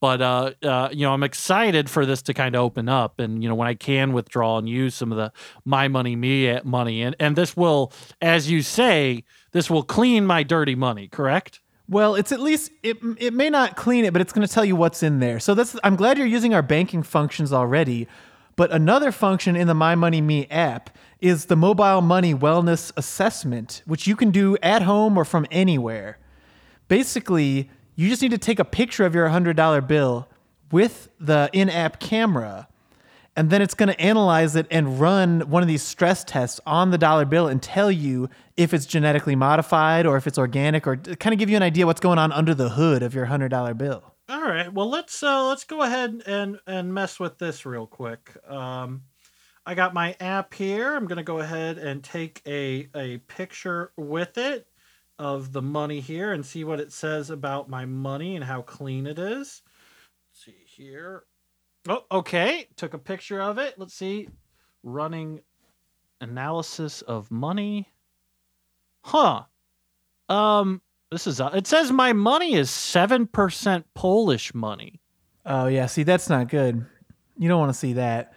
But 0.01 0.23
uh, 0.23 0.53
uh, 0.63 0.89
you 0.93 1.03
know, 1.03 1.13
I'm 1.13 1.23
excited 1.23 1.91
for 1.91 2.07
this 2.07 2.23
to 2.23 2.33
kind 2.33 2.55
of 2.55 2.63
open 2.63 2.89
up, 2.89 3.19
and 3.19 3.43
you 3.43 3.51
know, 3.51 3.55
when 3.55 3.69
I 3.69 3.75
can 3.75 4.15
withdraw 4.15 4.57
and 4.57 4.67
use 4.67 4.95
some 4.95 5.13
of 5.13 5.19
the 5.19 5.31
my 5.67 5.89
money 5.89 6.17
me 6.17 6.59
money, 6.65 7.03
and 7.03 7.15
and 7.21 7.37
this 7.37 7.55
will, 7.55 7.93
as 8.23 8.51
you 8.51 8.63
say, 8.63 9.23
this 9.53 9.69
will 9.69 9.83
clean 9.83 10.25
my 10.25 10.43
dirty 10.43 10.75
money. 10.75 11.07
Correct? 11.07 11.61
Well, 11.87 12.15
it's 12.15 12.33
at 12.33 12.41
least 12.41 12.73
it 12.83 12.97
it 13.19 13.35
may 13.35 13.51
not 13.51 13.77
clean 13.77 14.07
it, 14.07 14.15
but 14.15 14.23
it's 14.23 14.33
going 14.33 14.47
to 14.47 14.53
tell 14.53 14.65
you 14.65 14.75
what's 14.75 15.03
in 15.03 15.19
there. 15.19 15.39
So 15.39 15.53
that's 15.53 15.77
I'm 15.85 15.97
glad 15.97 16.17
you're 16.17 16.27
using 16.27 16.55
our 16.55 16.63
banking 16.63 17.03
functions 17.03 17.53
already. 17.53 18.09
But 18.57 18.73
another 18.73 19.13
function 19.13 19.57
in 19.57 19.67
the 19.69 19.75
My 19.75 19.95
Money 19.95 20.21
Me 20.21 20.47
app 20.47 20.91
is 21.21 21.47
the 21.47 21.57
mobile 21.57 22.01
money 22.01 22.35
wellness 22.35 22.93
assessment, 22.97 23.83
which 23.87 24.07
you 24.07 24.17
can 24.17 24.31
do 24.31 24.57
at 24.63 24.83
home 24.83 25.17
or 25.17 25.25
from 25.25 25.47
anywhere. 25.51 26.19
Basically, 26.89 27.71
you 27.95 28.09
just 28.09 28.23
need 28.23 28.31
to 28.31 28.39
take 28.39 28.59
a 28.59 28.65
picture 28.65 29.05
of 29.05 29.15
your 29.15 29.29
$100 29.29 29.87
bill 29.87 30.29
with 30.73 31.09
the 31.19 31.51
in 31.53 31.69
app 31.69 32.01
camera, 32.01 32.69
and 33.37 33.51
then 33.51 33.63
it's 33.63 33.75
going 33.75 33.89
to 33.89 34.01
analyze 34.01 34.57
it 34.57 34.67
and 34.71 35.01
run 35.01 35.43
one 35.49 35.63
of 35.63 35.69
these 35.69 35.83
stress 35.83 36.25
tests 36.25 36.61
on 36.67 36.91
the 36.91 36.99
dollar 36.99 37.25
bill 37.25 37.49
and 37.49 37.63
tell 37.63 37.91
you 37.91 38.29
if 38.57 38.75
it's 38.75 38.87
genetically 38.87 39.37
modified 39.37 40.07
or 40.07 40.17
if 40.17 40.27
it's 40.27 40.39
organic 40.39 40.87
or 40.87 40.97
kind 40.97 41.33
of 41.33 41.39
give 41.39 41.49
you 41.49 41.57
an 41.57 41.63
idea 41.63 41.87
what's 41.87 42.01
going 42.01 42.19
on 42.19 42.33
under 42.33 42.55
the 42.55 42.71
hood 42.71 43.03
of 43.03 43.15
your 43.15 43.27
$100 43.27 43.79
bill. 43.79 44.15
All 44.29 44.43
right. 44.43 44.73
Well, 44.73 44.89
let's 44.89 45.23
uh, 45.25 45.49
let's 45.49 45.65
go 45.65 45.83
ahead 45.83 46.23
and 46.25 46.61
and 46.65 46.95
mess 46.95 47.19
with 47.19 47.39
this 47.39 47.67
real 47.67 47.87
quick. 47.87 48.37
Um, 48.49 49.03
I 49.71 49.75
got 49.75 49.95
my 49.95 50.17
app 50.19 50.53
here. 50.53 50.97
I'm 50.97 51.07
gonna 51.07 51.23
go 51.23 51.39
ahead 51.39 51.79
and 51.79 52.03
take 52.03 52.43
a 52.45 52.89
a 52.93 53.19
picture 53.29 53.93
with 53.97 54.37
it 54.37 54.67
of 55.17 55.53
the 55.53 55.63
money 55.63 56.01
here 56.01 56.33
and 56.33 56.45
see 56.45 56.65
what 56.65 56.81
it 56.81 56.93
says 56.93 57.31
about 57.31 57.71
my 57.71 57.87
money 57.87 58.35
and 58.35 58.45
how 58.45 58.63
clean 58.63 59.07
it 59.07 59.17
is. 59.17 59.63
Let's 60.33 60.45
see 60.45 60.57
here. 60.65 61.23
Oh, 61.89 62.05
okay. 62.11 62.67
Took 62.75 62.95
a 62.95 62.99
picture 62.99 63.41
of 63.41 63.59
it. 63.59 63.79
Let's 63.79 63.95
see. 63.95 64.29
Running 64.83 65.39
analysis 66.21 67.03
of 67.03 67.31
money. 67.31 67.93
Huh. 69.05 69.45
Um 70.29 70.83
this 71.13 71.29
is 71.29 71.41
uh, 71.41 71.51
it 71.55 71.69
says 71.69 71.93
my 71.93 72.13
money 72.13 72.55
is 72.55 72.71
7% 72.71 73.85
Polish 73.95 74.53
money. 74.53 75.01
Oh 75.47 75.69
yeah, 75.69 75.87
see 75.87 76.03
that's 76.03 76.29
not 76.29 76.49
good. 76.49 76.85
You 77.39 77.49
don't 77.49 77.61
want 77.61 77.73
to 77.73 77.79
see 77.79 77.93
that. 77.93 78.35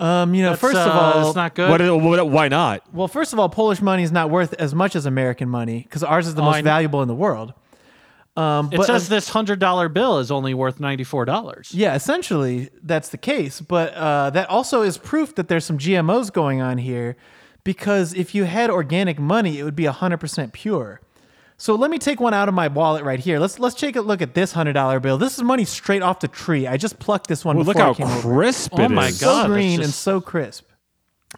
Um, 0.00 0.34
you 0.34 0.42
know, 0.42 0.50
That's, 0.50 0.60
first 0.62 0.76
of 0.78 0.86
uh, 0.88 0.98
all, 0.98 1.26
it's 1.28 1.36
not 1.36 1.54
good. 1.54 1.68
What, 1.68 2.02
what, 2.02 2.28
why 2.30 2.48
not? 2.48 2.82
well, 2.92 3.06
first 3.06 3.34
of 3.34 3.38
all, 3.38 3.50
Polish 3.50 3.82
money 3.82 4.02
is 4.02 4.10
not 4.10 4.30
worth 4.30 4.54
as 4.54 4.74
much 4.74 4.96
as 4.96 5.04
American 5.04 5.48
money 5.48 5.82
because 5.82 6.02
ours 6.02 6.26
is 6.26 6.34
the 6.34 6.40
Oh, 6.42 6.46
most 6.46 6.54
kn- 6.54 6.64
valuable 6.64 7.02
in 7.02 7.08
the 7.08 7.14
world. 7.14 7.52
Um, 8.36 8.70
it 8.72 8.78
but, 8.78 8.86
says 8.86 9.10
uh, 9.10 9.14
this 9.14 9.28
$100 9.28 9.92
bill 9.92 10.18
is 10.18 10.30
only 10.30 10.54
worth 10.54 10.78
$94. 10.78 11.70
yeah, 11.72 11.94
essentially 11.94 12.70
that's 12.82 13.10
the 13.10 13.18
case. 13.18 13.60
But 13.60 13.92
uh, 13.92 14.30
that 14.30 14.48
also 14.48 14.80
is 14.82 14.96
proof 14.96 15.34
that 15.34 15.48
there's 15.48 15.64
some 15.66 15.76
GMOs 15.76 16.32
going 16.32 16.62
on 16.62 16.78
here, 16.78 17.16
because 17.64 18.14
if 18.14 18.34
you 18.34 18.44
had 18.44 18.70
organic 18.70 19.18
money, 19.18 19.58
it 19.58 19.64
would 19.64 19.76
be 19.76 19.84
100% 19.84 20.52
pure. 20.52 21.00
So 21.60 21.74
let 21.74 21.90
me 21.90 21.98
take 21.98 22.20
one 22.20 22.32
out 22.32 22.48
of 22.48 22.54
my 22.54 22.68
wallet 22.68 23.04
right 23.04 23.20
here. 23.20 23.38
Let's 23.38 23.58
let's 23.58 23.74
take 23.74 23.94
a 23.94 24.00
look 24.00 24.22
at 24.22 24.32
this 24.32 24.50
hundred 24.50 24.72
dollar 24.72 24.98
bill. 24.98 25.18
This 25.18 25.36
is 25.36 25.42
money 25.42 25.66
straight 25.66 26.00
off 26.00 26.20
the 26.20 26.26
tree. 26.26 26.66
I 26.66 26.78
just 26.78 26.98
plucked 26.98 27.26
this 27.26 27.44
one. 27.44 27.58
Well, 27.58 27.66
look 27.66 27.76
how 27.76 27.90
I 27.90 27.94
came 27.94 28.06
over. 28.06 28.32
crisp 28.32 28.72
Oh 28.72 28.82
it 28.82 28.88
my. 28.88 29.10
God. 29.10 29.12
so 29.18 29.40
it's 29.40 29.46
green 29.48 29.82
and 29.82 29.92
so 29.92 30.22
crisp. 30.22 30.64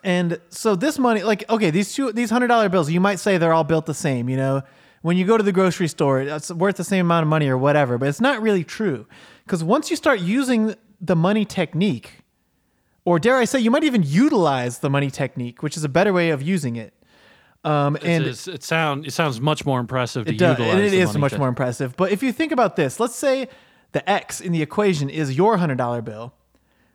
And 0.04 0.40
so 0.48 0.76
this 0.76 0.96
money, 0.96 1.24
like, 1.24 1.50
okay, 1.50 1.70
these 1.70 1.92
two, 1.92 2.12
these 2.12 2.30
hundred 2.30 2.46
dollar 2.46 2.68
bills, 2.68 2.88
you 2.88 3.00
might 3.00 3.16
say 3.16 3.36
they're 3.36 3.52
all 3.52 3.64
built 3.64 3.86
the 3.86 3.94
same. 3.94 4.28
You 4.28 4.36
know, 4.36 4.62
when 5.02 5.16
you 5.16 5.26
go 5.26 5.36
to 5.36 5.42
the 5.42 5.50
grocery 5.50 5.88
store, 5.88 6.20
it's 6.20 6.52
worth 6.52 6.76
the 6.76 6.84
same 6.84 7.06
amount 7.06 7.24
of 7.24 7.28
money 7.28 7.48
or 7.48 7.58
whatever. 7.58 7.98
But 7.98 8.08
it's 8.08 8.20
not 8.20 8.40
really 8.40 8.62
true 8.62 9.06
because 9.44 9.64
once 9.64 9.90
you 9.90 9.96
start 9.96 10.20
using 10.20 10.76
the 11.00 11.16
money 11.16 11.44
technique, 11.44 12.18
or 13.04 13.18
dare 13.18 13.38
I 13.38 13.44
say, 13.44 13.58
you 13.58 13.72
might 13.72 13.82
even 13.82 14.04
utilize 14.04 14.78
the 14.78 14.88
money 14.88 15.10
technique, 15.10 15.64
which 15.64 15.76
is 15.76 15.82
a 15.82 15.88
better 15.88 16.12
way 16.12 16.30
of 16.30 16.42
using 16.42 16.76
it. 16.76 16.94
Um, 17.64 17.96
and 18.02 18.24
It's- 18.24 18.48
it 18.48 18.64
sound 18.64 19.06
it 19.06 19.12
sounds 19.12 19.40
much 19.40 19.64
more 19.64 19.78
impressive 19.78 20.26
to 20.26 20.32
it 20.32 20.38
does, 20.38 20.58
utilize. 20.58 20.74
and 20.74 20.84
it 20.84 20.90
the 20.90 20.98
is 21.00 21.08
money 21.10 21.20
much 21.20 21.32
to- 21.32 21.38
more 21.38 21.48
impressive. 21.48 21.96
But 21.96 22.10
if 22.10 22.22
you 22.22 22.32
think 22.32 22.50
about 22.52 22.74
this, 22.76 22.98
let's 22.98 23.14
say 23.14 23.48
the 23.92 24.08
x 24.10 24.40
in 24.40 24.50
the 24.52 24.62
equation 24.62 25.08
is 25.08 25.36
your 25.36 25.58
hundred 25.58 25.78
dollar 25.78 26.02
bill. 26.02 26.32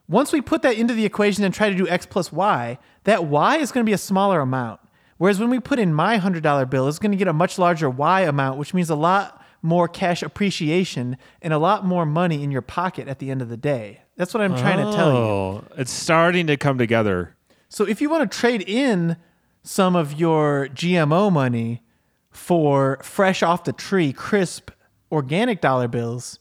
Once 0.10 0.32
we 0.34 0.42
put 0.42 0.62
that 0.64 0.76
into 0.78 0.94
the 0.94 1.06
equation 1.06 1.44
and 1.44 1.54
try 1.54 1.70
to 1.70 1.76
do 1.76 1.88
x 1.88 2.06
plus 2.06 2.32
y, 2.32 2.78
that 3.06 3.26
y 3.26 3.58
is 3.58 3.72
going 3.72 3.86
to 3.86 3.90
be 3.90 3.94
a 3.94 3.98
smaller 3.98 4.40
amount. 4.42 4.80
Whereas 5.18 5.40
when 5.40 5.50
we 5.50 5.60
put 5.60 5.80
in 5.80 5.94
my 5.94 6.18
hundred 6.18 6.44
dollar 6.44 6.66
bill, 6.66 6.88
it's 6.88 7.00
going 7.00 7.12
to 7.12 7.18
get 7.18 7.28
a 7.28 7.34
much 7.34 7.58
larger 7.58 7.90
y 7.90 8.22
amount, 8.22 8.58
which 8.60 8.74
means 8.74 8.90
a 8.90 8.96
lot 8.96 9.42
more 9.62 9.88
cash 9.88 10.22
appreciation 10.22 11.18
and 11.42 11.52
a 11.54 11.58
lot 11.58 11.86
more 11.86 12.06
money 12.06 12.44
in 12.44 12.52
your 12.52 12.62
pocket 12.62 13.08
at 13.08 13.20
the 13.20 13.32
end 13.32 13.42
of 13.42 13.50
the 13.50 13.58
day. 13.58 14.02
That's 14.18 14.34
what 14.34 14.42
I'm 14.44 14.56
trying 14.56 14.78
to 14.86 14.92
tell 14.96 15.12
you. 15.12 15.18
Oh, 15.18 15.64
it's 15.78 15.92
starting 15.92 16.48
to 16.48 16.58
come 16.58 16.78
together. 16.78 17.36
So 17.70 17.86
if 17.86 18.00
you 18.02 18.10
want 18.10 18.30
to 18.32 18.38
trade 18.38 18.62
in 18.68 19.18
some 19.68 19.96
of 19.96 20.14
your 20.20 20.68
GMO 20.74 21.32
money 21.32 21.82
for 22.32 23.00
fresh 23.04 23.44
off 23.44 23.64
the 23.64 23.74
tree, 23.74 24.14
crisp 24.14 24.72
organic 25.12 25.60
dollar 25.62 25.88
bills, 25.88 26.40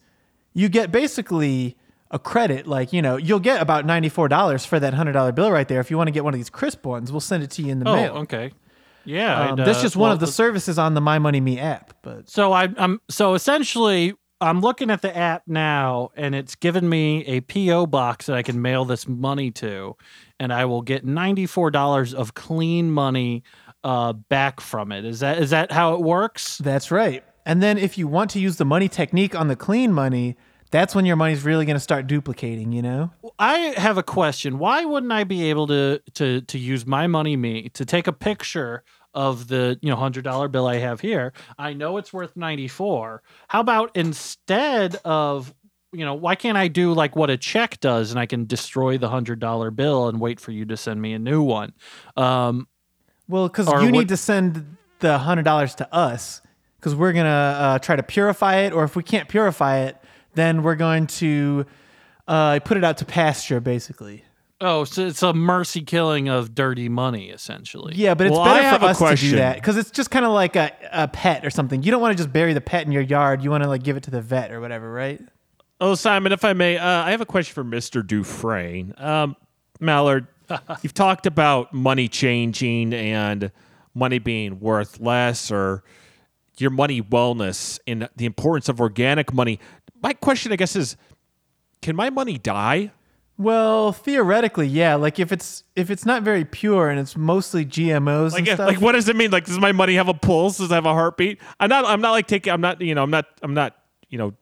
you 0.52 0.68
get 0.68 0.92
basically 0.92 1.76
a 2.10 2.18
credit. 2.18 2.66
Like, 2.66 2.92
you 2.92 3.02
know, 3.02 3.16
you'll 3.16 3.40
get 3.40 3.60
about 3.60 3.86
$94 3.86 4.66
for 4.66 4.78
that 4.78 4.94
$100 4.94 5.34
bill 5.34 5.50
right 5.50 5.66
there. 5.66 5.80
If 5.80 5.90
you 5.90 5.96
want 5.96 6.08
to 6.08 6.12
get 6.12 6.24
one 6.24 6.34
of 6.34 6.38
these 6.38 6.50
crisp 6.50 6.84
ones, 6.86 7.10
we'll 7.10 7.20
send 7.20 7.42
it 7.42 7.50
to 7.52 7.62
you 7.62 7.72
in 7.72 7.80
the 7.80 7.88
Oh, 7.88 7.94
mail. 7.96 8.12
okay. 8.18 8.52
Yeah, 9.04 9.40
Um, 9.50 9.60
I'd, 9.60 9.66
that's 9.66 9.78
uh, 9.78 9.82
just 9.82 9.96
one 9.96 10.08
well, 10.08 10.12
of 10.14 10.20
the 10.20 10.26
the- 10.26 10.32
services 10.32 10.78
on 10.78 10.94
the 10.94 11.00
My 11.00 11.18
Money 11.18 11.40
Me 11.40 11.58
app. 11.60 11.94
But 12.02 12.28
So 12.28 12.52
I, 12.52 12.68
I'm 12.76 13.00
so 13.08 13.34
essentially 13.34 14.14
I'm 14.40 14.60
looking 14.60 14.90
at 14.90 15.02
the 15.02 15.16
app 15.16 15.44
now, 15.46 16.10
and 16.14 16.34
it's 16.34 16.54
given 16.54 16.88
me 16.88 17.24
a 17.24 17.40
PO 17.40 17.86
box 17.86 18.26
that 18.26 18.36
I 18.36 18.42
can 18.42 18.60
mail 18.60 18.84
this 18.84 19.08
money 19.08 19.50
to, 19.52 19.96
and 20.38 20.52
I 20.52 20.66
will 20.66 20.82
get 20.82 21.04
ninety 21.04 21.46
four 21.46 21.70
dollars 21.70 22.12
of 22.12 22.34
clean 22.34 22.90
money 22.90 23.42
uh, 23.82 24.12
back 24.12 24.60
from 24.60 24.92
it. 24.92 25.04
Is 25.04 25.20
that 25.20 25.38
is 25.38 25.50
that 25.50 25.72
how 25.72 25.94
it 25.94 26.02
works? 26.02 26.58
that's 26.58 26.90
right. 26.90 27.24
And 27.46 27.62
then 27.62 27.78
if 27.78 27.96
you 27.96 28.08
want 28.08 28.30
to 28.32 28.40
use 28.40 28.56
the 28.56 28.64
money 28.64 28.88
technique 28.88 29.34
on 29.34 29.46
the 29.46 29.54
clean 29.54 29.92
money, 29.92 30.36
that's 30.72 30.94
when 30.94 31.06
your 31.06 31.14
money's 31.16 31.44
really 31.44 31.64
going 31.64 31.76
to 31.76 31.80
start 31.80 32.08
duplicating, 32.08 32.72
you 32.72 32.82
know? 32.82 33.12
I 33.38 33.58
have 33.76 33.98
a 33.98 34.02
question. 34.02 34.58
Why 34.58 34.84
wouldn't 34.84 35.12
I 35.12 35.24
be 35.24 35.48
able 35.48 35.66
to 35.68 36.00
to 36.14 36.40
to 36.42 36.58
use 36.58 36.86
my 36.86 37.06
money 37.06 37.36
me 37.36 37.68
to 37.70 37.84
take 37.84 38.06
a 38.06 38.12
picture 38.12 38.82
of 39.16 39.48
the 39.48 39.76
you 39.82 39.90
know 39.90 39.96
hundred 39.96 40.22
dollar 40.22 40.46
bill 40.46 40.68
I 40.68 40.76
have 40.76 41.00
here? 41.00 41.32
I 41.58 41.72
know 41.72 41.96
it's 41.96 42.12
worth 42.12 42.36
ninety 42.36 42.68
four. 42.68 43.22
How 43.48 43.58
about 43.60 43.90
instead 43.96 44.96
of 45.04 45.52
you 45.92 46.04
know 46.04 46.14
why 46.14 46.34
can't 46.36 46.56
I 46.58 46.68
do 46.68 46.92
like 46.92 47.16
what 47.16 47.30
a 47.30 47.36
check 47.36 47.80
does 47.80 48.10
and 48.12 48.20
I 48.20 48.26
can 48.26 48.44
destroy 48.44 48.98
the 48.98 49.08
hundred 49.08 49.40
dollar 49.40 49.70
bill 49.72 50.08
and 50.08 50.20
wait 50.20 50.38
for 50.38 50.52
you 50.52 50.64
to 50.66 50.76
send 50.76 51.00
me 51.02 51.14
a 51.14 51.18
new 51.18 51.42
one? 51.42 51.72
Um, 52.16 52.68
Well, 53.28 53.48
because 53.48 53.66
you 53.66 53.72
what- 53.72 53.90
need 53.90 54.08
to 54.08 54.16
send 54.16 54.76
the 55.00 55.18
hundred 55.18 55.44
dollars 55.44 55.74
to 55.76 55.92
us, 55.94 56.42
because 56.78 56.94
we're 56.94 57.12
gonna 57.14 57.28
uh, 57.28 57.78
try 57.78 57.96
to 57.96 58.02
purify 58.02 58.56
it, 58.58 58.72
or 58.72 58.84
if 58.84 58.94
we 58.96 59.02
can't 59.02 59.28
purify 59.28 59.78
it, 59.78 59.96
then 60.34 60.62
we're 60.62 60.74
going 60.76 61.06
to 61.06 61.64
uh, 62.28 62.60
put 62.60 62.76
it 62.76 62.84
out 62.84 62.98
to 62.98 63.04
pasture, 63.06 63.60
basically. 63.60 64.22
Oh, 64.60 64.84
so 64.84 65.06
it's 65.06 65.22
a 65.22 65.32
mercy 65.32 65.82
killing 65.82 66.28
of 66.28 66.54
dirty 66.54 66.88
money 66.88 67.30
essentially. 67.30 67.94
Yeah, 67.96 68.14
but 68.14 68.28
it's 68.28 68.32
Well, 68.32 68.42
I 68.42 68.56
better 68.56 68.68
have 68.68 68.80
for 68.80 68.86
a 68.86 69.10
us 69.10 69.20
to 69.20 69.30
do 69.30 69.36
that 69.36 69.56
because 69.56 69.76
it's 69.76 69.90
just 69.90 70.10
kind 70.10 70.24
of 70.24 70.32
like 70.32 70.56
a, 70.56 70.72
a 70.92 71.08
pet 71.08 71.44
or 71.44 71.50
something. 71.50 71.82
You 71.82 71.90
don't 71.90 72.00
want 72.00 72.16
to 72.16 72.22
just 72.22 72.32
bury 72.32 72.52
the 72.52 72.60
pet 72.60 72.86
in 72.86 72.92
your 72.92 73.02
yard. 73.02 73.42
You 73.42 73.50
want 73.50 73.62
to 73.64 73.68
like 73.68 73.82
give 73.82 73.96
it 73.96 74.02
to 74.04 74.10
the 74.10 74.20
vet 74.20 74.52
or 74.52 74.60
whatever, 74.60 74.90
right? 74.90 75.20
Oh, 75.80 75.94
Simon, 75.94 76.32
if 76.32 76.44
I 76.44 76.54
may, 76.54 76.78
uh, 76.78 76.86
I 77.04 77.10
have 77.10 77.20
a 77.20 77.26
question 77.26 77.52
for 77.52 77.64
Mr. 77.64 78.06
Dufresne. 78.06 78.94
Um, 78.96 79.36
Mallard, 79.78 80.26
you've 80.82 80.94
talked 80.94 81.26
about 81.26 81.74
money 81.74 82.08
changing 82.08 82.94
and 82.94 83.52
money 83.94 84.18
being 84.18 84.58
worth 84.60 85.00
less 85.00 85.50
or 85.50 85.82
your 86.58 86.70
money 86.70 87.02
wellness 87.02 87.78
and 87.86 88.08
the 88.16 88.24
importance 88.24 88.68
of 88.70 88.80
organic 88.80 89.34
money. 89.34 89.60
My 90.02 90.14
question, 90.14 90.52
I 90.52 90.56
guess, 90.56 90.76
is 90.76 90.96
can 91.82 91.94
my 91.94 92.08
money 92.08 92.38
die? 92.38 92.92
Well, 93.38 93.92
theoretically, 93.92 94.66
yeah. 94.66 94.94
Like 94.94 95.18
if 95.18 95.30
it's 95.30 95.64
if 95.74 95.90
it's 95.90 96.06
not 96.06 96.22
very 96.22 96.44
pure 96.44 96.88
and 96.88 96.98
it's 96.98 97.16
mostly 97.16 97.66
GMOs 97.66 98.32
Like, 98.32 98.38
and 98.40 98.48
if- 98.48 98.54
stuff. 98.54 98.66
like 98.68 98.80
what 98.80 98.92
does 98.92 99.08
it 99.08 99.16
mean? 99.16 99.30
Like, 99.30 99.44
does 99.44 99.58
my 99.58 99.72
money 99.72 99.94
have 99.94 100.08
a 100.08 100.14
pulse? 100.14 100.56
Does 100.58 100.70
it 100.70 100.74
have 100.74 100.86
a 100.86 100.92
heartbeat? 100.94 101.38
I'm 101.60 101.68
not. 101.68 101.84
I'm 101.84 102.00
not 102.00 102.12
like 102.12 102.26
taking. 102.26 102.52
I'm 102.52 102.60
not. 102.62 102.80
You 102.80 102.94
know. 102.94 103.02
I'm 103.02 103.10
not. 103.10 103.26
I'm 103.42 103.54
not. 103.54 103.76
You 104.08 104.18
know. 104.18 104.34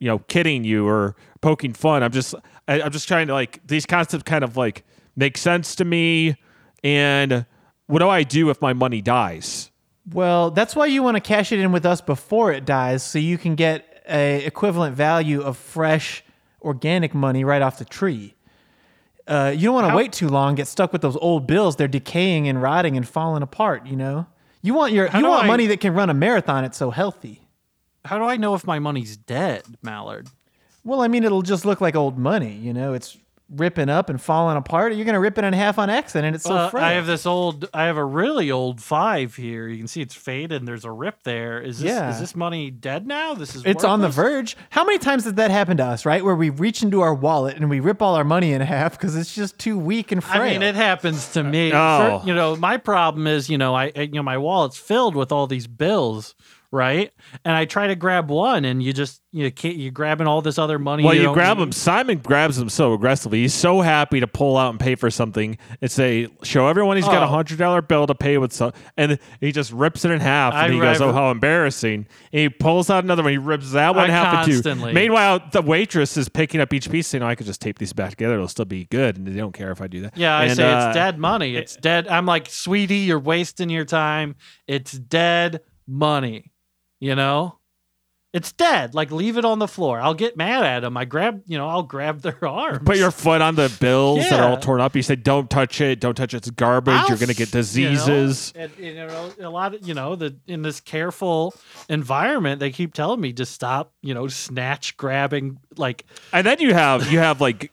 You 0.00 0.06
know, 0.08 0.18
kidding 0.20 0.62
you 0.62 0.86
or 0.86 1.16
poking 1.40 1.72
fun. 1.72 2.02
I'm 2.02 2.12
just. 2.12 2.34
I, 2.68 2.82
I'm 2.82 2.92
just 2.92 3.08
trying 3.08 3.28
to 3.28 3.32
like 3.32 3.66
these 3.66 3.86
concepts 3.86 4.24
kind 4.24 4.44
of 4.44 4.56
like 4.56 4.84
make 5.16 5.36
sense 5.38 5.74
to 5.76 5.84
me. 5.84 6.36
And 6.84 7.46
what 7.86 8.00
do 8.00 8.08
I 8.08 8.22
do 8.22 8.50
if 8.50 8.60
my 8.60 8.74
money 8.74 9.00
dies? 9.00 9.70
Well, 10.12 10.50
that's 10.50 10.76
why 10.76 10.86
you 10.86 11.02
want 11.02 11.16
to 11.16 11.20
cash 11.20 11.50
it 11.50 11.58
in 11.58 11.72
with 11.72 11.84
us 11.86 12.00
before 12.00 12.52
it 12.52 12.64
dies, 12.64 13.02
so 13.02 13.18
you 13.18 13.36
can 13.38 13.54
get 13.56 14.04
a 14.08 14.44
equivalent 14.44 14.94
value 14.96 15.42
of 15.42 15.56
fresh 15.56 16.22
organic 16.62 17.14
money 17.14 17.44
right 17.44 17.62
off 17.62 17.78
the 17.78 17.84
tree. 17.84 18.34
Uh, 19.26 19.52
you 19.54 19.64
don't 19.64 19.74
want 19.74 19.88
to 19.90 19.94
wait 19.96 20.12
too 20.12 20.28
long, 20.28 20.54
get 20.54 20.66
stuck 20.66 20.92
with 20.92 21.02
those 21.02 21.16
old 21.18 21.46
bills. 21.46 21.76
They're 21.76 21.86
decaying 21.88 22.48
and 22.48 22.62
rotting 22.62 22.96
and 22.96 23.06
falling 23.06 23.42
apart. 23.42 23.86
You 23.86 23.96
know, 23.96 24.26
you 24.62 24.72
want 24.74 24.92
your 24.92 25.08
How 25.08 25.18
you 25.18 25.24
do 25.24 25.30
want 25.30 25.44
I- 25.44 25.46
money 25.46 25.66
that 25.66 25.80
can 25.80 25.92
run 25.94 26.08
a 26.10 26.14
marathon. 26.14 26.64
It's 26.64 26.78
so 26.78 26.90
healthy. 26.90 27.42
How 28.04 28.16
do 28.18 28.24
I 28.24 28.36
know 28.38 28.54
if 28.54 28.66
my 28.66 28.78
money's 28.78 29.16
dead, 29.18 29.64
Mallard? 29.82 30.28
Well, 30.82 31.02
I 31.02 31.08
mean, 31.08 31.24
it'll 31.24 31.42
just 31.42 31.66
look 31.66 31.80
like 31.82 31.94
old 31.94 32.16
money. 32.16 32.54
You 32.54 32.72
know, 32.72 32.94
it's 32.94 33.18
ripping 33.50 33.88
up 33.88 34.10
and 34.10 34.20
falling 34.20 34.56
apart. 34.56 34.94
You're 34.94 35.06
gonna 35.06 35.20
rip 35.20 35.38
it 35.38 35.44
in 35.44 35.52
half 35.54 35.78
on 35.78 35.88
accident. 35.88 36.26
And 36.26 36.34
it's 36.36 36.44
so 36.44 36.54
Well, 36.54 36.70
frail. 36.70 36.84
I 36.84 36.92
have 36.92 37.06
this 37.06 37.24
old. 37.24 37.66
I 37.72 37.84
have 37.84 37.96
a 37.96 38.04
really 38.04 38.50
old 38.50 38.80
five 38.82 39.34
here. 39.36 39.66
You 39.68 39.78
can 39.78 39.88
see 39.88 40.02
it's 40.02 40.14
faded. 40.14 40.60
and 40.60 40.68
There's 40.68 40.84
a 40.84 40.90
rip 40.90 41.22
there. 41.22 41.60
Is 41.60 41.78
this 41.80 41.90
Yeah. 41.90 42.10
is 42.10 42.20
this 42.20 42.36
money 42.36 42.70
dead 42.70 43.06
now? 43.06 43.34
This 43.34 43.54
is. 43.54 43.62
It's 43.64 43.84
on 43.84 44.00
the 44.00 44.08
verge. 44.08 44.56
How 44.70 44.84
many 44.84 44.98
times 44.98 45.24
did 45.24 45.36
that 45.36 45.50
happen 45.50 45.76
to 45.78 45.84
us, 45.84 46.04
right? 46.04 46.24
Where 46.24 46.34
we 46.36 46.50
reach 46.50 46.82
into 46.82 47.00
our 47.00 47.14
wallet 47.14 47.56
and 47.56 47.70
we 47.70 47.80
rip 47.80 48.02
all 48.02 48.14
our 48.16 48.24
money 48.24 48.52
in 48.52 48.60
half 48.60 48.92
because 48.98 49.16
it's 49.16 49.34
just 49.34 49.58
too 49.58 49.78
weak 49.78 50.12
and 50.12 50.22
frail. 50.22 50.42
I 50.42 50.50
mean, 50.50 50.62
it 50.62 50.74
happens 50.74 51.32
to 51.32 51.42
me. 51.42 51.72
Oh. 51.74 52.20
For- 52.20 52.26
you 52.28 52.34
know, 52.34 52.54
my 52.56 52.76
problem 52.76 53.26
is, 53.26 53.48
you 53.48 53.56
know, 53.58 53.74
I, 53.74 53.92
I- 53.96 54.00
you 54.02 54.08
know, 54.14 54.22
my 54.22 54.36
wallet's 54.38 54.76
filled 54.76 55.14
with 55.16 55.32
all 55.32 55.46
these 55.46 55.66
bills, 55.66 56.34
right? 56.70 57.12
And 57.44 57.54
I 57.54 57.64
try 57.64 57.86
to 57.86 57.94
grab 57.96 58.30
one, 58.30 58.64
and 58.64 58.82
you 58.82 58.92
just, 58.92 59.22
you 59.32 59.50
can't, 59.50 59.76
you're 59.76 59.90
grabbing 59.92 60.26
all 60.26 60.42
this 60.42 60.58
other 60.58 60.78
money. 60.78 61.02
Well, 61.04 61.14
you, 61.14 61.22
don't 61.22 61.34
grab 61.34 61.56
need. 61.58 61.64
him. 61.64 61.72
Simon 61.72 62.18
grabs 62.18 62.58
him 62.58 62.68
so 62.68 62.92
aggressively. 62.94 63.40
He's 63.40 63.54
so 63.54 63.80
happy 63.80 64.20
to 64.20 64.26
pull 64.26 64.56
out 64.56 64.70
and 64.70 64.80
pay 64.80 64.94
for 64.94 65.10
something 65.10 65.56
and 65.80 65.90
say, 65.90 66.28
show 66.42 66.66
everyone 66.68 66.96
he's 66.96 67.06
got 67.06 67.22
a 67.22 67.26
Oh. 67.26 67.28
hundred 67.28 67.58
dollar 67.58 67.80
bill 67.82 68.06
to 68.06 68.14
pay 68.14 68.38
with 68.38 68.52
some, 68.52 68.72
and 68.96 69.18
he 69.40 69.52
just 69.52 69.72
rips 69.72 70.04
it 70.04 70.10
in 70.10 70.20
half. 70.20 70.52
And 70.54 70.62
I 70.62 70.74
he 70.74 70.78
goes, 70.80 71.00
"Oh, 71.00 71.12
how 71.12 71.30
embarrassing!" 71.30 72.06
And 72.32 72.40
he 72.40 72.48
pulls 72.48 72.90
out 72.90 73.04
another 73.04 73.22
one. 73.22 73.32
He 73.32 73.38
rips 73.38 73.72
that 73.72 73.94
one 73.94 74.10
I 74.10 74.12
half 74.12 74.48
in 74.48 74.62
two. 74.62 74.74
Meanwhile, 74.92 75.42
the 75.52 75.62
waitress 75.62 76.16
is 76.16 76.28
picking 76.28 76.60
up 76.60 76.72
each 76.72 76.90
piece, 76.90 77.06
saying, 77.06 77.22
"I 77.22 77.34
could 77.34 77.46
just 77.46 77.60
tape 77.60 77.78
these 77.78 77.92
back 77.92 78.10
together. 78.10 78.34
It'll 78.34 78.48
still 78.48 78.64
be 78.64 78.84
good." 78.86 79.16
And 79.16 79.26
they 79.26 79.32
don't 79.36 79.52
care 79.52 79.70
if 79.70 79.80
I 79.80 79.86
do 79.86 80.02
that. 80.02 80.16
Yeah, 80.16 80.36
I 80.36 80.48
say 80.48 80.70
uh, 80.70 80.88
it's 80.88 80.94
dead 80.94 81.18
money. 81.18 81.56
It's 81.56 81.76
dead. 81.76 82.08
I'm 82.08 82.26
like, 82.26 82.48
sweetie, 82.50 82.96
you're 82.98 83.18
wasting 83.18 83.70
your 83.70 83.84
time. 83.84 84.36
It's 84.66 84.92
dead 84.92 85.60
money. 85.86 86.52
You 87.00 87.14
know, 87.14 87.58
it's 88.34 88.52
dead. 88.52 88.94
Like, 88.94 89.10
leave 89.10 89.38
it 89.38 89.44
on 89.44 89.58
the 89.58 89.68
floor. 89.68 90.00
I'll 90.00 90.12
get 90.14 90.36
mad 90.36 90.62
at 90.64 90.80
them. 90.80 90.96
I 90.96 91.06
grab, 91.06 91.42
you 91.46 91.56
know, 91.56 91.66
I'll 91.68 91.82
grab 91.82 92.20
their 92.22 92.44
arms. 92.46 92.80
Put 92.84 92.96
your 92.98 93.10
foot 93.10 93.40
on 93.40 93.54
the 93.54 93.74
bills 93.80 94.28
that 94.28 94.38
are 94.38 94.50
all 94.50 94.56
torn 94.58 94.80
up. 94.80 94.94
You 94.94 95.02
say, 95.02 95.16
"Don't 95.16 95.48
touch 95.48 95.80
it. 95.80 96.00
Don't 96.00 96.14
touch 96.14 96.34
it. 96.34 96.38
It's 96.38 96.50
garbage. 96.50 96.92
I'll 96.94 97.08
You're 97.08 97.16
gonna 97.18 97.34
get 97.34 97.54
s- 97.54 97.74
you 97.76 97.84
know, 97.84 97.90
diseases." 97.92 98.52
and, 98.54 98.70
you 98.78 98.94
know, 98.94 99.32
a 99.40 99.48
lot 99.48 99.74
of 99.74 99.86
you 99.86 99.94
know 99.94 100.14
the 100.16 100.36
in 100.46 100.62
this 100.62 100.80
careful 100.80 101.54
environment, 101.88 102.60
they 102.60 102.70
keep 102.70 102.92
telling 102.94 103.20
me 103.20 103.32
to 103.34 103.46
stop. 103.46 103.92
You 104.02 104.12
know, 104.12 104.28
snatch 104.28 104.96
grabbing 104.96 105.58
like 105.76 106.04
And 106.32 106.46
then 106.46 106.60
you 106.60 106.74
have 106.74 107.10
you 107.10 107.20
have 107.20 107.40
like, 107.40 107.72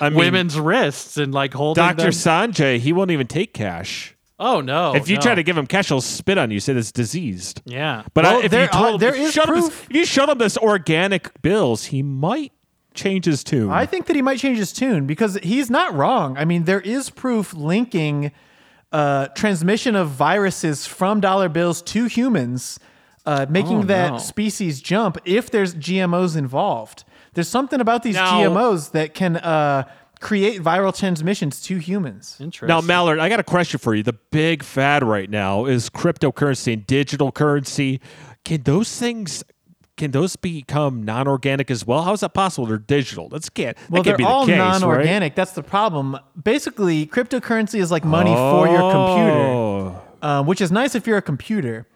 I 0.00 0.08
mean, 0.08 0.18
women's 0.18 0.58
wrists 0.58 1.16
and 1.16 1.32
like 1.32 1.54
holding 1.54 1.84
Dr. 1.84 1.96
them. 1.96 2.10
Sanjay, 2.10 2.78
he 2.78 2.92
won't 2.92 3.10
even 3.12 3.26
take 3.28 3.52
cash. 3.54 4.15
Oh 4.38 4.60
no! 4.60 4.94
if 4.94 5.08
you 5.08 5.16
no. 5.16 5.22
try 5.22 5.34
to 5.34 5.42
give 5.42 5.56
him 5.56 5.66
cash, 5.66 5.88
he'll 5.88 6.00
spit 6.00 6.38
on 6.38 6.50
you. 6.50 6.60
Say 6.60 6.74
it's 6.74 6.92
diseased. 6.92 7.62
yeah, 7.64 8.02
But 8.14 8.24
Well, 8.24 8.40
I, 8.40 8.44
if 8.44 8.50
there 8.50 8.62
you 8.62 8.68
told 8.68 8.84
are- 8.84 8.92
him, 8.94 8.98
there 8.98 9.14
if 9.14 9.20
you 9.20 9.26
is 9.26 9.32
showed 9.32 9.48
him 9.48 9.54
this- 9.56 9.68
if 9.68 9.86
you 9.90 10.04
showed 10.06 10.28
him 10.28 10.38
this 10.38 10.56
organic 10.58 11.42
bills, 11.42 11.86
he 11.86 12.02
might 12.02 12.52
change 12.94 13.26
his 13.26 13.44
tune. 13.44 13.70
I 13.70 13.84
think 13.86 14.06
that 14.06 14.16
he 14.16 14.22
might 14.22 14.38
change 14.38 14.58
his 14.58 14.72
tune 14.72 15.06
because 15.06 15.36
he's 15.42 15.68
not 15.70 15.94
wrong. 15.94 16.36
I 16.38 16.44
mean, 16.44 16.64
there 16.64 16.80
is 16.80 17.10
proof 17.10 17.52
linking 17.54 18.32
uh, 18.92 19.26
transmission 19.28 19.94
of 19.96 20.08
viruses 20.10 20.86
from 20.86 21.20
dollar 21.20 21.48
bills 21.50 21.82
to 21.82 22.06
humans, 22.06 22.78
uh, 23.26 23.44
making 23.50 23.78
Oh, 23.80 23.82
that 23.84 24.12
no. 24.12 24.18
species 24.18 24.80
jump 24.80 25.18
if 25.24 25.50
there's 25.50 25.74
GMOs 25.74 26.36
involved. 26.36 27.04
There's 27.34 27.48
something 27.48 27.80
about 27.82 28.02
these 28.02 28.14
Now- 28.14 28.40
GMOs 28.40 28.92
that 28.92 29.12
can 29.12 29.36
uh, 29.36 29.84
create 30.20 30.62
viral 30.62 30.96
transmissions 30.96 31.60
to 31.62 31.78
humans. 31.78 32.36
interesting. 32.40 32.68
now, 32.68 32.80
Mallard, 32.80 33.18
I 33.18 33.28
got 33.28 33.40
a 33.40 33.44
question 33.44 33.78
for 33.78 33.94
you. 33.94 34.02
The 34.02 34.14
big 34.30 34.62
fad 34.62 35.02
right 35.04 35.28
now 35.28 35.66
is 35.66 35.90
cryptocurrency 35.90 36.72
and 36.72 36.86
digital 36.86 37.32
currency. 37.32 38.00
Can 38.44 38.62
those 38.62 38.98
things? 38.98 39.44
Can 39.96 40.10
those 40.10 40.36
become 40.36 41.02
non-organic 41.04 41.70
as 41.70 41.86
well? 41.86 42.02
How 42.02 42.12
is 42.12 42.20
that 42.20 42.34
possible? 42.34 42.66
They're 42.66 42.76
digital. 42.76 43.30
That's 43.30 43.48
can't. 43.48 43.78
Well, 43.88 44.02
that 44.02 44.10
can't 44.10 44.18
they're 44.18 44.26
be 44.26 44.30
all 44.30 44.44
the 44.44 44.52
case, 44.52 44.58
non-organic. 44.58 45.34
That's 45.34 45.52
the 45.52 45.62
problem. 45.62 46.18
Basically, 46.42 47.06
cryptocurrency 47.06 47.80
is 47.80 47.90
like 47.90 48.04
money 48.04 48.34
for 48.34 48.68
your 48.68 48.92
computer. 48.92 49.38
Oh. 49.38 50.02
um, 50.20 50.46
which 50.46 50.60
is 50.60 50.70
nice 50.70 50.94
if 50.94 51.06
you're 51.06 51.16
a 51.16 51.22
computer. 51.22 51.86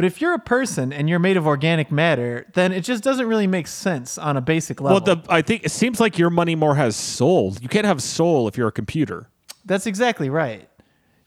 But 0.00 0.06
if 0.06 0.22
you're 0.22 0.32
a 0.32 0.38
person 0.38 0.94
and 0.94 1.10
you're 1.10 1.18
made 1.18 1.36
of 1.36 1.46
organic 1.46 1.92
matter, 1.92 2.46
then 2.54 2.72
it 2.72 2.84
just 2.84 3.04
doesn't 3.04 3.26
really 3.26 3.46
make 3.46 3.66
sense 3.66 4.16
on 4.16 4.38
a 4.38 4.40
basic 4.40 4.80
level. 4.80 5.02
Well, 5.04 5.16
the 5.16 5.22
I 5.30 5.42
think 5.42 5.62
it 5.62 5.72
seems 5.72 6.00
like 6.00 6.16
your 6.16 6.30
money 6.30 6.54
more 6.54 6.74
has 6.74 6.96
soul. 6.96 7.54
You 7.60 7.68
can't 7.68 7.84
have 7.84 8.02
soul 8.02 8.48
if 8.48 8.56
you're 8.56 8.68
a 8.68 8.72
computer. 8.72 9.28
That's 9.66 9.86
exactly 9.86 10.30
right. 10.30 10.66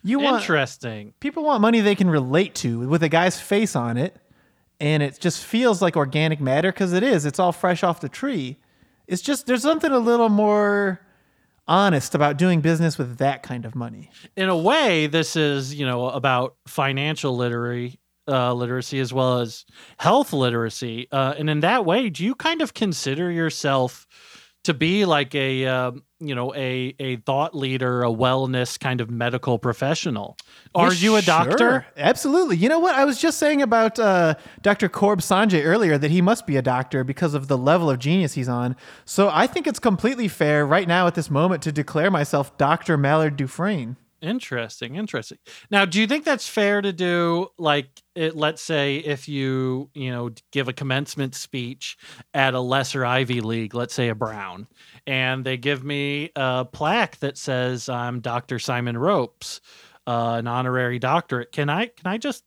You 0.02 0.18
want 0.18 0.38
interesting. 0.38 1.14
people 1.20 1.44
want 1.44 1.62
money 1.62 1.82
they 1.82 1.94
can 1.94 2.10
relate 2.10 2.56
to 2.56 2.88
with 2.88 3.04
a 3.04 3.10
guy's 3.10 3.40
face 3.40 3.76
on 3.76 3.96
it, 3.96 4.18
and 4.80 5.04
it 5.04 5.20
just 5.20 5.46
feels 5.46 5.80
like 5.80 5.96
organic 5.96 6.42
matter 6.42 6.72
because 6.72 6.94
it 6.94 7.04
is. 7.04 7.28
It's 7.28 7.38
all 7.38 7.52
fresh 7.52 7.84
off 7.84 8.02
the 8.02 8.10
tree. 8.10 8.58
It's 9.06 9.22
just 9.22 9.46
there's 9.46 9.62
something 9.62 9.92
a 9.92 10.00
little 10.00 10.30
more 10.30 11.00
honest 11.68 12.16
about 12.16 12.38
doing 12.38 12.60
business 12.60 12.98
with 12.98 13.20
that 13.20 13.44
kind 13.44 13.66
of 13.66 13.76
money. 13.76 14.10
in 14.36 14.50
a 14.50 14.58
way, 14.58 15.06
this 15.06 15.36
is 15.36 15.76
you 15.76 15.86
know 15.86 16.10
about 16.10 16.56
financial 16.66 17.36
literacy, 17.38 18.00
uh, 18.28 18.54
literacy 18.54 19.00
as 19.00 19.14
well 19.14 19.40
as 19.40 19.66
health 19.98 20.34
literacy, 20.34 21.08
uh, 21.12 21.34
and 21.38 21.50
in 21.50 21.60
that 21.62 21.86
way, 21.86 22.10
do 22.10 22.24
you 22.24 22.36
kind 22.36 22.62
of 22.62 22.74
consider 22.74 23.32
yourself 23.32 24.08
to 24.64 24.74
be 24.74 25.04
like 25.04 25.36
a 25.36 25.66
um, 25.66 26.04
you 26.20 26.34
know 26.34 26.54
a 26.56 26.96
a 27.00 27.18
thought 27.18 27.54
leader, 27.56 28.02
a 28.04 28.08
wellness 28.08 28.80
kind 28.80 29.02
of 29.02 29.10
medical 29.12 29.60
professional? 29.60 30.38
Are 30.74 30.94
Yeah, 30.94 30.98
you 31.00 31.16
a 31.18 31.22
doctor? 31.22 31.58
sure. 31.58 31.86
Absolutely. 31.98 32.58
You 32.58 32.70
know 32.70 32.80
what? 32.80 32.96
I 32.96 33.06
was 33.06 33.20
just 33.20 33.38
saying 33.40 33.62
about 33.62 34.00
uh, 34.00 34.36
Dr. 34.62 34.90
Corb 34.90 35.20
Sanjay 35.20 35.64
earlier 35.66 35.98
that 35.98 36.12
he 36.12 36.22
must 36.22 36.48
be 36.48 36.56
a 36.58 36.62
doctor 36.62 37.04
because 37.04 37.34
of 37.34 37.48
the 37.48 37.58
level 37.58 37.90
of 37.90 38.00
genius 38.00 38.34
he's 38.34 38.50
on. 38.50 38.76
So 39.06 39.30
I 39.32 39.46
think 39.48 39.68
it's 39.68 39.80
completely 39.80 40.28
fair 40.28 40.66
right 40.66 40.88
now 40.88 41.08
at 41.08 41.16
this 41.16 41.30
moment 41.30 41.62
to 41.64 41.72
declare 41.72 42.10
myself 42.10 42.58
Dr. 42.58 42.98
Mallard 42.98 43.36
Dufresne. 43.36 43.98
Interesting, 44.24 44.96
interesting. 44.96 45.38
Now, 45.70 45.84
do 45.84 46.00
you 46.00 46.08
think 46.08 46.24
that's 46.24 46.48
fair 46.48 46.82
to 46.82 46.94
do? 46.94 47.50
Like, 47.58 47.90
it, 48.16 48.38
let's 48.38 48.62
say 48.62 48.98
if 48.98 49.28
you, 49.28 49.90
you 49.94 50.12
know, 50.12 50.30
give 50.54 50.70
a 50.70 50.74
commencement 50.74 51.36
speech 51.36 51.98
at 52.34 52.54
a 52.54 52.60
lesser 52.62 53.06
Ivy 53.06 53.42
League, 53.42 53.76
let's 53.76 53.94
say 53.94 54.08
a 54.08 54.16
Brown, 54.16 54.68
and 55.06 55.44
they 55.44 55.58
give 55.58 55.84
me 55.84 56.32
a 56.38 56.64
plaque 56.64 57.18
that 57.20 57.38
says 57.38 57.90
I'm 57.90 58.22
Dr. 58.22 58.60
Simon 58.60 58.98
Ropes, 58.98 59.60
uh, 60.08 60.36
an 60.40 60.48
honorary 60.48 61.00
doctorate. 61.00 61.52
Can 61.52 61.70
I? 61.70 61.88
Can 61.88 62.08
I 62.08 62.18
just? 62.18 62.46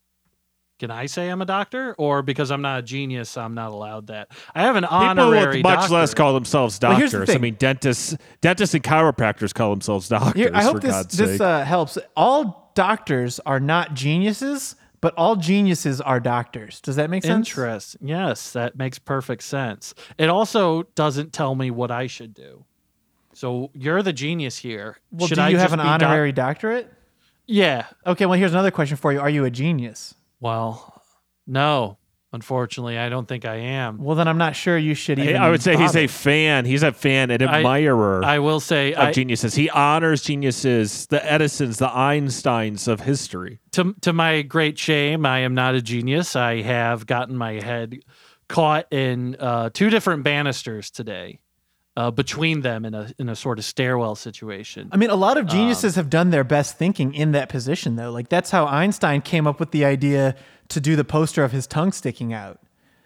Can 0.78 0.90
I 0.90 1.06
say 1.06 1.28
I'm 1.30 1.40
a 1.40 1.46
doctor, 1.46 1.94
or 1.96 2.22
because 2.22 2.50
I'm 2.50 2.60
not 2.60 2.80
a 2.80 2.82
genius, 2.82 3.36
I'm 3.38 3.54
not 3.54 3.70
allowed 3.72 4.08
that? 4.08 4.28
I 4.54 4.62
have 4.62 4.76
an 4.76 4.82
People 4.84 4.98
honorary 4.98 5.56
with 5.58 5.62
much 5.62 5.74
doctorate. 5.80 5.90
less 5.92 6.14
call 6.14 6.34
themselves 6.34 6.78
Well, 6.82 6.98
the 6.98 7.00
doctors. 7.08 7.30
I 7.30 7.38
mean, 7.38 7.54
dentists, 7.54 8.14
dentists 8.42 8.74
and 8.74 8.84
chiropractors 8.84 9.54
call 9.54 9.70
themselves 9.70 10.08
doctors. 10.10 10.34
Here, 10.34 10.50
I 10.52 10.60
for 10.60 10.66
hope 10.72 10.82
this 10.82 10.90
God's 10.90 11.16
this 11.16 11.30
sake. 11.32 11.40
uh, 11.40 11.64
helps. 11.64 11.96
All 12.14 12.70
doctors 12.74 13.40
are 13.46 13.58
not 13.58 13.94
geniuses, 13.94 14.76
but 15.00 15.14
all 15.16 15.36
geniuses 15.36 16.02
are 16.02 16.20
doctors. 16.20 16.80
Does 16.82 16.96
that 16.96 17.08
make 17.08 17.22
sense? 17.22 17.48
Interest. 17.48 17.96
Yes, 18.02 18.52
that 18.52 18.76
makes 18.76 18.98
perfect 18.98 19.44
sense. 19.44 19.94
It 20.18 20.28
also 20.28 20.82
doesn't 20.94 21.32
tell 21.32 21.54
me 21.54 21.70
what 21.70 21.90
I 21.90 22.06
should 22.06 22.34
do. 22.34 22.64
So 23.32 23.70
you're 23.72 24.02
the 24.02 24.12
genius 24.12 24.58
here. 24.58 24.98
Well, 25.10 25.26
should 25.28 25.36
do 25.36 25.40
I 25.42 25.48
you 25.48 25.56
have 25.58 25.72
an 25.72 25.78
be 25.78 25.84
doc- 25.84 26.02
honorary 26.02 26.32
doctorate? 26.32 26.92
yeah. 27.46 27.86
Okay, 28.06 28.26
well, 28.26 28.38
here's 28.38 28.52
another 28.52 28.70
question 28.70 28.98
for 28.98 29.10
you. 29.12 29.20
Are 29.20 29.30
you 29.30 29.44
a 29.46 29.50
genius? 29.50 30.14
Well, 30.40 31.02
no. 31.46 31.98
Unfortunately, 32.32 32.98
I 32.98 33.08
don't 33.08 33.26
think 33.26 33.46
I 33.46 33.54
am. 33.54 33.96
Well, 33.98 34.14
then 34.16 34.28
I'm 34.28 34.36
not 34.36 34.56
sure 34.56 34.76
you 34.76 34.94
should 34.94 35.18
even. 35.18 35.36
I 35.36 35.48
would 35.48 35.62
say 35.62 35.74
he's 35.76 35.96
a 35.96 36.06
fan. 36.06 36.66
He's 36.66 36.82
a 36.82 36.92
fan, 36.92 37.30
an 37.30 37.40
I- 37.42 37.58
admirer 37.58 38.22
I 38.24 38.40
will 38.40 38.60
say 38.60 38.92
of 38.92 39.04
I, 39.08 39.12
geniuses. 39.12 39.54
He 39.54 39.70
honors 39.70 40.22
geniuses, 40.22 41.06
the 41.06 41.24
Edisons, 41.24 41.78
the 41.78 41.88
Einsteins 41.88 42.88
of 42.88 43.00
history. 43.00 43.60
to 43.72 43.94
to 44.02 44.12
my 44.12 44.42
great 44.42 44.76
shame, 44.78 45.24
I 45.24 45.38
am 45.40 45.54
not 45.54 45.76
a 45.76 45.80
genius. 45.80 46.36
I 46.36 46.60
have 46.62 47.06
gotten 47.06 47.36
my 47.36 47.52
head 47.60 48.00
caught 48.48 48.92
in 48.92 49.36
uh, 49.40 49.70
two 49.72 49.88
different 49.88 50.22
banisters 50.24 50.90
today, 50.90 51.38
uh, 51.96 52.10
between 52.10 52.60
them 52.60 52.84
in 52.84 52.94
a 52.94 53.10
in 53.18 53.28
a 53.28 53.36
sort 53.36 53.58
of 53.58 53.64
stairwell 53.64 54.14
situation. 54.14 54.88
I 54.92 54.96
mean, 54.96 55.10
a 55.10 55.14
lot 55.16 55.38
of 55.38 55.46
geniuses 55.46 55.96
Um, 55.96 56.02
have 56.04 56.10
done 56.10 56.30
their 56.30 56.44
best 56.44 56.76
thinking 56.78 57.14
in 57.14 57.32
that 57.32 57.48
position, 57.48 57.96
though. 57.96 58.10
Like 58.10 58.28
that's 58.28 58.50
how 58.50 58.66
Einstein 58.66 59.22
came 59.22 59.46
up 59.46 59.58
with 59.60 59.70
the 59.70 59.84
idea 59.84 60.34
to 60.68 60.80
do 60.80 60.96
the 60.96 61.04
poster 61.04 61.42
of 61.44 61.52
his 61.52 61.66
tongue 61.66 61.92
sticking 61.92 62.32
out. 62.32 62.58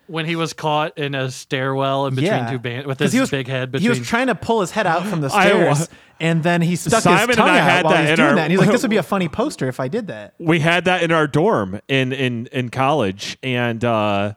when 0.06 0.26
he 0.26 0.34
was 0.34 0.52
caught 0.52 0.98
in 0.98 1.14
a 1.14 1.30
stairwell 1.30 2.06
in 2.08 2.16
between 2.16 2.32
yeah, 2.32 2.50
two 2.50 2.58
bands 2.58 2.84
with 2.84 2.98
his 2.98 3.30
big 3.30 3.46
head 3.46 3.70
between 3.70 3.82
He 3.84 3.88
was 4.00 4.08
trying 4.08 4.26
to 4.26 4.34
pull 4.34 4.60
his 4.60 4.72
head 4.72 4.84
out 4.86 5.06
from 5.06 5.20
the 5.20 5.28
stairs, 5.38 5.88
and 6.18 6.42
then 6.42 6.62
he 6.62 6.74
stuck 6.74 7.02
Simon 7.04 7.20
his 7.20 7.28
and 7.28 7.36
tongue 7.36 7.48
I 7.48 7.60
out 7.60 7.70
had 7.70 7.84
while 7.84 7.94
that 7.94 8.04
he 8.04 8.10
was 8.10 8.16
doing 8.16 8.28
our- 8.30 8.34
that. 8.34 8.42
And 8.42 8.50
he's 8.50 8.60
like, 8.60 8.72
"This 8.72 8.82
would 8.82 8.90
be 8.90 8.96
a 8.96 9.02
funny 9.14 9.28
poster 9.28 9.68
if 9.68 9.78
I 9.78 9.86
did 9.86 10.08
that." 10.08 10.34
We 10.40 10.58
had 10.58 10.84
that 10.86 11.04
in 11.04 11.12
our 11.12 11.28
dorm 11.28 11.80
in 11.86 12.12
in 12.12 12.48
in 12.50 12.70
college, 12.70 13.38
and 13.44 13.84
uh, 13.84 14.32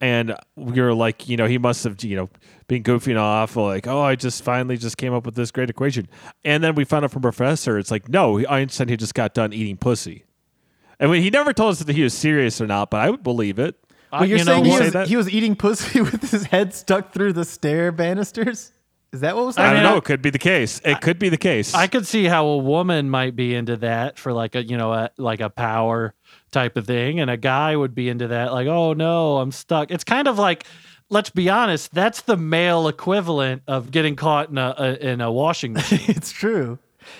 and 0.00 0.34
we 0.56 0.80
were 0.80 0.94
like, 0.94 1.28
you 1.28 1.36
know, 1.36 1.46
he 1.46 1.58
must 1.58 1.84
have, 1.84 2.02
you 2.02 2.16
know, 2.16 2.30
been 2.68 2.82
goofing 2.82 3.18
off, 3.18 3.56
like, 3.56 3.86
oh, 3.86 4.00
I 4.00 4.16
just 4.16 4.42
finally 4.42 4.76
just 4.76 4.96
came 4.96 5.12
up 5.12 5.26
with 5.26 5.34
this 5.34 5.50
great 5.50 5.70
equation, 5.70 6.08
and 6.44 6.62
then 6.64 6.74
we 6.74 6.84
found 6.84 7.04
out 7.04 7.10
from 7.10 7.22
professor, 7.22 7.78
it's 7.78 7.90
like, 7.90 8.08
no, 8.08 8.44
Einstein 8.46 8.88
he 8.88 8.96
just 8.96 9.14
got 9.14 9.34
done 9.34 9.52
eating 9.52 9.76
pussy, 9.76 10.24
and 10.98 11.10
we, 11.10 11.22
he 11.22 11.30
never 11.30 11.52
told 11.52 11.72
us 11.72 11.78
that 11.80 11.94
he 11.94 12.02
was 12.02 12.14
serious 12.14 12.60
or 12.60 12.66
not, 12.66 12.90
but 12.90 13.00
I 13.00 13.10
would 13.10 13.22
believe 13.22 13.58
it. 13.58 13.76
Well, 14.12 14.26
you're 14.26 14.38
you 14.38 14.44
know 14.44 14.52
saying 14.52 14.64
he 14.64 14.70
what? 14.70 14.92
Say 14.92 14.98
was, 14.98 15.08
he 15.08 15.16
was 15.16 15.30
eating 15.30 15.56
pussy 15.56 16.00
with 16.02 16.30
his 16.30 16.44
head 16.44 16.74
stuck 16.74 17.12
through 17.12 17.34
the 17.34 17.44
stair 17.44 17.92
banisters? 17.92 18.72
Is 19.12 19.20
that 19.20 19.34
what 19.34 19.46
was 19.46 19.58
I, 19.58 19.62
happening? 19.62 19.82
don't 19.82 19.92
know. 19.92 19.98
It 19.98 20.04
could 20.04 20.22
be 20.22 20.30
the 20.30 20.38
case. 20.38 20.80
It 20.84 21.00
could 21.00 21.18
be 21.18 21.28
the 21.28 21.36
case. 21.36 21.74
I 21.74 21.88
could 21.88 22.06
see 22.06 22.26
how 22.26 22.46
a 22.46 22.58
woman 22.58 23.10
might 23.10 23.34
be 23.34 23.54
into 23.54 23.76
that 23.78 24.18
for 24.18 24.32
like 24.32 24.54
a 24.54 24.62
you 24.62 24.76
know 24.76 24.92
a, 24.92 25.10
like 25.16 25.40
a 25.40 25.50
power 25.50 26.14
type 26.50 26.76
of 26.76 26.86
thing, 26.86 27.20
and 27.20 27.30
a 27.30 27.36
guy 27.36 27.76
would 27.76 27.94
be 27.94 28.08
into 28.08 28.28
that 28.28 28.52
like 28.52 28.66
oh 28.66 28.92
no 28.92 29.38
I'm 29.38 29.52
stuck. 29.52 29.90
It's 29.90 30.04
kind 30.04 30.28
of 30.28 30.38
like 30.38 30.64
let's 31.10 31.30
be 31.30 31.48
honest, 31.50 31.92
that's 31.92 32.22
the 32.22 32.36
male 32.36 32.88
equivalent 32.88 33.62
of 33.66 33.90
getting 33.90 34.16
caught 34.16 34.48
in 34.48 34.58
a, 34.58 34.74
a 34.78 34.94
in 34.94 35.20
a 35.20 35.30
washing 35.30 35.72
machine. 35.72 36.00
it's 36.08 36.32
true. 36.32 36.78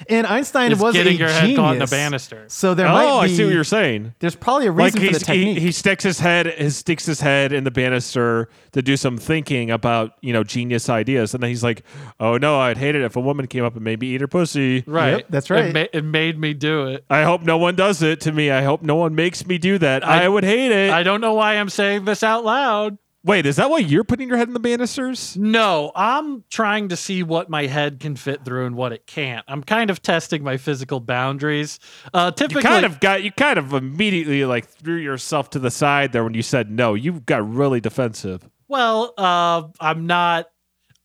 And 0.08 0.26
Einstein 0.26 0.72
It's 0.72 0.80
was 0.80 0.94
getting 0.94 1.14
a 1.16 1.18
your 1.18 1.28
genius. 1.28 1.46
head 1.48 1.56
caught 1.56 1.76
in 1.76 1.82
a 1.82 1.86
banister. 1.86 2.44
So 2.48 2.74
there 2.74 2.86
oh, 2.86 2.92
might 2.92 3.06
I 3.24 3.26
see 3.28 3.44
what 3.44 3.52
you're 3.54 3.64
saying. 3.64 4.14
There's 4.18 4.34
probably 4.36 4.66
a 4.68 4.72
Like 4.72 4.94
reason 4.94 5.06
for 5.12 5.18
the 5.18 5.24
technique. 5.24 5.58
he, 5.58 5.60
he 5.66 5.72
sticks 5.72 6.04
his 6.04 6.18
head, 6.20 6.46
his 6.46 6.76
sticks 6.76 7.06
his 7.06 7.20
head 7.20 7.52
in 7.52 7.64
the 7.64 7.70
banister 7.70 8.48
to 8.72 8.82
do 8.82 8.96
some 8.96 9.18
thinking 9.18 9.70
about 9.70 10.12
you 10.20 10.32
know 10.32 10.44
genius 10.44 10.88
ideas, 10.88 11.34
and 11.34 11.42
then 11.42 11.50
he's 11.50 11.64
like, 11.64 11.82
"Oh 12.20 12.36
no, 12.38 12.60
I'd 12.60 12.78
hate 12.78 12.94
it 12.94 13.02
if 13.02 13.16
a 13.16 13.20
woman 13.20 13.46
came 13.46 13.64
up 13.64 13.74
and 13.74 13.84
made 13.84 14.00
me 14.00 14.08
eat 14.08 14.20
her 14.20 14.28
pussy." 14.28 14.84
Right. 14.86 15.10
Yep, 15.18 15.26
that's 15.30 15.50
It 15.50 15.54
right. 15.54 15.74
ma- 15.74 15.86
It, 15.92 16.04
made 16.04 16.38
me 16.38 16.54
do 16.54 16.86
it. 16.88 17.04
I 17.10 17.22
hope 17.24 17.42
no 17.42 17.58
one 17.58 17.74
does 17.76 18.02
it 18.02 18.20
to 18.22 18.32
me. 18.32 18.50
I 18.50 18.62
hope 18.62 18.82
no 18.82 18.96
one 18.96 19.14
makes 19.14 19.46
me 19.46 19.58
do 19.58 19.78
that. 19.78 20.06
I, 20.06 20.24
I- 20.24 20.28
would 20.28 20.44
hate 20.44 20.70
it. 20.72 20.90
I 20.90 21.02
don't 21.02 21.20
know 21.20 21.34
why 21.34 21.54
I'm 21.54 21.68
saying 21.68 22.04
this 22.04 22.22
out 22.22 22.44
loud. 22.44 22.98
Wait, 23.22 23.44
is 23.44 23.56
that 23.56 23.68
why 23.68 23.76
you're 23.78 24.02
putting 24.04 24.28
your 24.28 24.38
head 24.38 24.48
in 24.48 24.54
the 24.54 24.60
banisters? 24.60 25.36
No, 25.36 25.92
I'm 25.94 26.42
trying 26.48 26.88
to 26.88 26.96
see 26.96 27.22
what 27.22 27.50
my 27.50 27.66
head 27.66 28.00
can 28.00 28.16
fit 28.16 28.46
through 28.46 28.64
and 28.64 28.74
what 28.76 28.92
it 28.94 29.06
can't. 29.06 29.44
I'm 29.46 29.62
kind 29.62 29.90
of 29.90 30.00
testing 30.00 30.42
my 30.42 30.56
physical 30.56 31.00
boundaries. 31.00 31.78
Uh, 32.14 32.32
You 32.40 32.60
kind 32.60 32.86
of 32.86 32.98
got 33.00 33.22
you 33.22 33.30
kind 33.30 33.58
of 33.58 33.74
immediately 33.74 34.46
like 34.46 34.66
threw 34.68 34.96
yourself 34.96 35.50
to 35.50 35.58
the 35.58 35.70
side 35.70 36.12
there 36.12 36.24
when 36.24 36.32
you 36.32 36.42
said 36.42 36.70
no. 36.70 36.94
You 36.94 37.20
got 37.20 37.46
really 37.46 37.80
defensive. 37.80 38.48
Well, 38.68 39.12
uh, 39.18 39.64
I'm 39.80 40.06
not. 40.06 40.46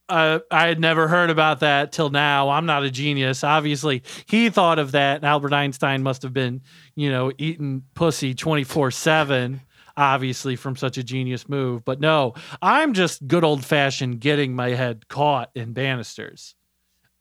Uh, 0.08 0.38
I 0.52 0.68
had 0.68 0.80
never 0.80 1.08
heard 1.08 1.32
about 1.32 1.62
that 1.62 1.92
till 1.92 2.12
now. 2.12 2.50
I'm 2.50 2.68
not 2.68 2.84
a 2.84 2.92
genius. 2.92 3.44
Obviously, 3.44 4.04
he 4.28 4.52
thought 4.52 4.78
of 4.78 4.92
that. 4.92 5.16
and 5.18 5.26
Albert 5.26 5.52
Einstein 5.52 6.04
must 6.04 6.22
have 6.22 6.32
been, 6.32 6.62
you 6.96 7.10
know, 7.10 7.32
eating 7.40 7.82
pussy 7.96 8.36
24 8.36 8.92
7, 8.92 9.62
obviously, 9.98 10.56
from 10.56 10.76
such 10.76 10.98
a 10.98 11.04
genius 11.04 11.48
move. 11.48 11.86
But 11.86 12.00
no, 12.00 12.34
I'm 12.62 12.94
just 12.94 13.28
good 13.28 13.44
old 13.44 13.66
fashioned 13.66 14.20
getting 14.20 14.56
my 14.56 14.70
head 14.70 15.08
caught 15.08 15.52
in 15.56 15.74
banisters. 15.74 16.56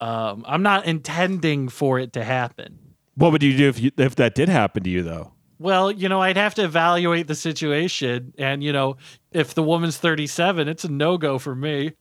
Um, 0.00 0.44
I'm 0.46 0.62
not 0.62 0.86
intending 0.86 1.68
for 1.68 1.98
it 1.98 2.12
to 2.14 2.24
happen. 2.24 2.78
What 3.14 3.32
would 3.32 3.42
you 3.42 3.56
do 3.56 3.68
if 3.68 3.80
you, 3.80 3.90
if 3.96 4.16
that 4.16 4.34
did 4.34 4.48
happen 4.48 4.82
to 4.82 4.90
you 4.90 5.02
though? 5.02 5.32
Well, 5.58 5.90
you 5.90 6.08
know, 6.08 6.20
I'd 6.20 6.36
have 6.36 6.54
to 6.56 6.64
evaluate 6.64 7.26
the 7.26 7.34
situation. 7.34 8.34
And, 8.38 8.62
you 8.62 8.72
know, 8.72 8.96
if 9.32 9.54
the 9.54 9.62
woman's 9.62 9.96
37, 9.96 10.68
it's 10.68 10.84
a 10.84 10.88
no 10.90 11.16
go 11.16 11.38
for 11.38 11.54
me. 11.54 11.92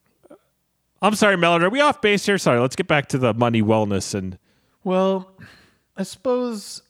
I'm 1.00 1.14
sorry, 1.14 1.36
Mellon. 1.36 1.62
Are 1.62 1.70
we 1.70 1.80
off 1.80 2.00
base 2.00 2.26
here? 2.26 2.38
Sorry. 2.38 2.58
Let's 2.58 2.76
get 2.76 2.88
back 2.88 3.08
to 3.08 3.18
the 3.18 3.32
money, 3.32 3.62
wellness, 3.62 4.14
and 4.14 4.38
Well, 4.82 5.30
I 5.96 6.02
suppose 6.02 6.82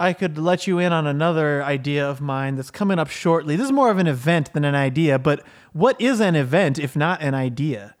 I 0.00 0.14
could 0.14 0.38
let 0.38 0.66
you 0.66 0.78
in 0.78 0.92
on 0.94 1.06
another 1.06 1.62
idea 1.62 2.08
of 2.08 2.22
mine 2.22 2.56
that's 2.56 2.70
coming 2.70 2.98
up 2.98 3.08
shortly. 3.10 3.54
This 3.54 3.66
is 3.66 3.72
more 3.72 3.90
of 3.90 3.98
an 3.98 4.06
event 4.06 4.52
than 4.54 4.64
an 4.64 4.74
idea, 4.74 5.18
but 5.18 5.44
what 5.74 6.00
is 6.00 6.20
an 6.20 6.34
event 6.34 6.78
if 6.78 6.96
not 6.96 7.20
an 7.20 7.34
idea? 7.34 7.94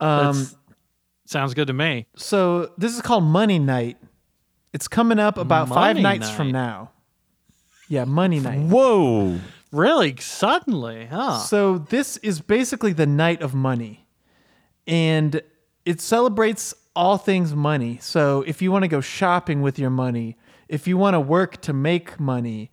Um, 0.00 0.18
That's- 0.34 0.56
sounds 1.24 1.54
good 1.54 1.68
to 1.68 1.72
me. 1.72 2.06
so 2.16 2.72
this 2.76 2.94
is 2.96 3.00
called 3.00 3.22
Money 3.24 3.60
Night. 3.60 3.96
It's 4.72 4.88
coming 4.88 5.20
up 5.20 5.38
about 5.38 5.68
five 5.68 5.94
Money 5.96 6.02
nights 6.02 6.30
from 6.30 6.50
now. 6.50 6.90
Yeah, 7.88 8.04
Money 8.06 8.40
Night. 8.40 8.58
whoa. 8.62 9.38
Really? 9.70 10.16
Suddenly, 10.18 11.06
huh? 11.06 11.38
So 11.38 11.78
this 11.78 12.16
is 12.18 12.40
basically 12.40 12.92
the 12.92 13.06
night 13.06 13.40
of 13.40 13.54
money. 13.54 14.06
And 14.86 15.40
it 15.84 16.00
celebrates 16.00 16.74
all 16.96 17.18
things 17.18 17.54
money. 17.54 17.98
So 18.00 18.42
if 18.46 18.60
you 18.62 18.72
want 18.72 18.82
to 18.82 18.88
go 18.88 19.00
shopping 19.00 19.62
with 19.62 19.78
your 19.78 19.90
money, 19.90 20.36
if 20.68 20.86
you 20.86 20.96
want 20.96 21.14
to 21.14 21.20
work 21.20 21.60
to 21.62 21.72
make 21.72 22.18
money, 22.18 22.70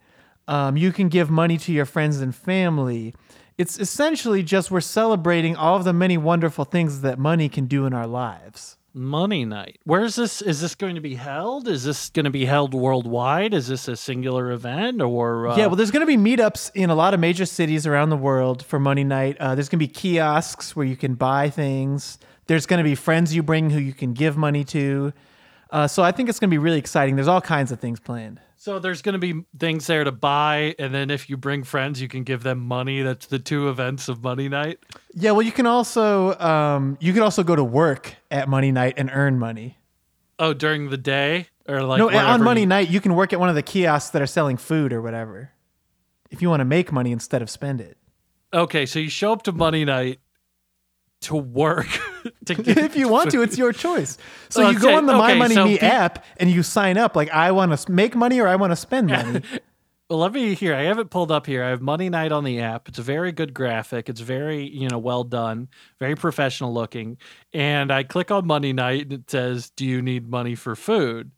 um, 0.48 0.76
you 0.76 0.92
can 0.92 1.08
give 1.08 1.30
money 1.30 1.56
to 1.58 1.72
your 1.72 1.84
friends 1.86 2.20
and 2.20 2.34
family. 2.34 3.14
It's 3.58 3.78
essentially 3.78 4.42
just 4.42 4.70
we're 4.70 4.80
celebrating 4.80 5.56
all 5.56 5.76
of 5.76 5.84
the 5.84 5.92
many 5.92 6.16
wonderful 6.16 6.64
things 6.64 7.02
that 7.02 7.18
money 7.18 7.48
can 7.48 7.66
do 7.66 7.86
in 7.86 7.92
our 7.92 8.06
lives. 8.06 8.76
Money 8.94 9.46
night. 9.46 9.78
Where's 9.84 10.16
this? 10.16 10.42
Is 10.42 10.60
this 10.60 10.74
going 10.74 10.96
to 10.96 11.00
be 11.00 11.14
held? 11.14 11.66
Is 11.66 11.84
this 11.84 12.10
going 12.10 12.24
to 12.24 12.30
be 12.30 12.44
held 12.44 12.74
worldwide? 12.74 13.54
Is 13.54 13.68
this 13.68 13.88
a 13.88 13.96
singular 13.96 14.50
event 14.52 15.00
or? 15.00 15.48
Uh, 15.48 15.56
Yeah, 15.56 15.66
well, 15.66 15.76
there's 15.76 15.90
going 15.90 16.06
to 16.06 16.16
be 16.18 16.18
meetups 16.18 16.70
in 16.74 16.90
a 16.90 16.94
lot 16.94 17.14
of 17.14 17.20
major 17.20 17.46
cities 17.46 17.86
around 17.86 18.10
the 18.10 18.18
world 18.18 18.62
for 18.62 18.78
Money 18.78 19.04
Night. 19.04 19.38
Uh, 19.40 19.54
there's 19.54 19.70
going 19.70 19.78
to 19.78 19.86
be 19.86 19.92
kiosks 19.92 20.76
where 20.76 20.84
you 20.84 20.96
can 20.96 21.14
buy 21.14 21.48
things. 21.48 22.18
There's 22.48 22.66
going 22.66 22.78
to 22.78 22.84
be 22.84 22.94
friends 22.94 23.34
you 23.34 23.42
bring 23.42 23.70
who 23.70 23.78
you 23.78 23.94
can 23.94 24.12
give 24.12 24.36
money 24.36 24.64
to. 24.64 25.14
Uh, 25.72 25.88
so 25.88 26.02
I 26.02 26.12
think 26.12 26.28
it's 26.28 26.38
going 26.38 26.50
to 26.50 26.54
be 26.54 26.58
really 26.58 26.78
exciting. 26.78 27.16
There's 27.16 27.26
all 27.28 27.40
kinds 27.40 27.72
of 27.72 27.80
things 27.80 27.98
planned. 27.98 28.40
so 28.56 28.78
there's 28.78 29.00
going 29.00 29.14
to 29.14 29.18
be 29.18 29.42
things 29.58 29.86
there 29.86 30.04
to 30.04 30.12
buy, 30.12 30.74
and 30.78 30.94
then 30.94 31.10
if 31.10 31.30
you 31.30 31.36
bring 31.38 31.64
friends, 31.64 32.00
you 32.00 32.08
can 32.08 32.22
give 32.24 32.42
them 32.42 32.58
money. 32.60 33.00
That's 33.02 33.26
the 33.26 33.38
two 33.38 33.70
events 33.70 34.08
of 34.08 34.22
Money 34.22 34.48
Night. 34.50 34.78
Yeah, 35.14 35.30
well, 35.32 35.42
you 35.42 35.50
can 35.50 35.66
also 35.66 36.38
um, 36.38 36.98
you 37.00 37.12
can 37.14 37.22
also 37.22 37.42
go 37.42 37.56
to 37.56 37.64
work 37.64 38.14
at 38.30 38.48
Money 38.48 38.70
Night 38.70 38.94
and 38.98 39.10
earn 39.12 39.38
money. 39.38 39.78
Oh, 40.38 40.52
during 40.52 40.90
the 40.90 40.98
day 40.98 41.48
or 41.66 41.82
like 41.82 41.98
no, 41.98 42.10
on 42.10 42.42
Money 42.42 42.62
you- 42.62 42.66
Night 42.66 42.90
you 42.90 43.00
can 43.00 43.14
work 43.14 43.32
at 43.32 43.40
one 43.40 43.48
of 43.48 43.54
the 43.54 43.62
kiosks 43.62 44.10
that 44.10 44.20
are 44.20 44.26
selling 44.26 44.58
food 44.58 44.92
or 44.92 45.00
whatever. 45.00 45.52
If 46.30 46.42
you 46.42 46.50
want 46.50 46.60
to 46.60 46.64
make 46.66 46.92
money 46.92 47.12
instead 47.12 47.40
of 47.42 47.48
spend 47.50 47.80
it. 47.80 47.96
Okay, 48.52 48.84
so 48.84 48.98
you 48.98 49.08
show 49.08 49.32
up 49.32 49.42
to 49.44 49.52
Money 49.52 49.84
Night 49.86 50.20
to 51.22 51.36
work. 51.36 51.88
to 52.46 52.54
get 52.54 52.78
if 52.78 52.96
you 52.96 53.08
want 53.08 53.30
to, 53.30 53.42
it's 53.42 53.58
your 53.58 53.72
choice. 53.72 54.18
So 54.48 54.68
you 54.68 54.78
go 54.78 54.94
on 54.94 55.06
the 55.06 55.14
My 55.14 55.34
Money 55.34 55.54
so 55.54 55.64
Me 55.64 55.78
pe- 55.78 55.86
app 55.86 56.24
and 56.36 56.50
you 56.50 56.62
sign 56.62 56.98
up. 56.98 57.16
Like 57.16 57.30
I 57.30 57.50
want 57.52 57.76
to 57.76 57.92
make 57.92 58.14
money 58.14 58.40
or 58.40 58.48
I 58.48 58.56
want 58.56 58.72
to 58.72 58.76
spend 58.76 59.06
money. 59.08 59.42
Well, 60.10 60.18
let 60.18 60.32
me 60.32 60.54
hear. 60.54 60.74
I 60.74 60.82
have 60.82 60.98
it 60.98 61.08
pulled 61.08 61.32
up 61.32 61.46
here. 61.46 61.64
I 61.64 61.70
have 61.70 61.80
Money 61.80 62.10
Night 62.10 62.32
on 62.32 62.44
the 62.44 62.60
app. 62.60 62.86
It's 62.86 62.98
a 62.98 63.02
very 63.02 63.32
good 63.32 63.54
graphic. 63.54 64.10
It's 64.10 64.20
very, 64.20 64.68
you 64.68 64.88
know, 64.88 64.98
well 64.98 65.24
done, 65.24 65.68
very 65.98 66.16
professional 66.16 66.74
looking. 66.74 67.16
And 67.54 67.90
I 67.90 68.02
click 68.02 68.30
on 68.30 68.46
Money 68.46 68.74
Night 68.74 69.04
and 69.04 69.12
it 69.14 69.30
says, 69.30 69.70
"Do 69.70 69.86
you 69.86 70.02
need 70.02 70.28
money 70.28 70.54
for 70.54 70.76
food?" 70.76 71.30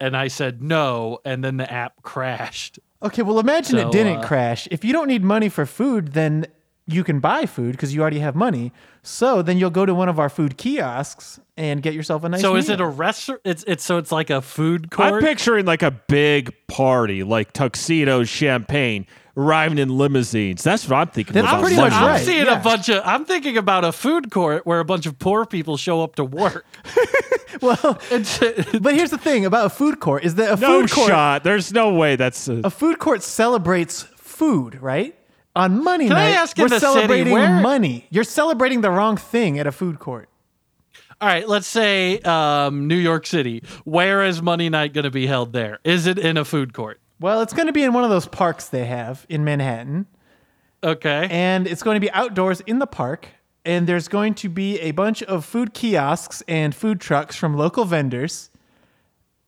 And 0.00 0.16
I 0.16 0.28
said 0.28 0.62
no, 0.62 1.18
and 1.24 1.44
then 1.44 1.58
the 1.58 1.70
app 1.70 2.02
crashed. 2.02 2.78
Okay, 3.02 3.22
well, 3.22 3.38
imagine 3.38 3.78
So, 3.78 3.88
it 3.88 3.92
didn't 3.92 4.18
uh, 4.18 4.26
crash. 4.26 4.66
If 4.70 4.84
you 4.84 4.92
don't 4.92 5.08
need 5.08 5.24
money 5.24 5.48
for 5.48 5.66
food, 5.66 6.12
then 6.12 6.46
you 6.86 7.04
can 7.04 7.20
buy 7.20 7.46
food 7.46 7.72
because 7.72 7.94
you 7.94 8.00
already 8.00 8.18
have 8.18 8.34
money. 8.34 8.72
So 9.02 9.42
then 9.42 9.58
you'll 9.58 9.70
go 9.70 9.86
to 9.86 9.94
one 9.94 10.08
of 10.08 10.18
our 10.18 10.28
food 10.28 10.56
kiosks 10.56 11.40
and 11.56 11.82
get 11.82 11.94
yourself 11.94 12.24
a 12.24 12.28
nice. 12.28 12.40
so 12.40 12.56
is 12.56 12.68
it 12.68 12.80
a 12.80 12.86
restaurant? 12.86 13.40
It's 13.44 13.64
it's 13.66 13.84
so 13.84 13.98
it's 13.98 14.12
like 14.12 14.30
a 14.30 14.42
food 14.42 14.90
court. 14.90 15.14
I'm 15.14 15.20
picturing 15.20 15.66
like 15.66 15.82
a 15.82 15.90
big 15.90 16.54
party, 16.66 17.22
like 17.22 17.52
tuxedos, 17.52 18.28
champagne, 18.28 19.06
arriving 19.36 19.78
in 19.78 19.96
limousines. 19.96 20.62
That's 20.62 20.88
what 20.88 20.96
I'm 20.96 21.08
thinking. 21.08 21.34
That's 21.34 21.46
about 21.46 21.60
pretty 21.60 21.76
much 21.76 21.92
I'm 21.92 22.06
right, 22.06 22.24
seeing 22.24 22.46
yeah. 22.46 22.60
a 22.60 22.62
bunch 22.62 22.88
of. 22.88 23.02
I'm 23.04 23.24
thinking 23.24 23.56
about 23.56 23.84
a 23.84 23.92
food 23.92 24.30
court 24.30 24.66
where 24.66 24.80
a 24.80 24.84
bunch 24.84 25.06
of 25.06 25.18
poor 25.18 25.46
people 25.46 25.76
show 25.76 26.02
up 26.02 26.16
to 26.16 26.24
work. 26.24 26.66
well, 27.60 27.76
but 28.10 28.94
here's 28.94 29.10
the 29.10 29.20
thing 29.20 29.44
about 29.44 29.66
a 29.66 29.70
food 29.70 30.00
court 30.00 30.24
is 30.24 30.34
that 30.36 30.58
a 30.58 30.60
No 30.60 30.80
food 30.80 30.90
court 30.90 31.08
shot. 31.08 31.44
There's 31.44 31.72
no 31.72 31.94
way. 31.94 32.16
That's 32.16 32.48
a, 32.48 32.62
a 32.64 32.70
food 32.70 32.98
court 32.98 33.22
celebrates 33.22 34.02
food, 34.16 34.80
right? 34.80 35.16
On 35.54 35.82
money 35.84 36.08
Can 36.08 36.16
I 36.16 36.30
night, 36.30 36.36
ask 36.36 36.58
in 36.58 36.64
we're 36.64 36.68
the 36.70 36.80
city, 36.80 36.92
celebrating 36.92 37.32
where- 37.32 37.60
money. 37.60 38.06
You're 38.10 38.24
celebrating 38.24 38.80
the 38.80 38.90
wrong 38.90 39.16
thing 39.16 39.58
at 39.58 39.66
a 39.66 39.72
food 39.72 39.98
court. 39.98 40.28
All 41.20 41.28
right, 41.28 41.46
let's 41.48 41.66
say 41.68 42.18
um, 42.20 42.88
New 42.88 42.96
York 42.96 43.26
City. 43.26 43.62
Where 43.84 44.24
is 44.24 44.42
Money 44.42 44.68
Night 44.68 44.92
going 44.92 45.04
to 45.04 45.10
be 45.10 45.26
held 45.26 45.52
there? 45.52 45.78
Is 45.84 46.06
it 46.06 46.18
in 46.18 46.36
a 46.36 46.44
food 46.44 46.72
court? 46.72 47.00
Well, 47.20 47.42
it's 47.42 47.52
going 47.52 47.66
to 47.66 47.72
be 47.72 47.84
in 47.84 47.92
one 47.92 48.02
of 48.02 48.10
those 48.10 48.26
parks 48.26 48.68
they 48.68 48.86
have 48.86 49.24
in 49.28 49.44
Manhattan. 49.44 50.06
Okay. 50.84 51.28
and 51.30 51.68
it's 51.68 51.82
going 51.84 51.94
to 51.94 52.00
be 52.00 52.10
outdoors 52.10 52.60
in 52.62 52.80
the 52.80 52.88
park. 52.88 53.28
And 53.64 53.86
there's 53.86 54.08
going 54.08 54.34
to 54.34 54.48
be 54.48 54.80
a 54.80 54.90
bunch 54.90 55.22
of 55.22 55.44
food 55.44 55.72
kiosks 55.74 56.42
and 56.48 56.74
food 56.74 57.00
trucks 57.00 57.36
from 57.36 57.56
local 57.56 57.84
vendors. 57.84 58.50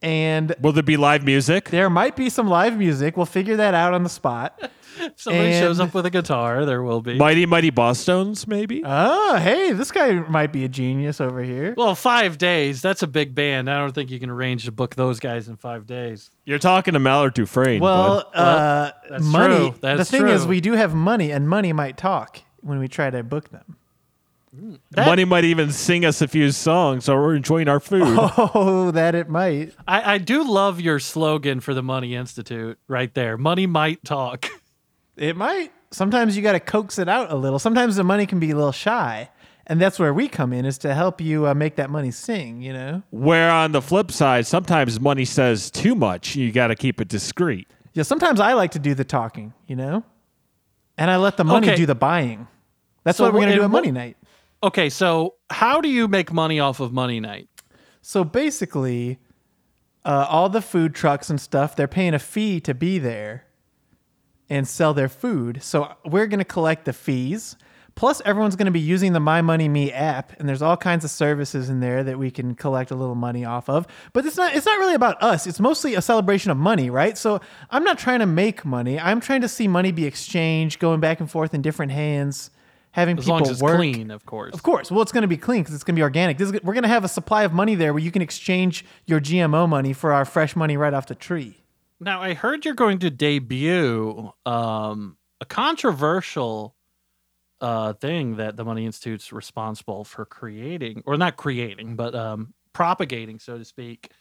And 0.04 0.54
will 0.60 0.72
there 0.72 0.82
be 0.82 0.96
live 0.96 1.24
music? 1.24 1.70
there 1.70 1.88
might 1.90 2.14
be 2.16 2.28
some 2.30 2.46
live 2.46 2.76
music. 2.76 3.16
We'll 3.16 3.26
figure 3.26 3.56
that 3.56 3.74
out 3.74 3.94
on 3.94 4.02
the 4.02 4.08
spot. 4.08 4.70
Somebody 5.16 5.52
shows 5.54 5.80
up 5.80 5.92
with 5.92 6.06
a 6.06 6.10
guitar. 6.10 6.64
There 6.64 6.82
will 6.82 7.00
be. 7.00 7.14
Mighty 7.18 7.46
Mighty 7.46 7.72
Bosstones 7.72 8.46
maybe. 8.46 8.82
Oh, 8.84 9.36
hey, 9.36 9.72
this 9.72 9.90
guy 9.90 10.12
might 10.28 10.52
be 10.52 10.64
a 10.64 10.68
genius 10.68 11.20
over 11.20 11.42
here. 11.42 11.74
well, 11.76 11.94
five 11.96 12.38
days. 12.38 12.80
That's 12.80 13.02
a 13.02 13.08
big 13.08 13.34
band. 13.34 13.68
I 13.68 13.78
don't 13.78 13.92
think 13.92 14.10
you 14.12 14.20
can 14.20 14.30
arrange 14.30 14.66
to 14.66 14.72
book 14.72 14.94
those 14.94 15.18
guys 15.18 15.48
in 15.48 15.56
five 15.56 15.86
days. 15.86 16.30
You're 16.44 16.60
talking 16.60 16.94
to 16.94 17.00
Mallard 17.00 17.34
Dufresne. 17.34 17.80
Well, 17.80 18.30
uh, 18.32 18.92
that's 19.10 19.24
money. 19.24 19.56
true. 19.56 19.74
the 19.80 19.96
That's 19.96 20.10
thing 20.10 20.28
is, 20.28 20.46
we 20.46 20.60
do 20.60 20.74
have 20.74 20.94
money, 20.94 21.32
and 21.32 21.48
money 21.48 21.72
might 21.72 21.96
talk 21.96 22.40
when 22.60 22.78
we 22.78 22.86
try 22.86 23.10
to 23.10 23.22
book 23.24 23.50
them. 23.50 23.76
Bud. 24.54 24.80
that- 24.92 25.06
Money 25.06 25.24
might 25.24 25.44
even 25.44 25.70
sing 25.72 26.04
us 26.04 26.20
a 26.22 26.28
few 26.28 26.50
songs, 26.52 27.08
or 27.08 27.20
we're 27.22 27.34
enjoying 27.36 27.68
our 27.68 27.80
food. 27.80 28.02
Oh, 28.38 28.90
that 28.92 29.14
it 29.14 29.28
might. 29.28 29.72
I, 29.86 30.14
I 30.14 30.18
do 30.18 30.42
love 30.48 30.80
your 30.80 30.98
slogan 30.98 31.60
for 31.60 31.74
the 31.74 31.82
Money 31.82 32.14
Institute 32.14 32.78
right 32.88 33.12
there. 33.14 33.36
Money 33.36 33.66
might 33.66 34.04
talk. 34.04 34.48
It 35.16 35.36
might. 35.36 35.70
sometimes 35.92 36.36
you 36.36 36.42
got 36.42 36.52
to 36.52 36.60
coax 36.60 36.98
it 36.98 37.08
out 37.08 37.30
a 37.30 37.36
little. 37.36 37.58
Sometimes 37.58 37.96
the 37.96 38.04
money 38.04 38.26
can 38.26 38.40
be 38.40 38.50
a 38.50 38.56
little 38.56 38.72
shy. 38.72 39.30
And 39.66 39.80
that's 39.80 39.98
where 39.98 40.12
we 40.12 40.28
come 40.28 40.52
in 40.52 40.66
is 40.66 40.76
to 40.78 40.92
help 40.92 41.20
you 41.22 41.46
uh, 41.46 41.54
make 41.54 41.76
that 41.76 41.88
money 41.88 42.10
sing, 42.10 42.60
you 42.60 42.72
know? 42.74 43.02
Where 43.10 43.50
on 43.50 43.72
the 43.72 43.80
flip 43.80 44.10
side, 44.12 44.46
sometimes 44.46 45.00
money 45.00 45.24
says 45.24 45.70
too 45.70 45.94
much. 45.94 46.36
You 46.36 46.52
got 46.52 46.66
to 46.66 46.74
keep 46.74 47.00
it 47.00 47.08
discreet. 47.08 47.66
Yeah, 47.94 48.02
sometimes 48.02 48.40
I 48.40 48.52
like 48.54 48.72
to 48.72 48.78
do 48.78 48.94
the 48.94 49.04
talking, 49.04 49.54
you 49.66 49.76
know? 49.76 50.04
And 50.98 51.10
I 51.10 51.16
let 51.16 51.36
the 51.38 51.44
money 51.44 51.68
Okay. 51.68 51.76
do 51.76 51.86
the 51.86 51.94
buying. 51.94 52.46
That's 53.04 53.16
So 53.18 53.24
what 53.24 53.32
we're 53.32 53.40
going 53.40 53.52
to 53.52 53.56
do 53.56 53.62
at 53.64 53.70
Money 53.70 53.90
Night. 53.90 54.16
Okay, 54.64 54.88
so 54.88 55.34
how 55.50 55.82
do 55.82 55.90
you 55.90 56.08
make 56.08 56.32
money 56.32 56.58
off 56.58 56.80
of 56.80 56.90
Money 56.90 57.20
Night? 57.20 57.50
So 58.00 58.24
basically, 58.24 59.18
uh, 60.06 60.24
all 60.26 60.48
the 60.48 60.62
food 60.62 60.94
trucks 60.94 61.28
and 61.28 61.38
stuff, 61.38 61.76
they're 61.76 61.86
paying 61.86 62.14
a 62.14 62.18
fee 62.18 62.60
to 62.60 62.72
be 62.72 62.98
there 62.98 63.44
and 64.48 64.66
sell 64.66 64.94
their 64.94 65.10
food. 65.10 65.62
So 65.62 65.92
we're 66.06 66.26
going 66.26 66.38
to 66.38 66.46
collect 66.46 66.86
the 66.86 66.94
fees. 66.94 67.56
Plus, 67.94 68.22
everyone's 68.24 68.56
going 68.56 68.64
to 68.64 68.72
be 68.72 68.80
using 68.80 69.12
the 69.12 69.20
My 69.20 69.42
Money 69.42 69.68
Me 69.68 69.92
app, 69.92 70.32
and 70.40 70.48
there's 70.48 70.62
all 70.62 70.78
kinds 70.78 71.04
of 71.04 71.10
services 71.10 71.68
in 71.68 71.80
there 71.80 72.02
that 72.02 72.18
we 72.18 72.30
can 72.30 72.54
collect 72.54 72.90
a 72.90 72.96
little 72.96 73.14
money 73.14 73.44
off 73.44 73.68
of. 73.68 73.86
But 74.14 74.24
it's 74.24 74.38
not 74.38 74.56
it's 74.56 74.64
not 74.64 74.78
really 74.78 74.94
about 74.94 75.22
us. 75.22 75.46
It's 75.46 75.60
mostly 75.60 75.94
a 75.94 76.00
celebration 76.00 76.50
of 76.50 76.56
money, 76.56 76.88
right? 76.88 77.18
So 77.18 77.38
I'm 77.68 77.84
not 77.84 77.98
trying 77.98 78.20
to 78.20 78.26
make 78.26 78.64
money. 78.64 78.98
I'm 78.98 79.20
trying 79.20 79.42
to 79.42 79.48
see 79.48 79.68
money 79.68 79.92
be 79.92 80.06
exchanged, 80.06 80.78
going 80.78 81.00
back 81.00 81.20
and 81.20 81.30
forth 81.30 81.52
in 81.52 81.60
different 81.60 81.92
hands, 81.92 82.50
having 82.94 83.18
As 83.18 83.24
people 83.24 83.38
long 83.38 83.42
as 83.42 83.50
it's 83.50 83.60
work. 83.60 83.74
clean, 83.76 84.12
of 84.12 84.24
course. 84.24 84.54
Of 84.54 84.62
course. 84.62 84.88
Well, 84.88 85.02
it's 85.02 85.10
going 85.10 85.22
to 85.22 85.28
be 85.28 85.36
clean 85.36 85.62
because 85.62 85.74
it's 85.74 85.82
going 85.82 85.96
to 85.96 85.98
be 85.98 86.04
organic. 86.04 86.38
This 86.38 86.48
is, 86.48 86.62
we're 86.62 86.74
going 86.74 86.84
to 86.84 86.88
have 86.88 87.02
a 87.02 87.08
supply 87.08 87.42
of 87.42 87.52
money 87.52 87.74
there 87.74 87.92
where 87.92 88.02
you 88.02 88.12
can 88.12 88.22
exchange 88.22 88.84
your 89.04 89.20
GMO 89.20 89.68
money 89.68 89.92
for 89.92 90.12
our 90.12 90.24
fresh 90.24 90.54
money 90.54 90.76
right 90.76 90.94
off 90.94 91.08
the 91.08 91.16
tree. 91.16 91.56
Now, 91.98 92.22
I 92.22 92.34
heard 92.34 92.64
you're 92.64 92.74
going 92.74 93.00
to 93.00 93.10
debut 93.10 94.32
um, 94.46 95.16
a 95.40 95.44
controversial 95.44 96.76
uh, 97.60 97.94
thing 97.94 98.36
that 98.36 98.56
the 98.56 98.64
Money 98.64 98.86
Institute's 98.86 99.32
responsible 99.32 100.04
for 100.04 100.24
creating, 100.24 101.02
or 101.04 101.16
not 101.16 101.36
creating, 101.36 101.96
but 101.96 102.14
um, 102.14 102.54
propagating, 102.72 103.40
so 103.40 103.58
to 103.58 103.64
speak. 103.64 104.12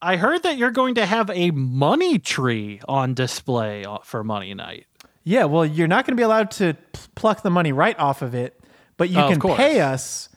I 0.00 0.16
heard 0.16 0.44
that 0.44 0.56
you're 0.56 0.70
going 0.70 0.94
to 0.94 1.04
have 1.04 1.28
a 1.30 1.50
money 1.50 2.18
tree 2.18 2.80
on 2.88 3.12
display 3.12 3.84
uh, 3.84 3.98
for 4.02 4.24
Money 4.24 4.54
Night. 4.54 4.86
Yeah, 5.24 5.44
well, 5.44 5.64
you're 5.64 5.88
not 5.88 6.04
going 6.06 6.12
to 6.12 6.20
be 6.20 6.22
allowed 6.22 6.50
to 6.52 6.76
pluck 7.14 7.42
the 7.42 7.50
money 7.50 7.72
right 7.72 7.98
off 7.98 8.20
of 8.22 8.34
it, 8.34 8.60
but 8.96 9.08
you 9.08 9.18
Oh, 9.18 9.28
can 9.34 9.40
pay 9.56 9.80
us 9.80 10.28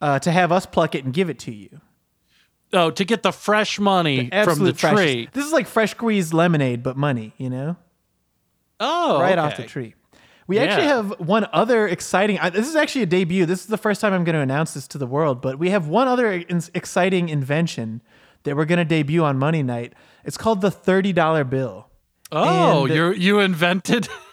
uh, 0.00 0.18
to 0.20 0.32
have 0.32 0.50
us 0.50 0.64
pluck 0.66 0.94
it 0.94 1.04
and 1.04 1.12
give 1.12 1.28
it 1.28 1.38
to 1.40 1.52
you. 1.52 1.80
Oh, 2.72 2.90
to 2.90 3.04
get 3.04 3.22
the 3.22 3.32
fresh 3.32 3.78
money 3.78 4.20
from 4.22 4.28
the 4.30 4.36
Absolute 4.36 4.78
fresh. 4.78 4.94
tree. 4.94 5.28
This 5.32 5.44
is 5.44 5.52
like 5.52 5.66
fresh 5.66 5.90
squeezed 5.90 6.32
lemonade, 6.32 6.82
but 6.82 6.96
money, 6.96 7.34
you 7.36 7.50
know? 7.50 7.76
Oh, 8.78 9.20
right 9.20 9.36
off 9.38 9.56
the 9.56 9.64
tree. 9.64 9.94
We 10.46 10.58
actually 10.58 10.86
have 10.86 11.20
one 11.20 11.46
other 11.52 11.86
exciting. 11.86 12.38
I, 12.38 12.50
this 12.50 12.66
is 12.66 12.74
actually 12.74 13.02
a 13.02 13.06
debut. 13.06 13.44
This 13.46 13.60
is 13.60 13.66
the 13.66 13.76
first 13.78 14.00
time 14.00 14.12
I'm 14.12 14.24
going 14.24 14.34
to 14.34 14.40
announce 14.40 14.72
this 14.74 14.88
to 14.88 14.98
the 14.98 15.06
world, 15.06 15.40
but 15.42 15.58
we 15.58 15.70
have 15.70 15.86
one 15.86 16.08
other 16.08 16.32
in, 16.32 16.62
exciting 16.74 17.28
invention 17.28 18.02
that 18.44 18.56
we're 18.56 18.64
going 18.64 18.78
to 18.78 18.84
debut 18.84 19.22
on 19.22 19.38
Money 19.38 19.62
Night. 19.62 19.92
It's 20.24 20.36
called 20.36 20.60
the 20.60 20.70
thirty 20.70 21.12
dollar 21.12 21.44
bill. 21.44 21.88
Oh, 22.32 22.86
you 22.86 23.12
you 23.12 23.38
invented 23.40 24.08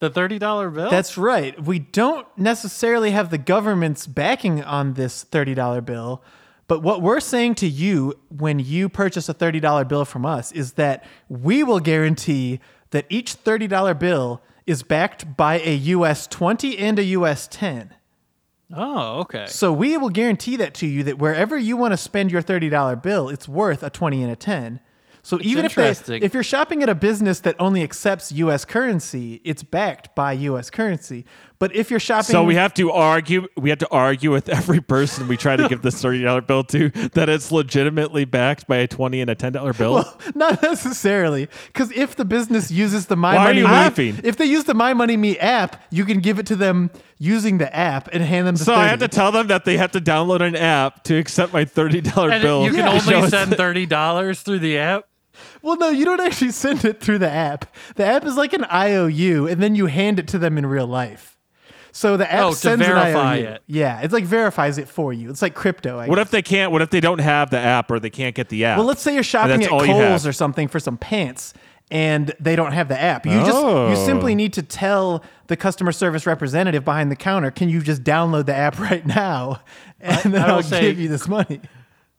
the 0.00 0.10
thirty 0.10 0.38
dollar 0.38 0.70
bill. 0.70 0.90
That's 0.90 1.16
right. 1.16 1.62
We 1.62 1.78
don't 1.78 2.26
necessarily 2.36 3.12
have 3.12 3.30
the 3.30 3.38
government's 3.38 4.06
backing 4.06 4.62
on 4.64 4.94
this 4.94 5.24
$30 5.24 5.84
bill, 5.84 6.22
but 6.66 6.82
what 6.82 7.02
we're 7.02 7.20
saying 7.20 7.56
to 7.56 7.68
you 7.68 8.14
when 8.28 8.58
you 8.58 8.88
purchase 8.88 9.28
a 9.28 9.34
$30 9.34 9.86
bill 9.88 10.04
from 10.04 10.24
us 10.26 10.52
is 10.52 10.72
that 10.74 11.04
we 11.28 11.62
will 11.62 11.80
guarantee 11.80 12.60
that 12.90 13.06
each 13.08 13.44
$30 13.44 13.98
bill 13.98 14.42
is 14.66 14.82
backed 14.82 15.36
by 15.36 15.60
a 15.60 15.74
US 15.74 16.26
20 16.26 16.78
and 16.78 16.98
a 16.98 17.04
US 17.04 17.46
10. 17.48 17.94
oh, 18.74 19.20
okay. 19.20 19.46
So 19.48 19.72
we 19.72 19.96
will 19.96 20.10
guarantee 20.10 20.56
that 20.56 20.74
to 20.74 20.86
you 20.86 21.02
that 21.04 21.18
wherever 21.18 21.58
you 21.58 21.76
want 21.76 21.92
to 21.92 21.96
spend 21.96 22.30
your 22.30 22.42
$30 22.42 23.02
bill, 23.02 23.28
it's 23.28 23.48
worth 23.48 23.82
a 23.82 23.90
20 23.90 24.22
and 24.22 24.32
a 24.32 24.36
10. 24.36 24.80
So 25.22 25.38
even 25.42 25.64
if 25.64 25.74
they, 25.74 26.18
if 26.18 26.34
you're 26.34 26.42
shopping 26.42 26.82
at 26.82 26.88
a 26.88 26.94
business 26.94 27.40
that 27.40 27.56
only 27.58 27.82
accepts 27.82 28.32
US 28.32 28.64
currency, 28.64 29.40
it's 29.44 29.62
backed 29.62 30.14
by 30.14 30.32
US 30.32 30.70
currency. 30.70 31.24
But 31.58 31.76
if 31.76 31.90
you're 31.90 32.00
shopping 32.00 32.32
So 32.32 32.42
we 32.42 32.54
have 32.54 32.72
to 32.74 32.90
argue. 32.90 33.46
We 33.54 33.68
have 33.68 33.78
to 33.80 33.88
argue 33.90 34.32
with 34.32 34.48
every 34.60 34.80
person 34.80 35.28
we 35.28 35.36
try 35.36 35.56
to 35.56 35.68
give 35.68 35.82
this 35.82 36.00
thirty 36.00 36.22
dollar 36.22 36.40
bill 36.40 36.64
to 36.64 36.88
that 37.12 37.28
it's 37.28 37.52
legitimately 37.52 38.24
backed 38.24 38.66
by 38.66 38.78
a 38.78 38.88
twenty 38.88 39.20
and 39.20 39.30
a 39.30 39.34
ten 39.34 39.52
dollar 39.52 39.72
bill. 39.80 40.04
Not 40.34 40.62
necessarily, 40.62 41.48
because 41.66 41.92
if 41.92 42.16
the 42.16 42.24
business 42.24 42.70
uses 42.70 43.06
the 43.06 43.16
My 43.16 43.36
Why 43.36 43.62
Money 43.62 44.02
Me, 44.02 44.14
if 44.24 44.38
they 44.38 44.46
use 44.46 44.64
the 44.64 44.74
My 44.74 44.94
Money 44.94 45.18
Me 45.18 45.38
app, 45.38 45.82
you 45.90 46.06
can 46.06 46.20
give 46.20 46.38
it 46.38 46.46
to 46.46 46.56
them 46.56 46.90
using 47.22 47.58
the 47.58 47.72
app 47.76 48.08
and 48.12 48.24
hand 48.24 48.48
them 48.48 48.56
the. 48.56 48.64
so 48.64 48.74
30. 48.74 48.80
I 48.84 48.88
have 48.88 48.98
to 49.00 49.08
tell 49.08 49.30
them 49.30 49.46
that 49.48 49.64
they 49.64 49.76
have 49.76 49.92
to 49.92 50.00
download 50.00 50.40
an 50.40 50.56
app 50.56 51.04
to 51.04 51.16
accept 51.16 51.52
my 51.52 51.64
thirty 51.64 52.00
dollar 52.00 52.30
and 52.30 52.42
bill. 52.42 52.64
you 52.64 52.70
can 52.70 52.78
Yeah. 52.80 53.00
only 53.16 53.28
send 53.28 53.54
thirty 53.56 53.86
dollars 53.86 54.40
through 54.40 54.58
the 54.60 54.78
app. 54.78 55.04
Well, 55.62 55.76
no, 55.76 55.90
you 55.90 56.04
don't 56.04 56.20
actually 56.20 56.50
send 56.50 56.84
it 56.84 57.00
through 57.00 57.18
the 57.18 57.30
app. 57.30 57.66
The 57.94 58.04
app 58.04 58.24
is 58.24 58.36
like 58.36 58.52
an 58.54 58.64
IOU, 58.64 59.46
and 59.46 59.62
then 59.62 59.74
you 59.76 59.86
hand 59.86 60.18
it 60.18 60.26
to 60.28 60.38
them 60.38 60.58
in 60.58 60.66
real 60.66 60.86
life. 60.86 61.36
So 61.92 62.16
the 62.16 62.30
app 62.32 62.44
Oh, 62.44 62.50
to 62.50 62.56
sends 62.56 62.86
verify 62.86 63.08
an 63.08 63.16
IOU. 63.44 63.48
it. 63.54 63.62
Yeah, 63.66 64.00
it's 64.00 64.12
like 64.12 64.24
verifies 64.24 64.78
it 64.78 64.88
for 64.88 65.12
you. 65.12 65.28
It's 65.28 65.42
like 65.42 65.54
crypto. 65.54 65.98
I 65.98 66.06
What 66.08 66.16
guess. 66.16 66.26
if 66.26 66.30
they 66.30 66.42
can't? 66.42 66.70
What 66.72 66.82
if 66.82 66.90
they 66.90 67.00
don't 67.00 67.18
have 67.18 67.50
the 67.50 67.58
app 67.58 67.90
or 67.90 67.98
they 67.98 68.10
can't 68.10 68.34
get 68.34 68.48
the 68.48 68.64
app? 68.64 68.78
Well, 68.78 68.86
let's 68.86 69.02
say 69.02 69.12
you're 69.14 69.22
shopping 69.24 69.62
at 69.64 69.70
all 69.70 69.84
you 69.84 69.92
have. 69.94 70.08
Kohl's 70.10 70.26
or 70.26 70.32
something 70.32 70.68
for 70.68 70.78
some 70.78 70.96
pants 70.96 71.52
and 71.90 72.32
they 72.40 72.54
don't 72.56 72.72
have 72.72 72.88
the 72.88 73.00
app. 73.00 73.26
You 73.26 73.32
just 73.40 73.50
you 73.60 73.66
Oh. 73.68 74.06
simply 74.06 74.34
need 74.34 74.52
to 74.54 74.62
tell 74.62 75.22
the 75.48 75.56
customer 75.56 75.92
service 75.92 76.26
representative 76.26 76.84
behind 76.84 77.10
the 77.10 77.16
counter, 77.16 77.50
"Can 77.50 77.68
you 77.68 77.80
just 77.82 78.04
download 78.04 78.46
the 78.46 78.54
app 78.54 78.78
right 78.90 79.04
now?" 79.06 79.60
And 80.00 80.32
then 80.34 80.42
I 80.42 80.46
will 80.48 80.54
I'll 80.56 80.62
say- 80.62 80.82
give 80.82 80.98
you 81.00 81.08
this 81.08 81.26
money. 81.28 81.60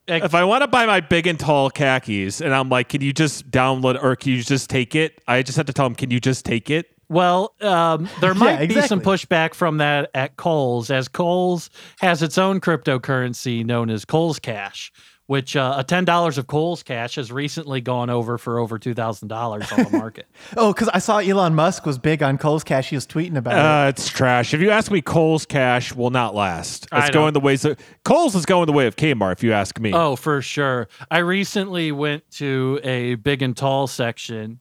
if 0.07 0.35
I 0.35 0.43
want 0.43 0.61
to 0.63 0.67
buy 0.67 0.85
my 0.85 0.99
big 0.99 1.25
and 1.27 1.39
tall 1.39 1.69
khakis, 1.69 2.41
and 2.41 2.53
I'm 2.53 2.69
like, 2.69 2.89
can 2.89 3.01
you 3.01 3.13
just 3.13 3.49
download 3.49 4.01
or 4.03 4.15
can 4.17 4.31
you 4.33 4.43
just 4.43 4.69
take 4.69 4.93
it? 4.95 5.21
I 5.27 5.41
just 5.41 5.55
have 5.57 5.67
to 5.67 5.73
tell 5.73 5.85
them, 5.85 5.95
can 5.95 6.11
you 6.11 6.19
just 6.19 6.43
take 6.43 6.69
it? 6.69 6.87
Well, 7.07 7.53
um, 7.61 8.09
there 8.19 8.33
might 8.35 8.67
be 8.67 8.81
some 8.81 8.99
pushback 8.99 9.53
from 9.53 9.77
that 9.77 10.09
at 10.13 10.37
Kohl's, 10.37 10.89
as 10.91 11.07
Kohl's 11.07 11.69
has 12.01 12.21
its 12.23 12.37
own 12.37 12.59
cryptocurrency 12.61 13.65
known 13.65 13.89
as 13.89 14.03
Kohl's 14.05 14.39
Cash, 14.39 14.91
which 15.31 15.55
uh, 15.55 15.75
a 15.77 15.83
ten 15.85 16.03
dollars 16.03 16.37
of 16.37 16.45
Kohl's 16.45 16.83
Cash 16.83 17.15
has 17.15 17.31
recently 17.31 17.79
gone 17.79 18.09
over 18.09 18.37
for 18.37 18.59
over 18.59 18.77
two 18.77 18.93
thousand 18.93 19.29
dollars 19.29 19.71
on 19.71 19.85
the 19.85 19.89
market. 19.97 20.27
Oh, 20.57 20.73
because 20.73 20.89
I 20.89 20.99
saw 20.99 21.19
Elon 21.19 21.55
Musk 21.55 21.85
was 21.85 21.97
big 21.97 22.21
on 22.21 22.37
Kohl's 22.37 22.65
Cash. 22.65 22.89
He 22.89 22.97
was 22.97 23.07
tweeting 23.07 23.37
about 23.37 23.53
it. 23.53 23.59
Uh, 23.59 23.87
it's 23.87 24.09
trash. 24.09 24.53
If 24.53 24.59
you 24.59 24.71
ask 24.71 24.91
me, 24.91 25.01
Kohl's 25.01 25.45
cash 25.45 25.95
will 25.95 26.09
not 26.09 26.35
last. 26.35 26.85
It's 26.91 27.11
going 27.11 27.31
the 27.31 27.39
ways 27.39 27.63
of 27.63 27.79
Kohl's 28.03 28.35
is 28.35 28.45
going 28.45 28.65
the 28.65 28.73
way 28.73 28.87
of 28.87 28.97
Kmart. 28.97 29.31
If 29.31 29.41
you 29.41 29.53
ask 29.53 29.79
me, 29.79 29.93
Oh, 29.93 30.17
for 30.17 30.41
sure. 30.41 30.89
I 31.09 31.19
recently 31.19 31.93
went 31.93 32.29
to 32.31 32.81
a 32.83 33.15
big 33.15 33.41
and 33.41 33.55
tall 33.55 33.87
section 33.87 34.59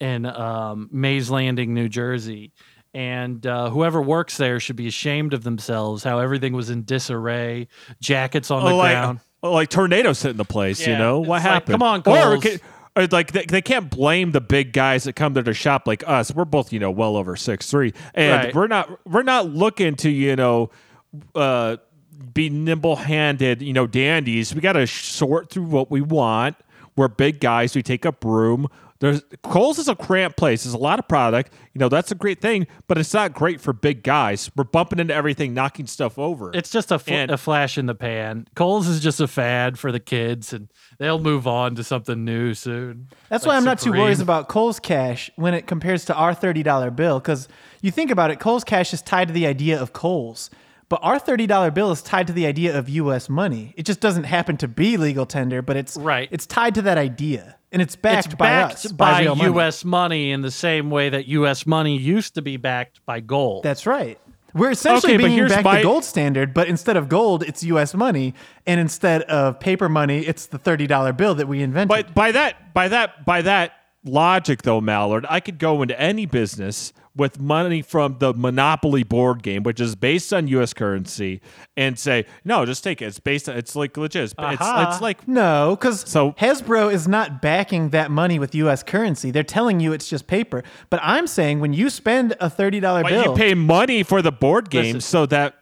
in 0.00 0.24
um, 0.24 0.88
Mays 0.90 1.30
Landing, 1.30 1.74
New 1.74 1.90
Jersey. 1.90 2.54
And 2.94 3.46
uh, 3.46 3.68
whoever 3.68 4.00
works 4.00 4.38
there 4.38 4.60
should 4.60 4.76
be 4.76 4.86
ashamed 4.86 5.34
of 5.34 5.44
themselves. 5.44 6.02
How 6.02 6.20
everything 6.20 6.54
was 6.54 6.70
in 6.70 6.84
disarray, 6.84 7.68
jackets 8.00 8.50
on 8.50 8.64
the 8.64 8.70
oh, 8.70 8.76
like, 8.78 8.92
ground. 8.94 9.20
Oh, 9.42 9.52
like 9.52 9.68
tornadoes 9.70 10.22
hitting 10.22 10.36
the 10.36 10.44
place. 10.44 10.86
You 10.86 10.92
Yeah. 10.94 10.98
know 10.98 11.18
what 11.20 11.36
It's 11.36 11.44
like, 11.44 11.52
happened? 11.52 11.72
come 11.74 11.82
on, 11.82 11.98
or, 12.06 12.38
Kohl's. 12.40 12.58
or 12.96 13.06
like 13.10 13.32
they, 13.32 13.44
they 13.44 13.62
can't 13.62 13.90
blame 13.90 14.32
the 14.32 14.40
big 14.40 14.72
guys 14.72 15.04
that 15.04 15.14
come 15.14 15.34
there 15.34 15.42
to 15.42 15.46
their 15.46 15.54
shop 15.54 15.86
like 15.86 16.02
us. 16.06 16.32
We're 16.34 16.44
both 16.44 16.72
you 16.72 16.78
know 16.80 16.90
well 16.90 17.16
over 17.16 17.36
six 17.36 17.70
three, 17.70 17.92
and 18.14 18.44
Right. 18.46 18.54
we're 18.54 18.66
not 18.68 19.06
we're 19.06 19.22
not 19.22 19.48
looking 19.48 19.94
to 19.96 20.10
you 20.10 20.36
know. 20.36 20.70
Uh, 21.34 21.76
be 22.34 22.50
nimble 22.50 22.96
handed, 22.96 23.62
you 23.62 23.72
know, 23.72 23.86
dandies. 23.86 24.54
We 24.54 24.60
got 24.60 24.72
to 24.74 24.86
sort 24.86 25.48
through 25.50 25.64
what 25.64 25.90
we 25.90 26.02
want. 26.02 26.56
We're 26.94 27.08
big 27.08 27.40
guys. 27.40 27.74
We 27.74 27.82
take 27.82 28.04
up 28.04 28.22
room. 28.24 28.68
There's 28.98 29.22
Kohl's 29.42 29.78
is 29.78 29.88
a 29.88 29.94
cramped 29.94 30.36
place. 30.36 30.64
There's 30.64 30.74
a 30.74 30.78
lot 30.78 30.98
of 30.98 31.06
product. 31.06 31.52
You 31.74 31.78
know, 31.78 31.88
that's 31.88 32.10
a 32.10 32.14
great 32.14 32.40
thing, 32.40 32.66
but 32.88 32.96
it's 32.98 33.12
not 33.12 33.34
great 33.34 33.60
for 33.60 33.72
big 33.72 34.02
guys. 34.02 34.50
We're 34.56 34.64
bumping 34.64 34.98
into 34.98 35.14
everything, 35.14 35.52
knocking 35.52 35.86
stuff 35.86 36.18
over. 36.18 36.50
It's 36.54 36.70
just 36.70 36.90
a, 36.90 36.98
fl- 36.98 37.12
And- 37.12 37.30
a 37.30 37.36
flash 37.36 37.76
in 37.76 37.86
the 37.86 37.94
pan. 37.94 38.46
Kohl's 38.54 38.88
is 38.88 39.00
just 39.00 39.20
a 39.20 39.28
fad 39.28 39.78
for 39.78 39.92
the 39.92 40.00
kids, 40.00 40.52
and 40.52 40.68
they'll 40.98 41.18
move 41.18 41.46
on 41.46 41.74
to 41.74 41.84
something 41.84 42.24
new 42.24 42.54
soon. 42.54 43.08
That's 43.28 43.44
Like 43.44 43.52
why 43.52 43.56
I'm 43.56 43.64
not 43.64 43.78
too 43.80 43.92
worried 43.92 44.20
about 44.20 44.48
Kohl's 44.48 44.80
Cash 44.80 45.30
when 45.36 45.52
it 45.54 45.66
compares 45.66 46.04
to 46.06 46.14
our 46.14 46.34
$30 46.34 46.96
bill. 46.96 47.18
Because 47.20 47.48
you 47.82 47.90
think 47.90 48.10
about 48.10 48.30
it, 48.30 48.40
Kohl's 48.40 48.64
Cash 48.64 48.94
is 48.94 49.02
tied 49.02 49.28
to 49.28 49.34
the 49.34 49.46
idea 49.46 49.80
of 49.80 49.92
Kohl's. 49.92 50.50
But 50.88 51.00
our 51.02 51.18
$30 51.18 51.74
bill 51.74 51.90
is 51.90 52.00
tied 52.00 52.28
to 52.28 52.32
the 52.32 52.46
idea 52.46 52.78
of 52.78 52.88
US 52.88 53.28
money. 53.28 53.74
It 53.76 53.84
just 53.86 54.00
doesn't 54.00 54.24
happen 54.24 54.56
to 54.58 54.68
be 54.68 54.96
legal 54.96 55.26
tender, 55.26 55.60
but 55.62 55.76
it's 55.76 55.96
Right. 55.96 56.28
it's 56.30 56.46
tied 56.46 56.74
to 56.76 56.82
that 56.82 56.96
idea. 56.98 57.56
And 57.72 57.82
it's 57.82 57.96
backed, 57.96 58.26
It's 58.26 58.34
by 58.36 58.62
us. 58.62 58.86
by, 58.92 59.20
real 59.22 59.34
money. 59.34 59.50
U.S. 59.50 59.84
money 59.84 60.30
in 60.30 60.42
the 60.42 60.50
same 60.52 60.88
way 60.90 61.08
that 61.08 61.26
U.S. 61.26 61.66
money 61.66 61.98
used 61.98 62.34
to 62.36 62.42
be 62.42 62.56
backed 62.56 63.00
by 63.04 63.18
gold. 63.20 63.64
That's 63.64 63.84
right. 63.86 64.18
We're 64.54 64.70
essentially 64.70 65.12
Okay, 65.14 65.16
but 65.18 65.22
bringing 65.24 65.38
here's 65.38 65.50
back 65.52 65.64
my- 65.64 65.78
the 65.78 65.82
gold 65.82 66.04
standard, 66.04 66.54
but 66.54 66.68
instead 66.68 66.96
of 66.96 67.08
gold, 67.10 67.42
it's 67.42 67.62
U.S. 67.64 67.92
money, 67.92 68.32
and 68.66 68.80
instead 68.80 69.22
of 69.22 69.58
paper 69.60 69.88
money, 69.88 70.20
it's 70.20 70.46
the 70.46 70.56
thirty 70.58 70.86
dollar 70.86 71.12
bill 71.12 71.34
that 71.34 71.48
we 71.48 71.60
invented. 71.62 71.88
But 71.88 72.14
by 72.14 72.32
that, 72.32 72.72
by 72.72 72.88
that, 72.88 73.26
by 73.26 73.42
that 73.42 73.72
logic, 74.04 74.62
though, 74.62 74.80
Mallard, 74.80 75.26
I 75.28 75.40
could 75.40 75.58
go 75.58 75.82
into 75.82 76.00
any 76.00 76.24
business 76.24 76.94
with 77.16 77.40
money 77.40 77.80
from 77.82 78.16
the 78.18 78.34
Monopoly 78.34 79.02
board 79.02 79.42
game, 79.42 79.62
which 79.62 79.80
is 79.80 79.96
based 79.96 80.32
on 80.34 80.46
U.S. 80.48 80.74
currency, 80.74 81.40
and 81.76 81.98
say, 81.98 82.26
no, 82.44 82.66
just 82.66 82.84
take 82.84 83.00
it. 83.00 83.06
It's 83.06 83.18
based 83.18 83.48
on. 83.48 83.56
It's 83.56 83.74
like 83.74 83.96
legit. 83.96 84.24
It's, 84.24 84.32
it's, 84.38 84.60
Aha. 84.60 84.90
it's 84.92 85.00
like 85.00 85.26
No, 85.26 85.76
because 85.80 86.08
So- 86.08 86.32
Hasbro 86.32 86.92
is 86.92 87.08
not 87.08 87.40
backing 87.40 87.88
that 87.90 88.10
money 88.10 88.38
with 88.38 88.54
U.S. 88.54 88.82
currency. 88.82 89.30
They're 89.30 89.42
telling 89.42 89.80
you 89.80 89.92
it's 89.92 90.08
just 90.08 90.26
paper. 90.26 90.62
But 90.90 91.00
I'm 91.02 91.26
saying 91.26 91.60
when 91.60 91.72
you 91.72 91.88
spend 91.90 92.36
a 92.38 92.50
thirty 92.50 92.80
dollar 92.80 93.02
bill, 93.02 93.24
you 93.24 93.34
pay 93.34 93.54
money 93.54 94.02
for 94.02 94.20
the 94.22 94.32
board 94.32 94.68
game 94.70 94.96
Listen. 94.96 95.00
so 95.00 95.26
that 95.26 95.54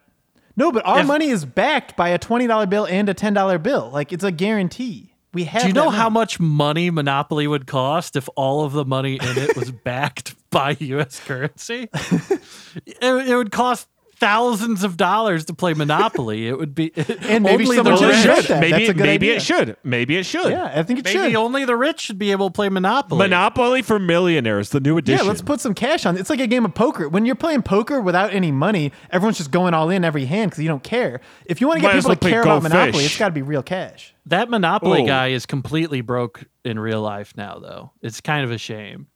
no, 0.57 0.71
but 0.71 0.85
our 0.85 0.99
If- 1.01 1.07
money 1.07 1.29
is 1.29 1.45
backed 1.45 1.95
by 1.95 2.09
a 2.09 2.17
twenty 2.17 2.47
dollar 2.47 2.65
bill 2.65 2.85
and 2.85 3.07
a 3.09 3.13
ten 3.13 3.33
dollar 3.33 3.57
bill. 3.57 3.89
Like 3.93 4.11
it's 4.11 4.23
a 4.23 4.31
guarantee. 4.31 5.13
We 5.33 5.43
have. 5.45 5.63
Do 5.63 5.67
you 5.67 5.73
know 5.73 5.85
money. 5.85 5.97
how 5.97 6.09
much 6.09 6.39
money 6.39 6.89
Monopoly 6.89 7.45
would 7.45 7.67
cost 7.67 8.15
if 8.15 8.29
all 8.37 8.63
of 8.63 8.71
the 8.71 8.85
money 8.85 9.15
in 9.15 9.37
it 9.37 9.55
was 9.57 9.69
backed 9.83 10.33
by 10.55 10.77
U.S. 10.79 11.19
currency? 11.25 11.89
it, 12.85 13.01
it 13.01 13.35
would 13.35 13.51
cost 13.51 13.87
thousands 14.17 14.85
of 14.85 14.95
dollars 14.95 15.43
to 15.43 15.53
play 15.53 15.73
Monopoly. 15.73 16.47
It 16.47 16.57
would 16.57 16.73
be 16.73 16.93
And 16.97 17.43
maybe 17.43 17.65
only 17.65 17.75
someone 17.75 17.95
the 17.95 17.99
should 17.99 18.07
rich. 18.07 18.17
invent 18.25 18.47
that. 18.47 18.59
maybe 18.61 18.71
That's 18.71 18.89
a 18.89 18.93
good 18.93 19.03
maybe 19.03 19.27
idea. 19.27 19.35
it 19.35 19.41
should. 19.41 19.77
Maybe 19.83 20.15
it 20.15 20.25
should. 20.25 20.51
Yeah, 20.51 20.71
I 20.73 20.83
think 20.83 20.99
it 20.99 21.05
Maybe 21.05 21.11
should. 21.17 21.21
Maybe 21.23 21.35
only 21.35 21.65
the 21.65 21.75
rich 21.75 21.99
should 21.99 22.17
be 22.17 22.31
able 22.31 22.47
to 22.47 22.53
play 22.53 22.69
Monopoly. 22.69 23.17
Monopoly 23.19 23.81
for 23.81 23.99
millionaires, 23.99 24.69
the 24.69 24.79
new 24.79 24.97
edition. 24.97 25.25
Yeah, 25.25 25.29
let's 25.29 25.41
put 25.41 25.59
some 25.59 25.73
cash 25.73 26.05
on. 26.05 26.17
It's 26.17 26.29
like 26.29 26.39
a 26.39 26.47
game 26.47 26.63
of 26.63 26.73
poker. 26.73 27.09
When 27.09 27.25
you're 27.25 27.35
playing 27.35 27.63
poker 27.63 27.99
without 27.99 28.33
any 28.33 28.53
money, 28.53 28.93
everyone's 29.11 29.37
just 29.37 29.51
going 29.51 29.73
all 29.73 29.89
in 29.89 30.05
every 30.05 30.23
hand 30.25 30.51
because 30.51 30.63
you 30.63 30.69
don't 30.69 30.83
care. 30.83 31.19
If 31.45 31.59
you 31.59 31.67
want 31.67 31.79
to 31.79 31.81
get 31.81 31.87
Might 31.89 31.95
people 31.95 32.09
well 32.11 32.15
to 32.15 32.29
care 32.29 32.43
Go 32.45 32.51
about 32.51 32.63
Monopoly, 32.63 33.03
Fish. 33.03 33.11
it's 33.11 33.19
got 33.19 33.27
to 33.27 33.33
be 33.33 33.41
real 33.41 33.63
cash. 33.63 34.13
That 34.27 34.49
Monopoly 34.49 35.01
Oh. 35.03 35.07
guy 35.07 35.27
is 35.27 35.45
completely 35.45 35.99
broke 35.99 36.45
in 36.63 36.79
real 36.79 37.01
life 37.01 37.33
now, 37.35 37.59
though. 37.59 37.91
It's 38.01 38.21
kind 38.21 38.45
of 38.45 38.51
a 38.51 38.57
shame. 38.57 39.07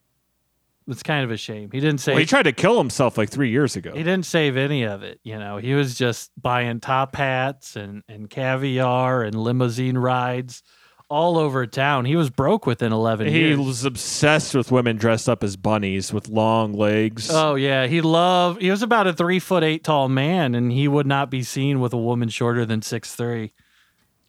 It's 0.90 1.04
kind 1.04 1.24
of 1.24 1.30
a 1.32 1.38
shame. 1.38 1.70
He 1.72 1.80
didn't 1.80 2.00
say 2.00 2.14
Well, 2.14 2.20
he 2.20 2.26
tried 2.26 2.44
to 2.44 2.52
kill 2.52 2.78
himself 2.78 3.18
like 3.18 3.30
three 3.30 3.52
years 3.52 3.76
ago. 3.76 3.92
He 3.94 4.04
didn't 4.04 4.26
save 4.26 4.58
any 4.58 4.84
of 4.84 5.04
it. 5.04 5.20
You 5.24 5.38
know, 5.38 5.58
he 5.58 5.76
was 5.76 5.96
just 5.96 6.32
buying 6.42 6.80
top 6.80 7.16
hats 7.16 7.76
and, 7.76 8.02
and 8.10 8.28
caviar 8.30 9.22
and 9.24 9.36
limousine 9.36 9.98
rides 9.98 10.64
all 11.10 11.38
over 11.38 11.68
town. 11.68 12.06
He 12.06 12.16
was 12.16 12.30
broke 12.30 12.66
within 12.66 12.92
11 12.92 13.28
He 13.28 13.40
years. 13.40 13.60
He 13.60 13.66
was 13.66 13.86
obsessed 13.86 14.56
with 14.56 14.72
women 14.72 14.98
dressed 14.98 15.30
up 15.30 15.44
as 15.44 15.56
bunnies 15.56 16.12
with 16.12 16.28
long 16.28 16.74
legs. 16.74 17.30
Oh 17.32 17.56
yeah, 17.56 17.88
he 17.88 18.02
loved. 18.02 18.62
He 18.62 18.72
was 18.72 18.82
about 18.82 19.08
a 19.08 19.14
three 19.14 19.40
foot 19.40 19.64
eight 19.64 19.84
tall 19.84 20.10
man, 20.10 20.56
and 20.56 20.72
he 20.72 20.88
would 20.88 21.08
not 21.08 21.30
be 21.30 21.44
seen 21.44 21.80
with 21.80 21.94
a 21.94 21.98
woman 21.98 22.30
shorter 22.30 22.66
than 22.66 22.82
six 22.82 23.16
three. 23.16 23.54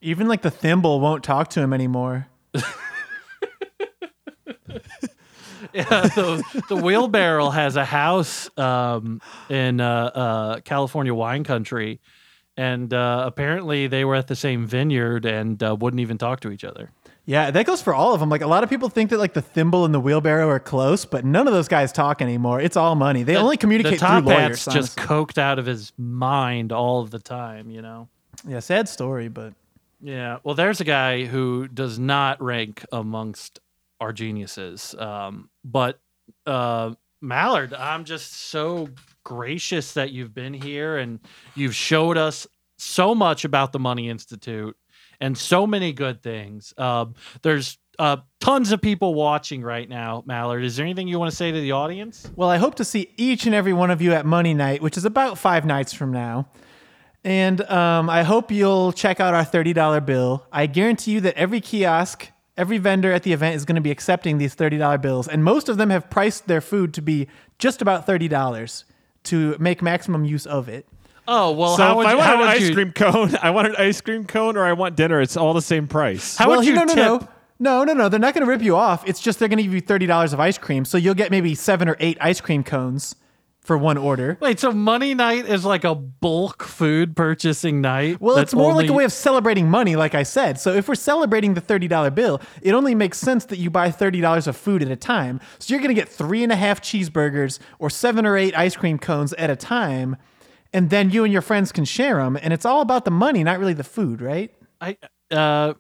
Even 0.03 0.29
like 0.29 0.43
the 0.43 0.51
thimble 0.51 1.01
won't 1.01 1.23
talk 1.23 1.49
to 1.51 1.61
him 1.61 1.73
anymore. 1.73 2.29
Yeah, 5.75 5.85
the, 5.85 6.63
the 6.69 6.77
wheelbarrow 6.77 7.51
has 7.51 7.77
a 7.77 7.85
house 7.85 8.51
um, 8.59 9.21
in 9.49 9.81
uh, 9.81 10.05
uh, 10.15 10.61
California 10.61 11.15
wine 11.15 11.45
country, 11.45 12.01
and 12.57 12.93
uh, 12.93 13.25
apparently 13.27 13.87
they 13.87 14.05
were 14.05 14.15
at 14.15 14.27
the 14.27 14.37
same 14.37 14.67
vineyard 14.67 15.25
and 15.25 15.63
uh, 15.63 15.77
wouldn't 15.79 16.01
even 16.01 16.19
talk 16.19 16.41
to 16.41 16.51
each 16.51 16.65
other. 16.65 16.91
Yeah, 17.27 17.51
that 17.53 17.65
goes 17.67 17.81
for 17.81 17.95
all 17.95 18.13
of 18.13 18.21
them. 18.21 18.29
Like 18.29 18.41
a 18.41 18.47
lot 18.47 18.65
of 18.65 18.71
people 18.71 18.89
think 18.89 19.11
that 19.11 19.19
like 19.19 19.35
the 19.35 19.43
thimble 19.43 19.85
and 19.85 19.95
the 19.95 20.01
wheelbarrow 20.01 20.49
are 20.49 20.59
close, 20.59 21.05
but 21.05 21.25
none 21.25 21.47
of 21.47 21.53
those 21.53 21.69
guys 21.69 21.93
talk 21.93 22.21
anymore. 22.23 22.61
It's 22.61 22.77
all 22.77 22.97
money. 22.97 23.23
They 23.23 23.37
only 23.37 23.57
communicate 23.57 23.93
the 23.93 23.99
top 23.99 24.25
through 24.25 24.33
lawyers. 24.33 24.65
hat's 24.65 24.75
just 24.75 24.97
coked 24.99 25.39
out 25.39 25.59
of 25.59 25.67
his 25.67 25.93
mind 25.97 26.73
all 26.73 27.01
of 27.03 27.11
the 27.11 27.21
time. 27.21 27.71
You 27.71 27.83
know. 27.83 28.09
yeah, 28.49 28.59
sad 28.61 28.89
story, 28.89 29.29
but 29.29 29.53
Yeah. 30.01 30.39
Well, 30.43 30.55
there's 30.57 30.81
a 30.81 30.85
guy 30.85 31.27
who 31.27 31.69
does 31.69 31.99
not 32.01 32.43
rank 32.43 32.85
amongst 32.91 33.61
our 34.01 34.13
geniuses. 34.13 34.95
Um, 34.99 35.51
but 35.65 36.01
uh, 36.47 36.95
Mallard, 37.21 37.75
I'm 37.75 38.05
just 38.05 38.33
so 38.33 38.89
gracious 39.25 39.93
that 39.93 40.11
you've 40.11 40.35
been 40.35 40.55
here 40.55 40.97
and 40.97 41.21
you've 41.55 41.75
showed 41.75 42.17
us 42.17 42.47
so 42.79 43.15
much 43.15 43.45
about 43.45 43.73
the 43.73 43.79
Money 43.79 44.09
Institute 44.09 44.77
and 45.21 45.37
so 45.37 45.67
many 45.67 45.93
good 45.93 46.23
things. 46.23 46.73
Um, 46.79 47.15
there's 47.43 47.79
uh, 47.99 48.17
tons 48.41 48.73
of 48.73 48.81
people 48.81 49.13
watching 49.13 49.63
right 49.63 49.87
now, 49.87 50.23
Mallard. 50.25 50.65
Is 50.65 50.77
there 50.77 50.87
anything 50.87 51.07
you 51.07 51.19
want 51.19 51.31
to 51.31 51.37
say 51.37 51.53
to 51.53 51.61
the 51.61 51.73
audience? 51.73 52.31
Well, 52.35 52.49
I 52.49 52.57
hope 52.57 52.77
to 52.77 52.85
see 52.85 53.13
each 53.19 53.45
and 53.45 53.55
every 53.55 53.75
one 53.75 53.91
of 53.91 54.01
you 54.01 54.15
at 54.15 54.25
Money 54.25 54.55
Night, 54.55 54.81
which 54.81 54.97
is 54.97 55.05
about 55.05 55.37
five 55.37 55.67
nights 55.67 55.93
from 55.93 56.11
now. 56.11 56.49
And 57.23 57.61
um, 57.71 58.09
I 58.09 58.23
hope 58.23 58.51
you'll 58.51 58.93
check 58.93 59.21
out 59.21 59.35
our 59.35 59.45
$30 59.45 60.07
bill. 60.07 60.47
I 60.51 60.65
guarantee 60.65 61.11
you 61.11 61.21
that 61.21 61.35
every 61.35 61.61
kiosk, 61.61 62.31
every 62.61 62.77
vendor 62.79 63.11
at 63.11 63.23
the 63.23 63.33
event 63.33 63.57
is 63.57 63.65
going 63.65 63.77
to 63.77 63.81
be 63.81 63.91
accepting 63.91 64.37
these 64.37 64.55
$30 64.55 65.01
bills. 65.01 65.27
And 65.27 65.43
most 65.43 65.71
of 65.71 65.79
them 65.79 65.89
have 65.89 66.11
priced 66.11 66.47
their 66.47 66.61
food 66.61 66.93
to 66.95 67.01
be 67.03 67.27
just 67.59 67.81
about 67.81 68.07
$30 68.07 68.85
to 69.25 69.57
make 69.59 69.81
maximum 69.81 70.25
use 70.25 70.47
of 70.47 70.69
it. 70.69 70.87
Oh 71.27 71.53
well, 71.53 71.77
so 71.77 71.83
how 71.83 71.91
if 71.93 71.97
would 71.99 72.07
I 72.07 72.15
want 72.15 72.27
how 72.27 72.35
an 72.35 72.41
would 72.41 72.49
ice 72.49 72.69
you, 72.69 72.75
cream 72.75 72.93
cone, 72.93 73.37
I 73.43 73.51
want 73.51 73.69
an 73.69 73.77
ice 73.79 74.01
cream 74.01 74.25
cone, 74.25 74.57
or 74.57 74.65
I 74.65 74.73
want 74.73 74.97
dinner. 74.97 75.21
It's 75.21 75.37
all 75.37 75.55
the 75.55 75.63
same 75.63 75.87
price. 75.87 76.37
How 76.37 76.49
well, 76.49 76.59
would 76.59 76.67
you 76.67 76.75
no, 76.75 76.85
no, 76.85 76.95
tip? 76.95 76.97
no. 76.97 77.29
No, 77.63 77.85
no, 77.85 77.93
no. 77.93 78.09
They're 78.09 78.19
not 78.19 78.33
going 78.33 78.45
to 78.45 78.51
rip 78.51 78.63
you 78.63 78.75
off. 78.75 79.07
It's 79.07 79.21
just 79.21 79.39
they're 79.39 79.49
going 79.49 79.59
to 79.59 79.63
give 79.63 79.75
you 79.75 79.83
$30 79.83 80.33
of 80.33 80.41
ice 80.41 80.57
cream. 80.57 80.87
So 80.87 80.97
you'll 80.97 81.15
get 81.15 81.31
maybe 81.31 81.55
seven 81.55 81.91
or 81.91 81.97
eight 82.01 82.17
ice 82.19 82.41
cream 82.41 82.65
cones 82.65 83.17
for 83.71 83.79
one 83.79 83.97
order. 83.97 84.37
Wait, 84.41 84.59
so 84.59 84.73
money 84.73 85.15
night 85.15 85.47
is 85.47 85.65
like 85.65 85.85
a 85.85 85.95
bulk 85.95 86.65
food 86.65 87.15
purchasing 87.15 87.81
night? 87.81 88.21
Well, 88.21 88.37
it's 88.39 88.53
more 88.53 88.75
like 88.75 88.91
a 88.91 88.93
way 88.93 89.05
of 89.05 89.13
celebrating 89.13 89.71
money, 89.71 89.95
like 89.95 90.13
I 90.13 90.25
said. 90.25 90.59
So 90.59 90.75
if 90.75 90.89
we're 90.89 90.97
celebrating 90.97 91.55
the 91.55 91.61
$30 91.61 92.13
bill, 92.13 92.41
it 92.63 92.73
only 92.73 92.97
makes 92.97 93.21
sense 93.21 93.45
that 93.45 93.59
you 93.61 93.71
buy 93.71 93.93
$30 93.93 94.49
of 94.49 94.57
food 94.57 94.83
at 94.83 94.91
a 94.91 94.97
time. 94.97 95.39
So 95.61 95.73
you're 95.73 95.79
going 95.79 95.95
to 95.95 95.95
get 95.95 96.09
three 96.09 96.43
and 96.43 96.51
a 96.51 96.57
half 96.57 96.81
cheeseburgers 96.81 97.61
or 97.79 97.91
seven 97.91 98.27
or 98.27 98.37
eight 98.37 98.59
ice 98.59 98.75
cream 98.75 98.99
cones 98.99 99.35
at 99.35 99.51
a 99.51 99.57
time. 99.57 100.17
And 100.73 100.91
then 100.91 101.11
you 101.11 101.23
and 101.23 101.33
your 101.33 101.41
friends 101.41 101.71
can 101.71 101.85
share 101.85 102.17
them. 102.17 102.37
And 102.43 102.53
it's 102.53 102.65
all 102.65 102.81
about 102.81 103.05
the 103.05 103.13
money, 103.13 103.45
not 103.45 103.61
really 103.61 103.75
the 103.75 103.85
food, 103.85 104.21
right? 104.21 104.53
I 104.81 104.97
uh 105.31 105.75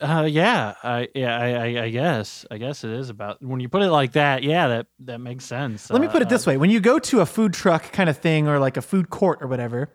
uh 0.00 0.28
yeah, 0.30 0.74
I 0.82 1.08
yeah, 1.14 1.38
I, 1.38 1.48
I 1.52 1.82
I 1.84 1.90
guess. 1.90 2.44
I 2.50 2.58
guess 2.58 2.84
it 2.84 2.90
is 2.90 3.08
about 3.10 3.42
when 3.42 3.60
you 3.60 3.68
put 3.68 3.82
it 3.82 3.90
like 3.90 4.12
that, 4.12 4.42
yeah, 4.42 4.68
that 4.68 4.86
that 5.00 5.20
makes 5.20 5.44
sense. 5.44 5.90
Let 5.90 6.00
me 6.00 6.08
Uh, 6.08 6.10
put 6.10 6.22
it 6.22 6.26
uh, 6.26 6.28
this 6.30 6.46
way 6.46 6.56
when 6.56 6.70
you 6.70 6.80
go 6.80 6.98
to 6.98 7.20
a 7.20 7.26
food 7.26 7.52
truck 7.54 7.92
kind 7.92 8.08
of 8.10 8.18
thing 8.18 8.46
or 8.48 8.58
like 8.58 8.76
a 8.76 8.82
food 8.82 9.08
court 9.10 9.38
or 9.40 9.46
whatever, 9.46 9.88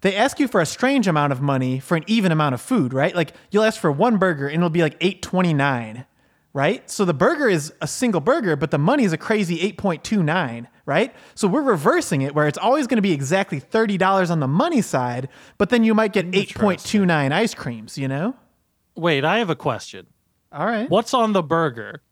they 0.00 0.16
ask 0.16 0.40
you 0.40 0.48
for 0.48 0.60
a 0.60 0.66
strange 0.66 1.06
amount 1.06 1.32
of 1.32 1.40
money 1.40 1.78
for 1.78 1.96
an 1.96 2.04
even 2.06 2.32
amount 2.32 2.54
of 2.54 2.60
food, 2.60 2.92
right? 2.92 3.14
Like 3.14 3.34
you'll 3.50 3.64
ask 3.64 3.80
for 3.80 3.90
one 3.92 4.16
burger 4.18 4.46
and 4.48 4.56
it'll 4.56 4.68
be 4.70 4.82
like 4.82 4.98
8.29, 5.00 6.06
right? 6.52 6.90
So 6.90 7.04
the 7.04 7.14
burger 7.14 7.48
is 7.48 7.72
a 7.80 7.86
single 7.86 8.20
burger, 8.20 8.56
but 8.56 8.70
the 8.72 8.78
money 8.78 9.04
is 9.04 9.12
a 9.12 9.18
crazy 9.18 9.58
8.29, 9.72 10.66
right? 10.86 11.14
So 11.34 11.46
we're 11.48 11.62
reversing 11.62 12.22
it 12.22 12.34
where 12.34 12.46
it's 12.48 12.58
always 12.58 12.86
going 12.86 12.96
to 12.98 13.02
be 13.02 13.12
exactly 13.12 13.60
$30 13.60 14.30
on 14.30 14.40
the 14.40 14.48
money 14.48 14.82
side, 14.82 15.28
but 15.56 15.70
then 15.70 15.84
you 15.84 15.94
might 15.94 16.12
get 16.12 16.30
8.29 16.32 17.32
ice 17.32 17.54
creams, 17.54 17.96
you 17.96 18.08
know? 18.08 18.34
Wait, 18.96 19.24
I 19.24 19.38
have 19.38 19.50
a 19.50 19.56
question. 19.56 20.06
All 20.52 20.66
right. 20.66 20.88
What's 20.90 21.12
on 21.14 21.32
the 21.32 21.42
burger? 21.42 22.02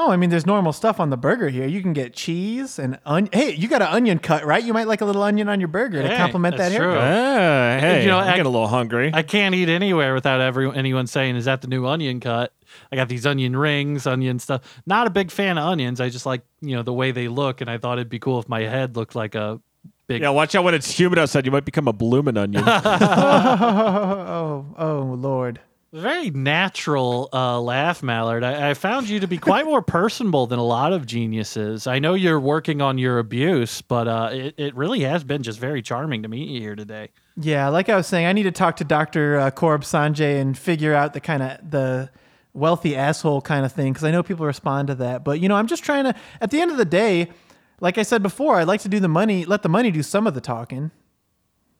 Oh, 0.00 0.12
I 0.12 0.16
mean, 0.16 0.30
there's 0.30 0.46
normal 0.46 0.72
stuff 0.72 1.00
on 1.00 1.10
the 1.10 1.16
burger 1.16 1.48
here. 1.48 1.66
You 1.66 1.82
can 1.82 1.92
get 1.92 2.12
cheese 2.14 2.78
and 2.78 3.00
onion. 3.04 3.30
Hey, 3.32 3.52
you 3.54 3.66
got 3.66 3.82
an 3.82 3.88
onion 3.88 4.20
cut, 4.20 4.44
right? 4.46 4.62
You 4.62 4.72
might 4.72 4.86
like 4.86 5.00
a 5.00 5.04
little 5.04 5.24
onion 5.24 5.48
on 5.48 5.58
your 5.58 5.66
burger 5.66 6.00
to 6.00 6.08
Hey, 6.08 6.16
complement 6.16 6.56
that 6.56 6.70
that's 6.70 6.74
haircut. 6.76 6.92
true. 6.92 7.00
Ah, 7.00 7.78
hey, 7.80 8.02
You 8.02 8.08
know, 8.08 8.18
I 8.18 8.30
I- 8.34 8.36
get 8.36 8.46
a 8.46 8.48
little 8.48 8.68
hungry. 8.68 9.10
I 9.12 9.24
can't 9.24 9.56
eat 9.56 9.68
anywhere 9.68 10.14
without 10.14 10.40
every 10.40 10.70
anyone 10.72 11.08
saying, 11.08 11.34
"Is 11.34 11.46
that 11.46 11.62
the 11.62 11.66
new 11.68 11.84
onion 11.84 12.20
cut?" 12.20 12.52
I 12.92 12.96
got 12.96 13.08
these 13.08 13.26
onion 13.26 13.56
rings, 13.56 14.06
onion 14.06 14.38
stuff. 14.38 14.60
Not 14.86 15.08
a 15.08 15.10
big 15.10 15.32
fan 15.32 15.58
of 15.58 15.64
onions. 15.64 16.00
I 16.00 16.10
just 16.10 16.26
like 16.26 16.42
you 16.60 16.76
know 16.76 16.82
the 16.84 16.92
way 16.92 17.10
they 17.10 17.26
look, 17.26 17.60
and 17.60 17.68
I 17.68 17.76
thought 17.78 17.98
it'd 17.98 18.08
be 18.08 18.20
cool 18.20 18.38
if 18.38 18.48
my 18.48 18.60
head 18.60 18.94
looked 18.94 19.16
like 19.16 19.34
a 19.34 19.60
big. 20.08 20.22
yeah, 20.22 20.30
watch 20.30 20.54
out 20.56 20.64
when 20.64 20.74
it's 20.74 20.90
humid 20.90 21.18
outside. 21.18 21.46
You 21.46 21.52
might 21.52 21.64
become 21.64 21.86
a 21.86 21.92
bloomin' 21.92 22.36
onion. 22.36 22.64
Oh, 23.70 24.66
oh, 24.76 25.16
Lord. 25.18 25.60
Very 25.92 26.30
natural 26.30 27.30
uh, 27.32 27.58
laugh, 27.60 28.02
Mallard. 28.02 28.44
I, 28.44 28.70
I 28.70 28.74
found 28.74 29.08
you 29.08 29.20
to 29.20 29.26
be 29.26 29.38
quite 29.38 29.64
more 29.64 29.80
personable 29.80 30.46
than 30.46 30.58
a 30.58 30.64
lot 30.64 30.92
of 30.92 31.06
geniuses. 31.06 31.86
I 31.86 31.98
know 31.98 32.12
you're 32.12 32.38
working 32.40 32.82
on 32.82 32.98
your 32.98 33.18
abuse, 33.18 33.80
but 33.80 34.06
uh, 34.06 34.28
it, 34.32 34.54
it 34.58 34.74
really 34.74 35.00
has 35.00 35.24
been 35.24 35.42
just 35.42 35.58
very 35.58 35.80
charming 35.80 36.22
to 36.24 36.28
meet 36.28 36.48
you 36.48 36.60
here 36.60 36.76
today. 36.76 37.08
Yeah, 37.38 37.68
like 37.68 37.88
I 37.88 37.96
was 37.96 38.06
saying, 38.06 38.26
I 38.26 38.34
need 38.34 38.42
to 38.42 38.52
talk 38.52 38.76
to 38.76 38.84
Dr. 38.84 39.38
Uh, 39.38 39.50
Corb 39.50 39.82
Sanjay 39.82 40.40
and 40.40 40.58
figure 40.58 40.92
out 40.92 41.14
the 41.14 41.20
kind 41.20 41.42
of 41.42 41.70
the 41.70 42.10
wealthy 42.52 42.94
asshole 42.94 43.40
kind 43.40 43.64
of 43.64 43.72
thing 43.72 43.92
because 43.92 44.04
I 44.04 44.10
know 44.10 44.22
people 44.22 44.44
respond 44.44 44.88
to 44.88 44.94
that. 44.96 45.24
But 45.24 45.40
you 45.40 45.48
know, 45.48 45.56
I'm 45.56 45.68
just 45.68 45.84
trying 45.84 46.04
to. 46.04 46.14
At 46.42 46.50
the 46.50 46.60
end 46.60 46.70
of 46.70 46.76
the 46.76 46.84
day, 46.84 47.30
like 47.80 47.98
I 47.98 48.02
said 48.02 48.22
before, 48.22 48.56
I'd 48.56 48.68
like 48.68 48.80
to 48.82 48.88
do 48.88 49.00
the 49.00 49.08
money, 49.08 49.44
let 49.44 49.62
the 49.62 49.68
money 49.68 49.90
do 49.90 50.02
some 50.02 50.26
of 50.26 50.34
the 50.34 50.40
talking. 50.40 50.90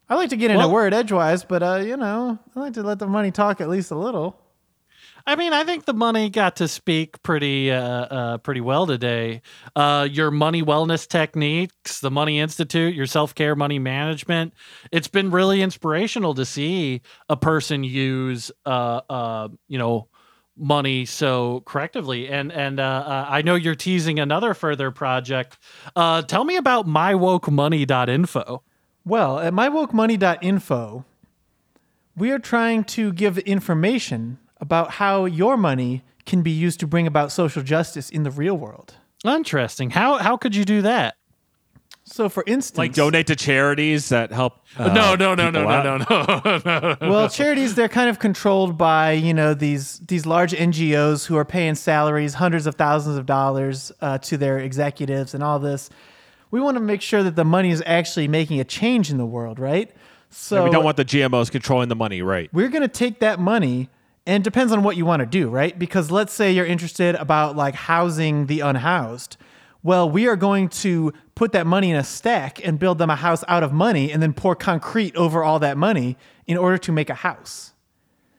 I 0.09 0.15
like 0.15 0.29
to 0.29 0.37
get 0.37 0.49
in 0.49 0.55
a 0.57 0.59
Well- 0.59 0.71
word 0.71 0.93
edgewise, 0.93 1.43
but 1.43 1.61
uh, 1.61 1.75
you 1.85 1.95
know, 1.97 2.39
I 2.55 2.59
like 2.59 2.73
to 2.73 2.83
let 2.83 2.99
the 2.99 3.07
money 3.07 3.31
talk 3.31 3.61
at 3.61 3.69
least 3.69 3.91
a 3.91 3.95
little. 3.97 4.39
I 5.27 5.35
mean, 5.35 5.53
I 5.53 5.63
think 5.63 5.85
the 5.85 5.93
money 5.93 6.29
got 6.29 6.55
to 6.55 6.67
speak 6.67 7.21
pretty, 7.21 7.71
uh, 7.71 7.81
uh, 7.81 8.37
pretty 8.39 8.61
well 8.61 8.87
today. 8.87 9.41
Uh, 9.75 10.07
your 10.09 10.31
money 10.31 10.63
wellness 10.63 11.07
techniques, 11.07 11.99
the 11.99 12.09
Money 12.09 12.39
Institute, 12.39 12.95
your 12.95 13.05
self 13.05 13.35
care 13.35 13.55
money 13.55 13.77
management. 13.79 14.53
It's 14.91 15.07
been 15.09 15.29
really 15.29 15.61
inspirational 15.61 16.33
to 16.35 16.45
see 16.45 17.01
a 17.27 17.37
person 17.37 17.83
use, 17.83 18.51
uh, 18.65 19.01
uh, 19.09 19.49
you 19.67 19.77
know, 19.77 20.07
money 20.59 21.05
so 21.05 21.63
correctively. 21.65 22.29
And 22.29 22.51
and 22.51 22.79
uh, 22.79 22.83
uh, 22.83 23.25
I 23.29 23.41
know 23.41 23.55
you're 23.55 23.75
teasing 23.75 24.19
another 24.19 24.53
further 24.53 24.91
project. 24.91 25.57
Uh, 25.95 26.21
tell 26.21 26.43
me 26.43 26.57
about 26.57 26.87
mywokemoney.info. 26.87 28.63
Well, 29.05 29.39
at 29.39 29.53
mywokemoney.info, 29.53 31.05
we 32.15 32.31
are 32.31 32.39
trying 32.39 32.83
to 32.83 33.13
give 33.13 33.37
information 33.39 34.39
about 34.57 34.91
how 34.91 35.25
your 35.25 35.55
money 35.57 36.03
can 36.25 36.41
be 36.41 36.51
used 36.51 36.79
to 36.81 36.87
bring 36.87 37.07
about 37.07 37.31
social 37.31 37.63
justice 37.63 38.09
in 38.09 38.23
the 38.23 38.31
real 38.31 38.55
world. 38.55 38.95
Interesting. 39.25 39.89
How 39.91 40.17
how 40.17 40.37
could 40.37 40.55
you 40.55 40.65
do 40.65 40.81
that? 40.83 41.15
So, 42.11 42.27
for 42.27 42.43
instance, 42.47 42.77
Like 42.77 42.93
donate 42.93 43.27
to 43.27 43.35
charities 43.35 44.09
that 44.09 44.31
help. 44.31 44.59
uh, 44.77 44.91
no, 44.91 45.15
no, 45.15 45.35
no, 45.35 45.51
no, 45.51 45.59
people 45.59 45.69
no, 45.69 45.69
out? 45.69 46.09
no, 46.09 46.61
no, 46.65 46.97
no. 47.01 47.09
well, 47.11 47.29
charities 47.29 47.75
they're 47.75 47.87
kind 47.87 48.09
of 48.09 48.17
controlled 48.17 48.77
by 48.77 49.11
you 49.11 49.33
know 49.33 49.53
these 49.53 49.99
these 49.99 50.25
large 50.25 50.51
NGOs 50.51 51.27
who 51.27 51.37
are 51.37 51.45
paying 51.45 51.75
salaries, 51.75 52.33
hundreds 52.35 52.65
of 52.65 52.75
thousands 52.75 53.17
of 53.17 53.25
dollars 53.27 53.91
uh, 54.01 54.17
to 54.19 54.37
their 54.37 54.57
executives 54.59 55.33
and 55.35 55.43
all 55.43 55.59
this. 55.59 55.89
We 56.51 56.59
want 56.59 56.77
to 56.77 56.81
make 56.81 57.01
sure 57.03 57.21
that 57.21 57.35
the 57.35 57.45
money 57.45 57.69
is 57.69 57.83
actually 57.85 58.27
making 58.27 58.59
a 58.59 58.63
change 58.63 59.11
in 59.11 59.17
the 59.17 59.25
world, 59.25 59.59
right? 59.59 59.91
So 60.31 60.63
we 60.63 60.71
don't 60.71 60.83
want 60.83 60.97
the 60.97 61.05
GMOs 61.05 61.51
controlling 61.51 61.89
the 61.89 61.95
money, 61.95 62.21
right? 62.23 62.49
we're 62.53 62.69
going 62.69 62.81
to 62.81 62.87
take 62.87 63.19
that 63.19 63.39
money 63.39 63.87
and 64.25 64.41
it 64.41 64.43
depends 64.43 64.73
on 64.73 64.81
what 64.83 64.95
you 64.97 65.05
want 65.05 65.19
to 65.21 65.25
do 65.25 65.49
right 65.49 65.77
because 65.77 66.11
let's 66.11 66.33
say 66.33 66.51
you're 66.51 66.65
interested 66.65 67.15
about 67.15 67.55
like 67.55 67.73
housing 67.73 68.45
the 68.45 68.59
unhoused 68.59 69.37
well 69.81 70.07
we 70.09 70.27
are 70.27 70.35
going 70.35 70.69
to 70.69 71.11
put 71.39 71.53
that 71.53 71.65
money 71.65 71.89
in 71.89 71.95
a 71.95 72.03
stack 72.03 72.59
and 72.67 72.77
build 72.77 72.97
them 72.97 73.09
a 73.09 73.15
house 73.15 73.45
out 73.47 73.63
of 73.63 73.71
money 73.71 74.11
and 74.11 74.21
then 74.21 74.33
pour 74.33 74.55
concrete 74.57 75.15
over 75.15 75.41
all 75.41 75.57
that 75.59 75.77
money 75.77 76.17
in 76.47 76.57
order 76.57 76.77
to 76.77 76.91
make 76.91 77.09
a 77.09 77.13
house 77.13 77.71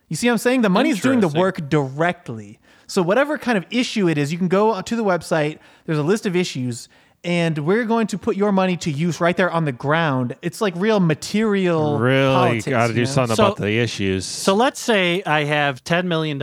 you 0.08 0.16
see 0.16 0.26
what 0.26 0.32
i'm 0.32 0.38
saying 0.38 0.60
the 0.60 0.68
money's 0.68 1.00
doing 1.00 1.20
the 1.20 1.28
work 1.28 1.66
directly 1.70 2.58
so 2.86 3.00
whatever 3.00 3.38
kind 3.38 3.56
of 3.56 3.64
issue 3.70 4.06
it 4.06 4.18
is 4.18 4.30
you 4.30 4.36
can 4.36 4.48
go 4.48 4.78
to 4.82 4.94
the 4.96 5.02
website 5.02 5.58
there's 5.86 5.96
a 5.96 6.02
list 6.02 6.26
of 6.26 6.36
issues 6.36 6.90
and 7.24 7.56
we're 7.58 7.84
going 7.86 8.06
to 8.06 8.18
put 8.18 8.36
your 8.36 8.52
money 8.52 8.76
to 8.76 8.90
use 8.90 9.18
right 9.18 9.36
there 9.38 9.50
on 9.50 9.64
the 9.64 9.72
ground 9.72 10.36
it's 10.42 10.60
like 10.60 10.74
real 10.76 11.00
material 11.00 11.98
Really 11.98 12.34
politics, 12.34 12.66
got 12.66 12.82
to 12.88 12.92
you 12.92 12.94
do 12.96 13.00
know? 13.00 13.04
something 13.06 13.36
So- 13.36 13.46
about 13.46 13.56
the 13.56 13.78
issues. 13.78 14.26
So 14.26 14.54
let's 14.54 14.78
say 14.80 15.22
I 15.24 15.44
have 15.44 15.82
$10 15.84 16.04
million. 16.04 16.38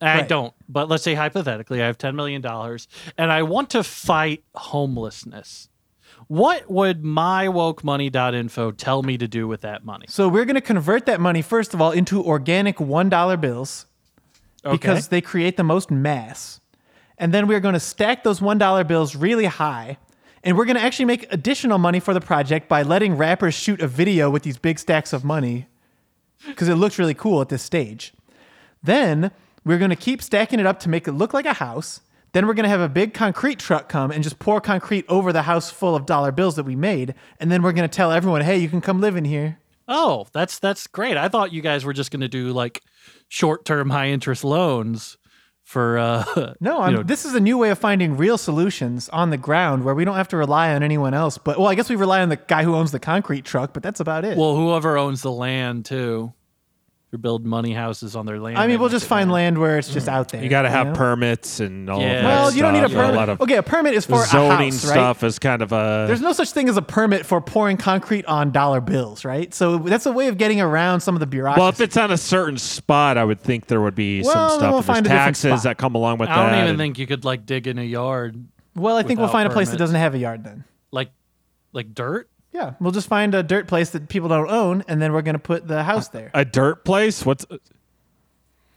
I 0.00 0.18
Right. 0.20 0.28
don't, 0.28 0.54
but 0.68 0.88
let's 0.88 1.02
say 1.02 1.14
hypothetically 1.14 1.82
I 1.82 1.86
have 1.86 1.98
$10 1.98 2.14
million 2.14 2.44
and 3.18 3.30
I 3.32 3.42
want 3.42 3.70
to 3.70 3.82
fight 3.82 4.42
homelessness. 4.54 5.68
What 6.28 6.70
would 6.70 7.02
mywokemoney.info 7.02 8.72
tell 8.72 9.02
me 9.02 9.18
to 9.18 9.28
do 9.28 9.46
with 9.48 9.62
that 9.62 9.84
money? 9.84 10.06
So 10.08 10.28
we're 10.28 10.44
going 10.44 10.54
to 10.54 10.60
convert 10.60 11.06
that 11.06 11.20
money 11.20 11.42
first 11.42 11.74
of 11.74 11.80
all 11.80 11.90
into 11.90 12.24
organic 12.24 12.76
$1 12.76 13.40
bills 13.40 13.86
because 14.62 15.08
they 15.08 15.20
create 15.20 15.56
the 15.56 15.64
most 15.64 15.90
mass. 15.90 16.60
And 17.18 17.34
then 17.34 17.46
we're 17.46 17.60
going 17.60 17.74
to 17.74 17.80
stack 17.80 18.24
those 18.24 18.40
$1 18.40 18.86
bills 18.86 19.14
really 19.16 19.46
high. 19.46 19.98
And 20.42 20.56
we're 20.56 20.64
going 20.64 20.76
to 20.76 20.82
actually 20.82 21.04
make 21.04 21.30
additional 21.32 21.76
money 21.78 22.00
for 22.00 22.14
the 22.14 22.20
project 22.20 22.68
by 22.68 22.82
letting 22.82 23.16
rappers 23.16 23.54
shoot 23.54 23.82
a 23.82 23.86
video 23.86 24.30
with 24.30 24.42
these 24.42 24.56
big 24.56 24.78
stacks 24.78 25.12
of 25.12 25.22
money 25.24 25.66
because 26.46 26.68
it 26.68 26.76
looks 26.76 26.98
really 26.98 27.12
cool 27.12 27.42
at 27.42 27.50
this 27.50 27.62
stage. 27.62 28.14
Then 28.82 29.32
we're 29.64 29.78
going 29.78 29.90
to 29.90 29.96
keep 29.96 30.22
stacking 30.22 30.60
it 30.60 30.66
up 30.66 30.80
to 30.80 30.88
make 30.88 31.06
it 31.08 31.12
look 31.12 31.34
like 31.34 31.46
a 31.46 31.54
house. 31.54 32.00
Then 32.32 32.46
we're 32.46 32.54
going 32.54 32.64
to 32.64 32.70
have 32.70 32.80
a 32.80 32.88
big 32.88 33.12
concrete 33.12 33.58
truck 33.58 33.88
come 33.88 34.10
and 34.10 34.22
just 34.22 34.38
pour 34.38 34.60
concrete 34.60 35.04
over 35.08 35.32
the 35.32 35.42
house 35.42 35.70
full 35.70 35.96
of 35.96 36.06
dollar 36.06 36.30
bills 36.30 36.56
that 36.56 36.64
we 36.64 36.76
made. 36.76 37.14
And 37.40 37.50
then 37.50 37.62
we're 37.62 37.72
going 37.72 37.88
to 37.88 37.94
tell 37.94 38.12
everyone, 38.12 38.42
hey, 38.42 38.58
you 38.58 38.68
can 38.68 38.80
come 38.80 39.00
live 39.00 39.16
in 39.16 39.24
here. 39.24 39.58
Oh, 39.88 40.28
that's 40.32 40.60
that's 40.60 40.86
great. 40.86 41.16
I 41.16 41.28
thought 41.28 41.52
you 41.52 41.60
guys 41.62 41.84
were 41.84 41.92
just 41.92 42.12
going 42.12 42.20
to 42.20 42.28
do 42.28 42.52
like 42.52 42.82
short-term 43.28 43.90
high 43.90 44.08
interest 44.10 44.44
loans 44.44 45.18
for 45.64 45.98
uh 45.98 46.24
No, 46.60 46.76
you 46.76 46.82
I'm, 46.82 46.94
know, 46.94 47.02
this 47.02 47.24
is 47.24 47.34
a 47.34 47.40
new 47.40 47.58
way 47.58 47.70
of 47.70 47.78
finding 47.80 48.16
real 48.16 48.38
solutions 48.38 49.08
on 49.08 49.30
the 49.30 49.36
ground 49.36 49.84
where 49.84 49.94
we 49.94 50.04
don't 50.04 50.14
have 50.14 50.28
to 50.28 50.36
rely 50.36 50.72
on 50.72 50.84
anyone 50.84 51.12
else. 51.14 51.38
But 51.38 51.58
well, 51.58 51.66
I 51.66 51.74
guess 51.74 51.90
we 51.90 51.96
rely 51.96 52.22
on 52.22 52.28
the 52.28 52.36
guy 52.36 52.62
who 52.62 52.76
owns 52.76 52.92
the 52.92 53.00
concrete 53.00 53.44
truck, 53.44 53.72
but 53.74 53.82
that's 53.82 53.98
about 53.98 54.24
it. 54.24 54.38
well, 54.38 54.54
whoever 54.54 54.96
owns 54.96 55.22
the 55.22 55.32
land 55.32 55.84
too. 55.84 56.32
They're 57.10 57.18
building 57.18 57.48
money 57.48 57.72
houses 57.72 58.14
on 58.14 58.24
their 58.24 58.38
land. 58.38 58.56
I 58.56 58.68
mean, 58.68 58.78
we'll 58.78 58.88
just 58.88 59.06
find 59.06 59.32
land 59.32 59.58
where 59.58 59.78
it's 59.78 59.92
just 59.92 60.06
hmm. 60.06 60.14
out 60.14 60.28
there. 60.28 60.44
you 60.44 60.48
got 60.48 60.62
to 60.62 60.70
have 60.70 60.88
know? 60.88 60.92
permits 60.94 61.58
and 61.58 61.90
all 61.90 62.00
Yeah. 62.00 62.06
of 62.06 62.22
that 62.22 62.28
Well, 62.28 62.52
you 62.52 62.62
don't 62.62 62.72
need 62.72 62.84
a 62.84 62.88
stuff. 62.88 62.92
Yeah, 62.92 63.02
permit. 63.02 63.16
lot 63.16 63.28
of 63.28 63.40
okay, 63.40 63.56
a 63.56 63.64
permit 63.64 63.94
is 63.94 64.06
for 64.06 64.24
zoning 64.26 64.50
a 64.68 64.72
house, 64.72 64.84
right? 64.84 64.92
stuff 64.92 65.24
is 65.24 65.40
kind 65.40 65.60
of 65.60 65.72
a. 65.72 66.04
There's 66.06 66.20
no 66.20 66.32
such 66.32 66.52
thing 66.52 66.68
as 66.68 66.76
a 66.76 66.82
permit 66.82 67.26
for 67.26 67.40
pouring 67.40 67.78
concrete 67.78 68.26
on 68.26 68.52
dollar 68.52 68.80
bills, 68.80 69.24
right? 69.24 69.52
So 69.52 69.78
that's 69.78 70.06
a 70.06 70.12
way 70.12 70.28
of 70.28 70.38
getting 70.38 70.60
around 70.60 71.00
some 71.00 71.16
of 71.16 71.20
the 71.20 71.26
bureaucracy. 71.26 71.60
well, 71.60 71.68
if 71.68 71.80
it's 71.80 71.96
on 71.96 72.12
a 72.12 72.16
certain 72.16 72.58
spot, 72.58 73.18
I 73.18 73.24
would 73.24 73.40
think 73.40 73.66
there 73.66 73.80
would 73.80 73.96
be 73.96 74.22
Well, 74.22 74.32
some 74.32 74.40
then 74.42 74.48
stuff. 74.50 74.60
we'll 74.60 74.68
and 74.68 74.76
there's 74.78 74.86
find 74.86 74.98
a 74.98 75.08
different 75.08 75.24
taxes 75.26 75.50
spot. 75.50 75.62
that 75.64 75.78
come 75.78 75.94
along 75.96 76.18
with 76.18 76.28
that. 76.28 76.38
I 76.38 76.42
that. 76.44 76.50
don't 76.50 76.58
even 76.58 76.70
and- 76.70 76.78
think 76.78 76.98
you 77.00 77.08
could 77.08 77.24
like 77.24 77.44
dig 77.44 77.66
in 77.66 77.78
a 77.80 77.82
yard 77.82 78.46
well, 78.76 78.96
I 78.96 79.02
think 79.02 79.18
we'll 79.18 79.26
without 79.26 79.32
find 79.32 79.48
a 79.48 79.52
place 79.52 79.68
that 79.68 79.72
permits. 79.72 79.80
doesn't 79.80 80.00
have 80.00 80.14
a 80.14 80.18
yard 80.18 80.44
then. 80.44 80.62
like 80.92 81.10
like 81.72 81.92
dirt. 81.92 82.29
Yeah, 82.52 82.74
we'll 82.80 82.92
just 82.92 83.08
find 83.08 83.34
a 83.34 83.42
dirt 83.42 83.68
place 83.68 83.90
that 83.90 84.08
people 84.08 84.28
don't 84.28 84.50
own, 84.50 84.82
and 84.88 85.00
then 85.00 85.12
we're 85.12 85.22
going 85.22 85.34
to 85.34 85.38
put 85.38 85.68
the 85.68 85.84
house 85.84 86.08
there. 86.08 86.30
a 86.34 86.44
dirt 86.44 86.84
place. 86.84 87.24
What's 87.24 87.46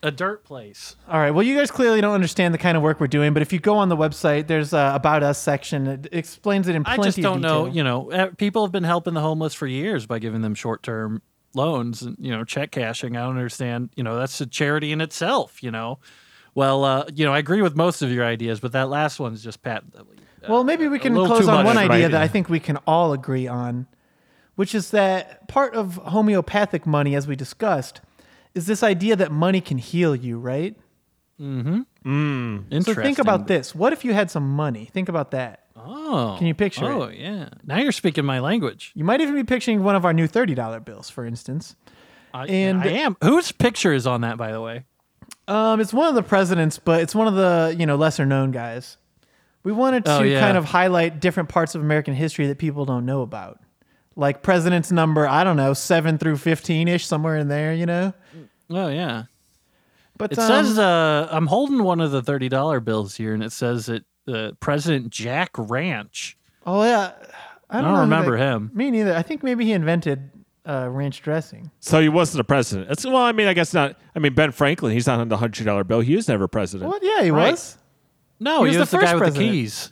A 0.03 0.11
dirt 0.11 0.43
place. 0.43 0.95
All 1.07 1.19
right. 1.19 1.32
Well, 1.32 1.43
you 1.43 1.57
guys 1.57 1.71
clearly 1.71 2.01
don't 2.01 2.13
understand 2.13 2.53
the 2.53 2.57
kind 2.57 2.76
of 2.78 2.84
work 2.84 2.99
we're 2.99 3.07
doing, 3.07 3.34
but 3.34 3.41
if 3.41 3.51
you 3.53 3.59
go 3.59 3.78
on 3.78 3.89
the 3.89 3.95
website, 3.97 4.47
there's 4.47 4.74
a 4.74 4.91
about 4.93 5.24
us 5.24 5.39
section. 5.39 5.88
It 5.88 6.07
explains 6.11 6.67
it 6.67 6.76
in 6.76 6.84
plenty. 6.84 6.93
I 6.93 6.97
plenty 6.97 7.09
just 7.09 7.21
don't 7.21 7.41
know. 7.41 7.65
You 7.65 7.84
know, 7.84 8.11
uh, 8.11 8.28
people 8.38 8.63
have 8.63 8.71
been 8.71 8.84
helping 8.84 9.13
the 9.13 9.21
homeless 9.21 9.53
for 9.53 9.65
years 9.65 10.05
by 10.05 10.19
giving 10.19 10.41
them 10.41 10.55
short 10.55 10.84
term 10.84 11.21
loans 11.55 12.01
and 12.01 12.17
you 12.19 12.32
know 12.32 12.43
check 12.43 12.71
cashing. 12.71 13.15
I 13.15 13.21
don't 13.21 13.38
understand. 13.38 13.89
You 13.95 14.03
know, 14.03 14.17
that's 14.17 14.39
a 14.41 14.45
charity 14.45 14.91
in 14.91 15.01
itself. 15.01 15.63
You 15.63 15.71
know, 15.71 15.99
well, 16.53 16.84
uh, 16.84 17.05
you 17.15 17.26
know, 17.26 17.34
I 17.34 17.39
agree 17.39 17.61
with 17.61 17.76
most 17.76 18.01
of 18.01 18.11
your 18.11 18.26
ideas, 18.26 18.59
but 18.59 18.74
that 18.74 18.89
last 18.89 19.19
one's 19.19 19.43
just 19.43 19.63
patently. 19.63 20.17
Uh, 20.44 20.48
Well, 20.52 20.64
maybe 20.64 20.88
we 20.88 21.00
can 21.00 21.14
close 21.14 21.48
on 21.48 21.64
much 21.64 21.66
one 21.66 21.78
idea 21.78 21.96
idea. 21.98 22.10
that 22.10 22.22
I 22.22 22.28
think 22.28 22.50
we 22.50 22.60
can 22.60 22.78
all 22.88 23.14
agree 23.14 23.48
on, 23.48 23.88
which 24.56 24.76
is 24.76 24.91
that 24.91 25.48
part 25.48 25.74
of 25.76 25.96
homeopathic 25.96 26.86
money, 26.86 27.16
as 27.16 27.28
we 27.28 27.36
discussed, 27.36 28.02
is 28.54 28.66
this 28.66 28.84
idea 28.84 29.16
that 29.16 29.32
money 29.32 29.62
can 29.62 29.78
heal 29.78 30.16
you, 30.16 30.39
right? 30.39 30.76
Mm-hmm. 31.39 31.82
Mm. 32.06 32.66
Interesting. 32.72 32.94
So 32.96 33.02
think 33.02 33.20
about 33.20 33.48
this. 33.48 33.74
What 33.74 33.94
if 33.94 34.06
you 34.06 34.14
had 34.14 34.30
some 34.30 34.48
money? 34.56 34.86
Think 34.94 35.10
about 35.10 35.32
that. 35.32 35.62
Oh, 35.76 36.36
Can 36.38 36.48
you 36.48 36.54
picture 36.54 36.86
Oh, 36.86 37.08
yeah. 37.10 37.50
Now 37.66 37.78
you're 37.80 37.91
speaking 37.91 38.24
my 38.26 38.39
language. 38.39 38.91
You 38.96 39.04
might 39.04 39.22
even 39.22 39.34
be 39.36 39.44
picturing 39.44 39.84
one 39.84 39.96
of 39.96 40.06
our 40.06 40.14
new 40.14 40.28
$30 40.28 40.86
bills, 40.86 41.10
for 41.10 41.26
instance. 41.26 41.76
I, 42.34 42.46
And- 42.46 42.82
I 42.84 42.88
am. 42.88 43.18
Whose 43.24 43.52
picture 43.52 43.91
is 43.91 44.06
on 44.06 44.22
that, 44.22 44.38
by 44.38 44.52
the 44.52 44.62
way? 44.62 44.86
Um, 45.48 45.82
it's 45.82 45.94
one 45.94 46.08
of 46.08 46.16
the 46.16 46.24
presidents, 46.24 46.78
but 46.80 47.02
it's 47.02 47.14
one 47.14 47.28
of 47.28 47.34
the 47.36 47.76
you 47.78 47.86
know 47.86 47.96
lesser 47.98 48.26
known 48.26 48.52
guys. 48.52 48.98
We 49.64 49.72
wanted 49.72 50.05
to 50.05 50.18
Oh, 50.18 50.22
yeah. 50.24 50.39
kind 50.41 50.57
of 50.57 50.66
highlight 50.66 51.20
different 51.20 51.49
parts 51.49 51.74
of 51.76 51.82
American 51.82 52.14
history 52.14 52.47
that 52.47 52.57
people 52.57 52.86
don't 52.86 53.05
know 53.05 53.22
about, 53.22 53.59
like 54.16 54.41
presidents 54.43 54.91
number 54.91 55.28
I 55.28 55.43
don't 55.43 55.57
know 55.57 55.74
seven 55.74 56.18
through 56.18 56.38
fifteen 56.38 56.88
ish, 56.88 57.05
somewhere 57.07 57.38
in 57.38 57.47
there, 57.47 57.74
you 57.74 57.86
know. 57.86 58.14
Oh, 58.70 58.89
yeah. 58.89 59.24
But 60.18 60.32
It 60.34 60.39
um, 60.39 60.47
says 60.66 60.78
uh, 60.78 61.28
I'm 61.32 61.47
holding 61.47 61.84
one 61.84 61.99
of 62.01 62.11
the 62.11 62.22
thirty 62.22 62.49
dollar 62.49 62.80
bills 62.80 63.16
here, 63.16 63.34
and 63.34 63.43
it 63.43 63.51
says 63.51 63.88
that 63.88 64.03
uh, 64.28 64.51
President 64.59 65.09
Jack 65.09 65.51
Ranch. 65.57 66.38
oh 66.66 66.84
yeah, 66.84 67.11
I 67.70 67.82
don't, 67.82 67.91
don't 67.91 67.99
remember 68.01 68.38
that- 68.38 68.43
him. 68.55 68.72
Me 68.74 68.91
neither. 68.91 69.16
I 69.16 69.22
think 69.22 69.43
maybe 69.43 69.66
he 69.66 69.72
invented 69.74 70.30
uh, 70.68 70.88
ranch 70.89 71.22
dressing. 71.22 71.72
so? 71.80 71.99
He 71.99 72.09
wasn't 72.09 72.39
a 72.41 72.43
president. 72.43 72.91
It's, 72.91 73.03
well, 73.05 73.18
I 73.18 73.32
mean, 73.34 73.47
I 73.47 73.53
guess 73.53 73.74
not. 73.74 73.99
I 74.16 74.20
mean, 74.20 74.34
Ben 74.34 74.51
Franklin. 74.51 74.93
He's 74.93 75.07
not 75.07 75.20
on 75.20 75.30
the 75.30 75.38
hundred 75.38 75.66
dollar 75.66 75.84
bill. 75.84 76.01
He 76.01 76.16
was 76.16 76.28
never 76.28 76.47
president. 76.47 76.89
What? 76.91 77.03
Yeah, 77.03 77.24
he 77.24 77.32
Right. 77.32 77.51
was. 77.51 77.78
No, 78.39 78.63
He 78.63 78.71
he 78.71 78.77
was 78.77 78.81
was, 78.81 78.89
the 78.91 78.97
the, 78.97 79.01
first 79.01 79.11
guy 79.11 79.13
with 79.15 79.23
president. 79.23 79.51
the 79.51 79.57
keys. 79.57 79.91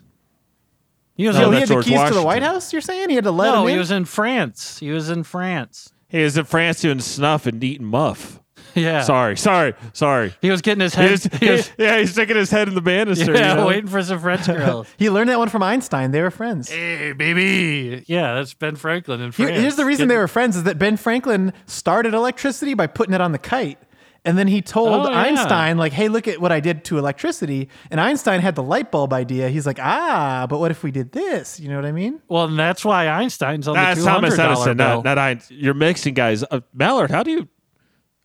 He 1.16 1.28
was, 1.28 1.36
No, 1.36 1.42
So 1.44 1.48
in, 1.48 1.54
he 1.54 1.60
that's 1.60 1.70
had 1.70 1.78
the 1.80 1.84
George 1.84 1.86
keys 2.02 2.10
to 2.10 2.14
the 2.16 2.24
White 2.26 2.44
House. 2.44 2.74
You're 2.74 2.82
saying 2.82 3.10
he 3.10 3.16
had 3.16 3.26
to 3.26 3.32
let 3.32 3.54
no, 3.54 3.64
him 3.64 3.70
he 3.74 3.78
was 3.78 3.92
in 3.92 4.06
France. 4.06 4.80
He 4.80 4.92
was 4.92 5.10
in 5.10 5.24
France. 5.24 5.92
He 6.08 6.24
was 6.24 6.38
in 6.38 6.46
France 6.46 6.82
doing 6.82 7.00
snuff 7.00 7.46
and 7.46 7.64
eating 7.64 7.86
muff. 7.88 8.38
Yeah. 8.74 9.02
Sorry, 9.02 9.36
sorry, 9.36 9.74
sorry. 9.92 10.34
He 10.42 10.50
was 10.50 10.62
getting 10.62 10.80
his 10.80 10.96
He 10.96 11.02
head. 11.02 11.12
was- 11.12 11.24
he 11.26 11.50
was- 11.52 11.70
yeah, 11.78 12.00
he's 12.00 12.12
sticking 12.14 12.38
his 12.38 12.50
head 12.52 12.70
in 12.70 12.74
the 12.76 12.80
banister. 12.82 13.34
yeah, 13.34 13.50
you 13.50 13.56
know? 13.58 13.68
waiting 13.68 13.88
for 13.90 14.02
some 14.02 14.18
French 14.22 14.46
girls. 14.48 14.88
he 14.98 15.10
learned 15.10 15.30
that 15.30 15.38
one 15.40 15.50
from 15.50 15.62
Einstein. 15.62 16.12
They 16.12 16.22
were 16.22 16.32
friends. 16.32 16.70
hey, 16.70 17.12
baby. 17.12 18.06
Yeah, 18.08 18.36
that's 18.36 18.54
Ben 18.54 18.78
Franklin 18.78 19.20
in 19.20 19.34
Here- 19.34 19.48
France. 19.48 19.60
here's 19.62 19.76
the 19.76 19.84
reason 19.84 20.08
they 20.08 20.16
were 20.16 20.30
friends 20.30 20.56
is 20.56 20.64
that 20.64 20.80
Ben 20.80 20.96
Franklin 20.96 21.52
started 21.66 22.14
electricity 22.14 22.74
by 22.74 22.88
putting 22.88 23.14
it 23.14 23.20
on 23.20 23.34
the 23.34 23.38
kite. 23.40 23.78
And 24.24 24.38
then 24.38 24.48
he 24.48 24.62
told 24.62 25.08
Oh, 25.08 25.10
yeah. 25.10 25.18
Einstein, 25.20 25.78
like, 25.80 25.94
hey, 25.94 26.08
look 26.08 26.28
at 26.28 26.40
what 26.40 26.52
I 26.52 26.60
did 26.60 26.84
to 26.86 27.00
electricity. 27.00 27.70
And 27.90 28.00
Einstein 28.00 28.40
had 28.40 28.54
the 28.54 28.62
light 28.62 28.92
bulb 28.92 29.14
idea. 29.14 29.50
He's 29.50 29.66
like, 29.66 29.80
ah, 29.82 30.46
but 30.48 30.60
what 30.60 30.70
if 30.70 30.84
we 30.84 30.92
did 30.92 31.12
this? 31.12 31.60
You 31.60 31.70
know 31.70 31.76
what 31.76 31.86
I 31.86 31.92
mean? 31.92 32.22
Well, 32.28 32.46
and 32.46 32.60
that's 32.60 32.86
why 32.86 33.08
Einstein's 33.08 33.68
on 33.68 33.74
That's 33.76 34.00
the 34.00 34.06
two 34.06 34.10
Thomas 34.12 34.36
hundred 34.36 34.44
dollar 34.54 34.54
Edison, 34.70 34.78
bill. 34.78 35.02
not, 35.02 35.06
not 35.06 35.18
I. 35.18 35.40
You're 35.50 35.74
mixing 35.74 36.14
guys. 36.14 36.44
Uh, 36.52 36.62
Mallard, 36.74 37.10
how 37.10 37.24
do 37.24 37.32
you 37.32 37.48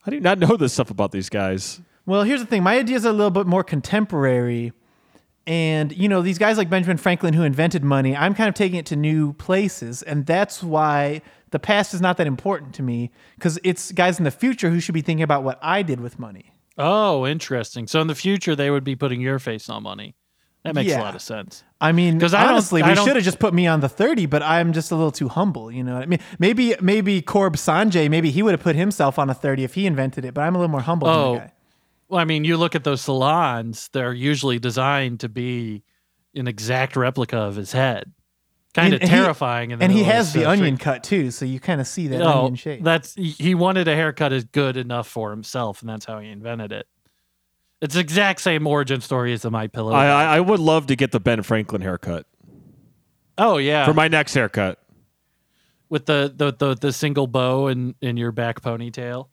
how 0.03 0.11
do 0.11 0.17
you 0.17 0.23
not 0.23 0.39
know 0.39 0.57
this 0.59 0.75
stuff 0.75 0.91
about 0.91 1.13
these 1.13 1.31
guys? 1.31 1.81
Well, 2.05 2.23
here's 2.25 2.41
the 2.41 2.47
thing 2.47 2.63
my 2.63 2.77
ideas 2.79 3.07
are 3.07 3.11
a 3.11 3.13
little 3.13 3.31
bit 3.31 3.47
more 3.47 3.65
contemporary. 3.65 4.73
And, 5.49 5.97
you 5.97 6.09
know, 6.09 6.23
these 6.23 6.39
guys 6.39 6.59
like 6.59 6.69
Benjamin 6.69 6.97
Franklin 6.97 7.33
who 7.33 7.43
invented 7.45 7.85
money, 7.85 8.17
I'm 8.17 8.35
kind 8.35 8.49
of 8.49 8.55
taking 8.55 8.79
it 8.79 8.87
to 8.87 8.97
new 8.97 9.33
places. 9.35 10.03
And 10.03 10.27
that's 10.27 10.61
why 10.63 11.23
the 11.51 11.59
past 11.59 11.95
is 11.95 12.01
not 12.01 12.17
that 12.17 12.27
important 12.27 12.75
to 12.75 12.83
me 12.83 13.11
because 13.37 13.59
it's 13.65 13.93
guys 13.93 14.19
in 14.19 14.25
the 14.25 14.31
future 14.31 14.71
who 14.71 14.81
should 14.81 14.95
be 14.95 15.01
thinking 15.03 15.23
about 15.23 15.43
what 15.45 15.59
I 15.63 15.83
did 15.83 16.01
with 16.01 16.19
money. 16.19 16.53
Oh, 16.79 17.27
interesting. 17.27 17.87
So 17.87 18.01
in 18.01 18.07
the 18.07 18.15
future, 18.15 18.55
they 18.57 18.71
would 18.71 18.85
be 18.85 18.97
putting 18.97 19.21
your 19.21 19.39
face 19.39 19.69
on 19.71 19.83
money. 19.83 20.15
That 20.65 20.75
makes 20.75 20.93
a 20.93 20.99
lot 20.99 21.15
of 21.15 21.23
sense. 21.23 21.63
I 21.81 21.93
mean, 21.93 22.19
'Cause 22.19 22.35
I 22.35 22.43
don't- 22.43 22.55
honestly, 22.55 22.83
I 22.83 22.89
we 22.91 22.97
should 22.97 23.15
have 23.15 23.25
just 23.25 23.39
put 23.39 23.55
me 23.55 23.69
on 23.69 23.81
the 23.81 23.89
30, 23.89 24.27
but 24.27 24.43
I'm 24.43 24.73
just 24.73 24.91
a 24.91 24.97
little 24.97 25.13
too 25.13 25.29
humble. 25.29 25.71
You 25.71 25.85
know 25.85 25.95
what 25.95 26.03
I 26.03 26.07
mean? 26.07 26.19
Maybe, 26.41 26.75
maybe 26.81 27.23
Corb 27.23 27.55
Sanjay, 27.57 28.11
maybe 28.11 28.31
he 28.33 28.43
would 28.43 28.51
have 28.53 28.63
put 28.63 28.75
himself 28.75 29.17
on 29.19 29.31
a 29.31 29.35
30 29.35 29.63
if 29.63 29.75
he 29.75 29.87
invented 29.87 30.25
it, 30.25 30.35
but 30.35 30.41
I'm 30.43 30.57
a 30.57 30.59
little 30.59 30.71
more 30.73 30.81
humble 30.81 31.07
than 31.07 31.17
Oh, 31.17 31.37
guy. 31.39 31.53
Well, 32.09 32.21
I 32.21 32.25
mean, 32.25 32.45
you 32.45 32.57
look 32.57 32.75
at 32.75 32.83
those 32.85 33.01
salons; 33.01 33.89
they're 33.93 34.13
usually 34.13 34.59
designed 34.59 35.21
to 35.21 35.29
be 35.29 35.85
an 36.35 36.49
exact 36.49 36.97
replica 36.97 37.37
of 37.39 37.55
his 37.57 37.71
head. 37.73 38.13
Kind 38.77 38.95
of 38.95 39.01
And 39.01 39.11
he- 39.11 39.17
terrifying. 39.17 39.71
in 39.73 39.79
the 39.79 39.85
And 39.85 39.93
he 39.93 40.03
has 40.05 40.33
the 40.33 40.41
street. 40.41 40.45
onion 40.47 40.77
cut 40.77 41.03
too, 41.03 41.31
so 41.31 41.45
you 41.45 41.59
kind 41.59 41.81
of 41.81 41.87
see 41.87 42.07
that 42.09 42.21
Oh, 42.23 42.41
onion 42.41 42.55
shape. 42.57 42.85
that's 42.85 43.15
he 43.15 43.31
he 43.31 43.55
wanted 43.55 43.89
a 43.89 43.95
haircut 43.97 44.33
as 44.33 44.45
good 44.45 44.77
enough 44.77 45.09
for 45.09 45.31
himself, 45.31 45.81
and 45.81 45.89
that's 45.89 46.05
how 46.05 46.19
he 46.21 46.29
invented 46.31 46.73
it. 46.73 46.87
It's 47.81 47.95
the 47.95 48.01
exact 48.01 48.41
same 48.41 48.67
origin 48.67 49.01
story 49.01 49.33
as 49.33 49.43
the 49.43 49.51
My 49.51 49.67
Pillow. 49.67 49.93
I, 49.93 50.07
I 50.07 50.37
I 50.37 50.41
would 50.41 50.61
love 50.61 50.87
to 50.89 50.97
get 50.97 51.11
the 51.13 51.21
Ben 51.21 51.43
Franklin 51.43 51.81
haircut 51.83 52.27
oh 53.39 53.57
yeah, 53.59 53.85
for 53.85 53.95
my 53.95 54.09
next 54.09 54.35
haircut. 54.35 54.79
with 55.89 56.07
the, 56.07 56.33
the 56.35 56.53
the 56.53 56.75
the 56.75 56.93
single 56.93 57.27
bow 57.27 57.69
in 57.69 57.95
in 58.01 58.17
your 58.17 58.33
back 58.33 58.61
ponytail. 58.63 59.29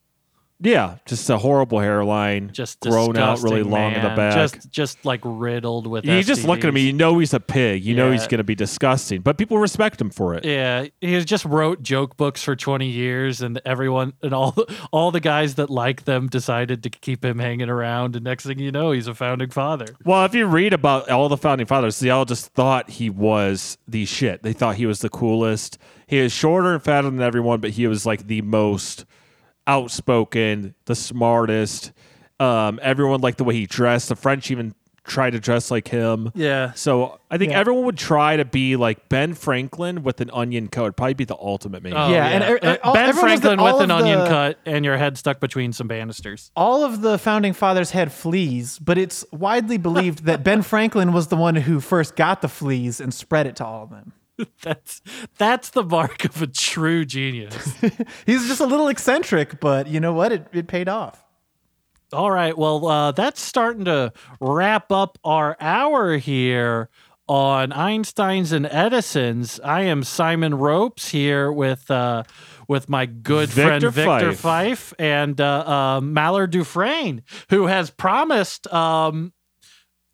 Yeah, 0.64 0.98
just 1.06 1.30
a 1.30 1.38
horrible 1.38 1.80
hairline, 1.80 2.52
Just 2.54 2.80
grown 2.80 3.18
out 3.18 3.42
really 3.42 3.64
long 3.64 3.94
in 3.94 4.02
the 4.02 4.16
back. 4.16 4.34
Just 4.34 4.70
just 4.72 5.06
like 5.06 5.20
riddled 5.24 5.88
with. 5.88 6.06
you 6.06 6.24
just 6.24 6.46
look 6.46 6.64
at 6.64 6.74
me, 6.74 6.82
you 6.82 6.94
know 6.94 7.20
he's 7.20 7.34
a 7.34 7.40
pig. 7.40 7.84
You 7.84 7.96
know 7.96 8.12
he's 8.12 8.28
going 8.28 8.38
to 8.40 8.46
be 8.46 8.56
disgusting, 8.56 9.22
but 9.22 9.38
people 9.38 9.58
respect 9.58 10.00
him 10.00 10.10
for 10.10 10.34
it. 10.36 10.46
Yeah, 10.46 10.88
he 11.02 11.24
just 11.26 11.44
wrote 11.44 11.84
joke 11.84 12.16
books 12.16 12.42
for 12.44 12.56
20 12.56 12.88
years, 12.88 13.42
and 13.42 13.62
everyone 13.66 14.14
and 14.22 14.34
all 14.34 14.56
all 14.92 15.12
the 15.12 15.20
guys 15.20 15.56
that 15.56 15.70
like 15.70 16.06
them 16.06 16.28
decided 16.28 16.84
to 16.84 16.90
keep 16.90 17.26
him 17.26 17.40
hanging 17.40 17.70
around. 17.70 18.16
And 18.16 18.24
next 18.24 18.46
thing 18.46 18.60
you 18.60 18.72
know, 18.72 18.92
he's 18.92 19.08
a 19.08 19.14
founding 19.14 19.50
father. 19.50 19.88
Well, 20.06 20.24
if 20.24 20.34
you 20.34 20.46
read 20.46 20.72
about 20.72 21.10
all 21.10 21.28
the 21.28 21.38
founding 21.38 21.68
fathers, 21.68 22.00
they 22.00 22.10
all 22.10 22.26
just 22.26 22.54
thought 22.54 22.90
he 22.90 23.10
was 23.10 23.78
the 23.88 24.06
shit. 24.06 24.44
They 24.44 24.54
thought 24.54 24.76
he 24.76 24.86
was 24.86 25.00
the 25.00 25.10
coolest. 25.10 25.78
He 26.08 26.20
is 26.20 26.32
shorter 26.32 26.74
and 26.74 26.84
fatter 26.84 27.10
than 27.10 27.22
everyone, 27.22 27.60
but 27.60 27.72
he 27.72 27.88
was 27.88 28.06
like 28.06 28.28
the 28.28 28.42
most 28.42 29.06
outspoken, 29.68 30.76
the 30.86 30.96
smartest. 30.96 31.92
Um, 32.40 32.80
everyone 32.82 33.22
liked 33.22 33.38
the 33.38 33.44
way 33.44 33.54
he 33.56 33.66
dressed. 33.66 34.10
The 34.10 34.16
French 34.16 34.50
even 34.52 34.74
tried 35.06 35.32
to 35.32 35.40
dress 35.40 35.70
like 35.70 35.90
him. 35.90 36.32
Yeah, 36.34 36.72
So 36.76 37.20
I 37.30 37.38
think 37.38 37.52
Yeah. 37.52 37.60
everyone 37.60 37.84
would 37.86 37.98
try 37.98 38.38
to 38.38 38.46
be 38.46 38.78
like 38.78 39.10
Ben 39.10 39.34
Franklin 39.34 40.02
with 40.02 40.22
an 40.22 40.30
onion 40.32 40.70
coat. 40.70 40.84
It'd 40.84 40.96
probably 40.96 41.14
be 41.14 41.26
the 41.26 41.36
ultimate 41.38 41.84
man. 41.84 41.92
Oh, 41.94 42.10
Yeah, 42.10 42.26
and, 42.28 42.42
uh, 42.42 42.48
uh, 42.62 42.78
all- 42.86 42.94
Ben 42.94 43.10
everyone 43.10 43.30
knows 43.32 43.42
that 43.42 43.48
Franklin 43.58 43.74
with 43.74 43.84
an 43.84 43.92
of 43.92 43.98
onion 44.00 44.28
cut 44.28 44.60
and 44.66 44.86
your 44.86 44.96
head 44.96 45.18
stuck 45.18 45.42
between 45.42 45.74
some 45.74 45.90
banisters. 45.90 46.52
All 46.56 46.86
of 46.86 47.02
the 47.02 47.18
founding 47.18 47.52
fathers 47.52 47.92
had 47.92 48.14
fleas, 48.14 48.80
but 48.80 48.98
it's 48.98 49.26
widely 49.34 49.78
believed 49.78 50.24
that 50.24 50.42
Ben 50.42 50.62
Franklin 50.62 51.12
was 51.12 51.28
the 51.28 51.36
one 51.36 51.56
who 51.56 51.82
first 51.82 52.16
got 52.16 52.42
the 52.42 52.48
fleas 52.48 53.02
and 53.02 53.14
spread 53.14 53.46
it 53.46 53.58
to 53.58 53.66
all 53.66 53.84
of 53.84 53.90
them. 53.90 54.14
That's 54.62 55.02
that's 55.38 55.70
the 55.70 55.84
mark 55.84 56.26
of 56.26 56.42
a 56.42 56.48
true 56.48 57.06
genius. 57.06 57.76
He's 58.26 58.48
just 58.48 58.60
a 58.60 58.66
little 58.66 58.88
eccentric, 58.88 59.60
but 59.60 59.88
you 59.88 60.00
know 60.00 60.14
what? 60.14 60.32
It, 60.32 60.48
it 60.52 60.68
paid 60.68 60.90
off. 60.90 61.24
All 62.12 62.32
right. 62.32 62.58
Well, 62.58 62.86
uh, 62.88 63.12
that's 63.12 63.42
starting 63.42 63.86
to 63.86 64.12
wrap 64.40 64.92
up 64.92 65.20
our 65.24 65.56
hour 65.60 66.18
here 66.18 66.90
on 67.28 67.72
Einstein's 67.72 68.52
and 68.52 68.66
Edison's. 68.66 69.60
I 69.60 69.82
am 69.82 70.04
Simon 70.04 70.56
Ropes 70.56 71.10
here 71.10 71.52
with 71.52 71.90
uh, 71.92 72.24
with 72.68 72.90
my 72.90 73.06
good 73.06 73.50
Victor 73.50 73.92
friend 73.92 73.94
Victor 73.94 74.34
Fife. 74.34 74.40
Fife, 74.40 74.94
and 75.00 75.40
uh, 75.40 75.98
uh, 75.98 76.02
Mallard 76.02 76.52
Dufresne, 76.52 77.22
who 77.50 77.68
has 77.68 77.90
promised 77.92 78.72
um, 78.74 79.32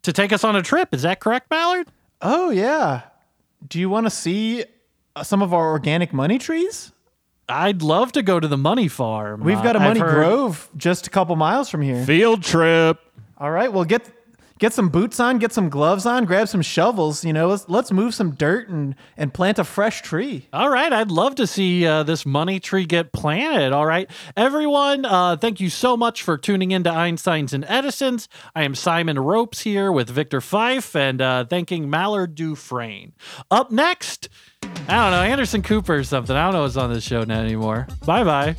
to 0.03 0.13
take 0.13 0.33
us 0.33 0.43
on 0.43 0.55
a 0.55 0.61
trip. 0.61 0.93
Is 0.93 1.03
that 1.03 1.19
correct, 1.19 1.49
Mallard? 1.49 1.87
Oh, 2.21 2.49
yeah. 2.49 3.03
Do 3.67 3.79
you 3.79 3.89
want 3.89 4.05
to 4.05 4.09
see 4.09 4.63
uh, 5.15 5.23
some 5.23 5.41
of 5.41 5.53
our 5.53 5.69
organic 5.71 6.13
money 6.13 6.37
trees? 6.37 6.91
I'd 7.47 7.81
love 7.81 8.11
to 8.13 8.21
go 8.21 8.39
to 8.39 8.47
the 8.47 8.57
Money 8.57 8.87
Farm. 8.87 9.41
We've 9.41 9.61
got 9.61 9.75
a 9.75 9.79
Money 9.79 9.99
Grove 9.99 10.69
just 10.77 11.07
a 11.07 11.09
couple 11.09 11.35
miles 11.35 11.69
from 11.69 11.81
here. 11.81 12.05
Field 12.05 12.43
trip. 12.43 12.99
All 13.37 13.49
right, 13.51 13.71
well 13.71 13.85
get 13.85 14.07
get 14.59 14.73
some 14.73 14.89
boots 14.89 15.19
on, 15.19 15.39
get 15.39 15.51
some 15.51 15.69
gloves 15.69 16.05
on, 16.05 16.25
grab 16.25 16.47
some 16.47 16.61
shovels. 16.61 17.25
You 17.25 17.33
know, 17.33 17.47
let's 17.47 17.67
let's 17.67 17.91
move 17.91 18.13
some 18.13 18.31
dirt 18.31 18.69
and 18.69 18.95
and 19.17 19.33
plant 19.33 19.57
a 19.57 19.63
fresh 19.63 20.01
tree. 20.01 20.47
All 20.53 20.69
right, 20.69 20.91
I'd 20.91 21.09
love 21.09 21.35
to 21.35 21.47
see 21.47 21.85
uh, 21.87 22.03
this 22.03 22.25
money 22.25 22.59
tree 22.59 22.85
get 22.85 23.11
planted. 23.11 23.73
All 23.73 23.85
right, 23.85 24.09
everyone, 24.37 25.05
uh, 25.05 25.37
thank 25.37 25.59
you 25.59 25.69
so 25.69 25.97
much 25.97 26.21
for 26.21 26.37
tuning 26.37 26.71
in 26.71 26.83
to 26.83 26.91
Einstein's 26.91 27.53
and 27.53 27.65
Edison's. 27.65 28.29
I 28.53 28.63
am 28.63 28.75
Simon 28.75 29.17
Ropes 29.17 29.61
here 29.61 29.91
with 29.91 30.09
Victor 30.09 30.41
Fife 30.41 30.95
and 30.95 31.21
uh, 31.21 31.45
thanking 31.45 31.89
Mallard 31.89 32.35
Dufresne. 32.35 33.13
Up 33.49 33.71
next, 33.71 34.29
I 34.61 34.67
don't 34.67 35.11
know, 35.11 35.23
Anderson 35.23 35.61
Cooper 35.63 35.95
or 35.95 36.03
something. 36.03 36.35
I 36.35 36.43
don't 36.45 36.53
know 36.53 36.61
what's 36.63 36.77
on 36.77 36.93
this 36.93 37.03
show 37.03 37.23
now 37.23 37.39
anymore. 37.39 37.87
Bye 38.05 38.23
bye. 38.23 38.55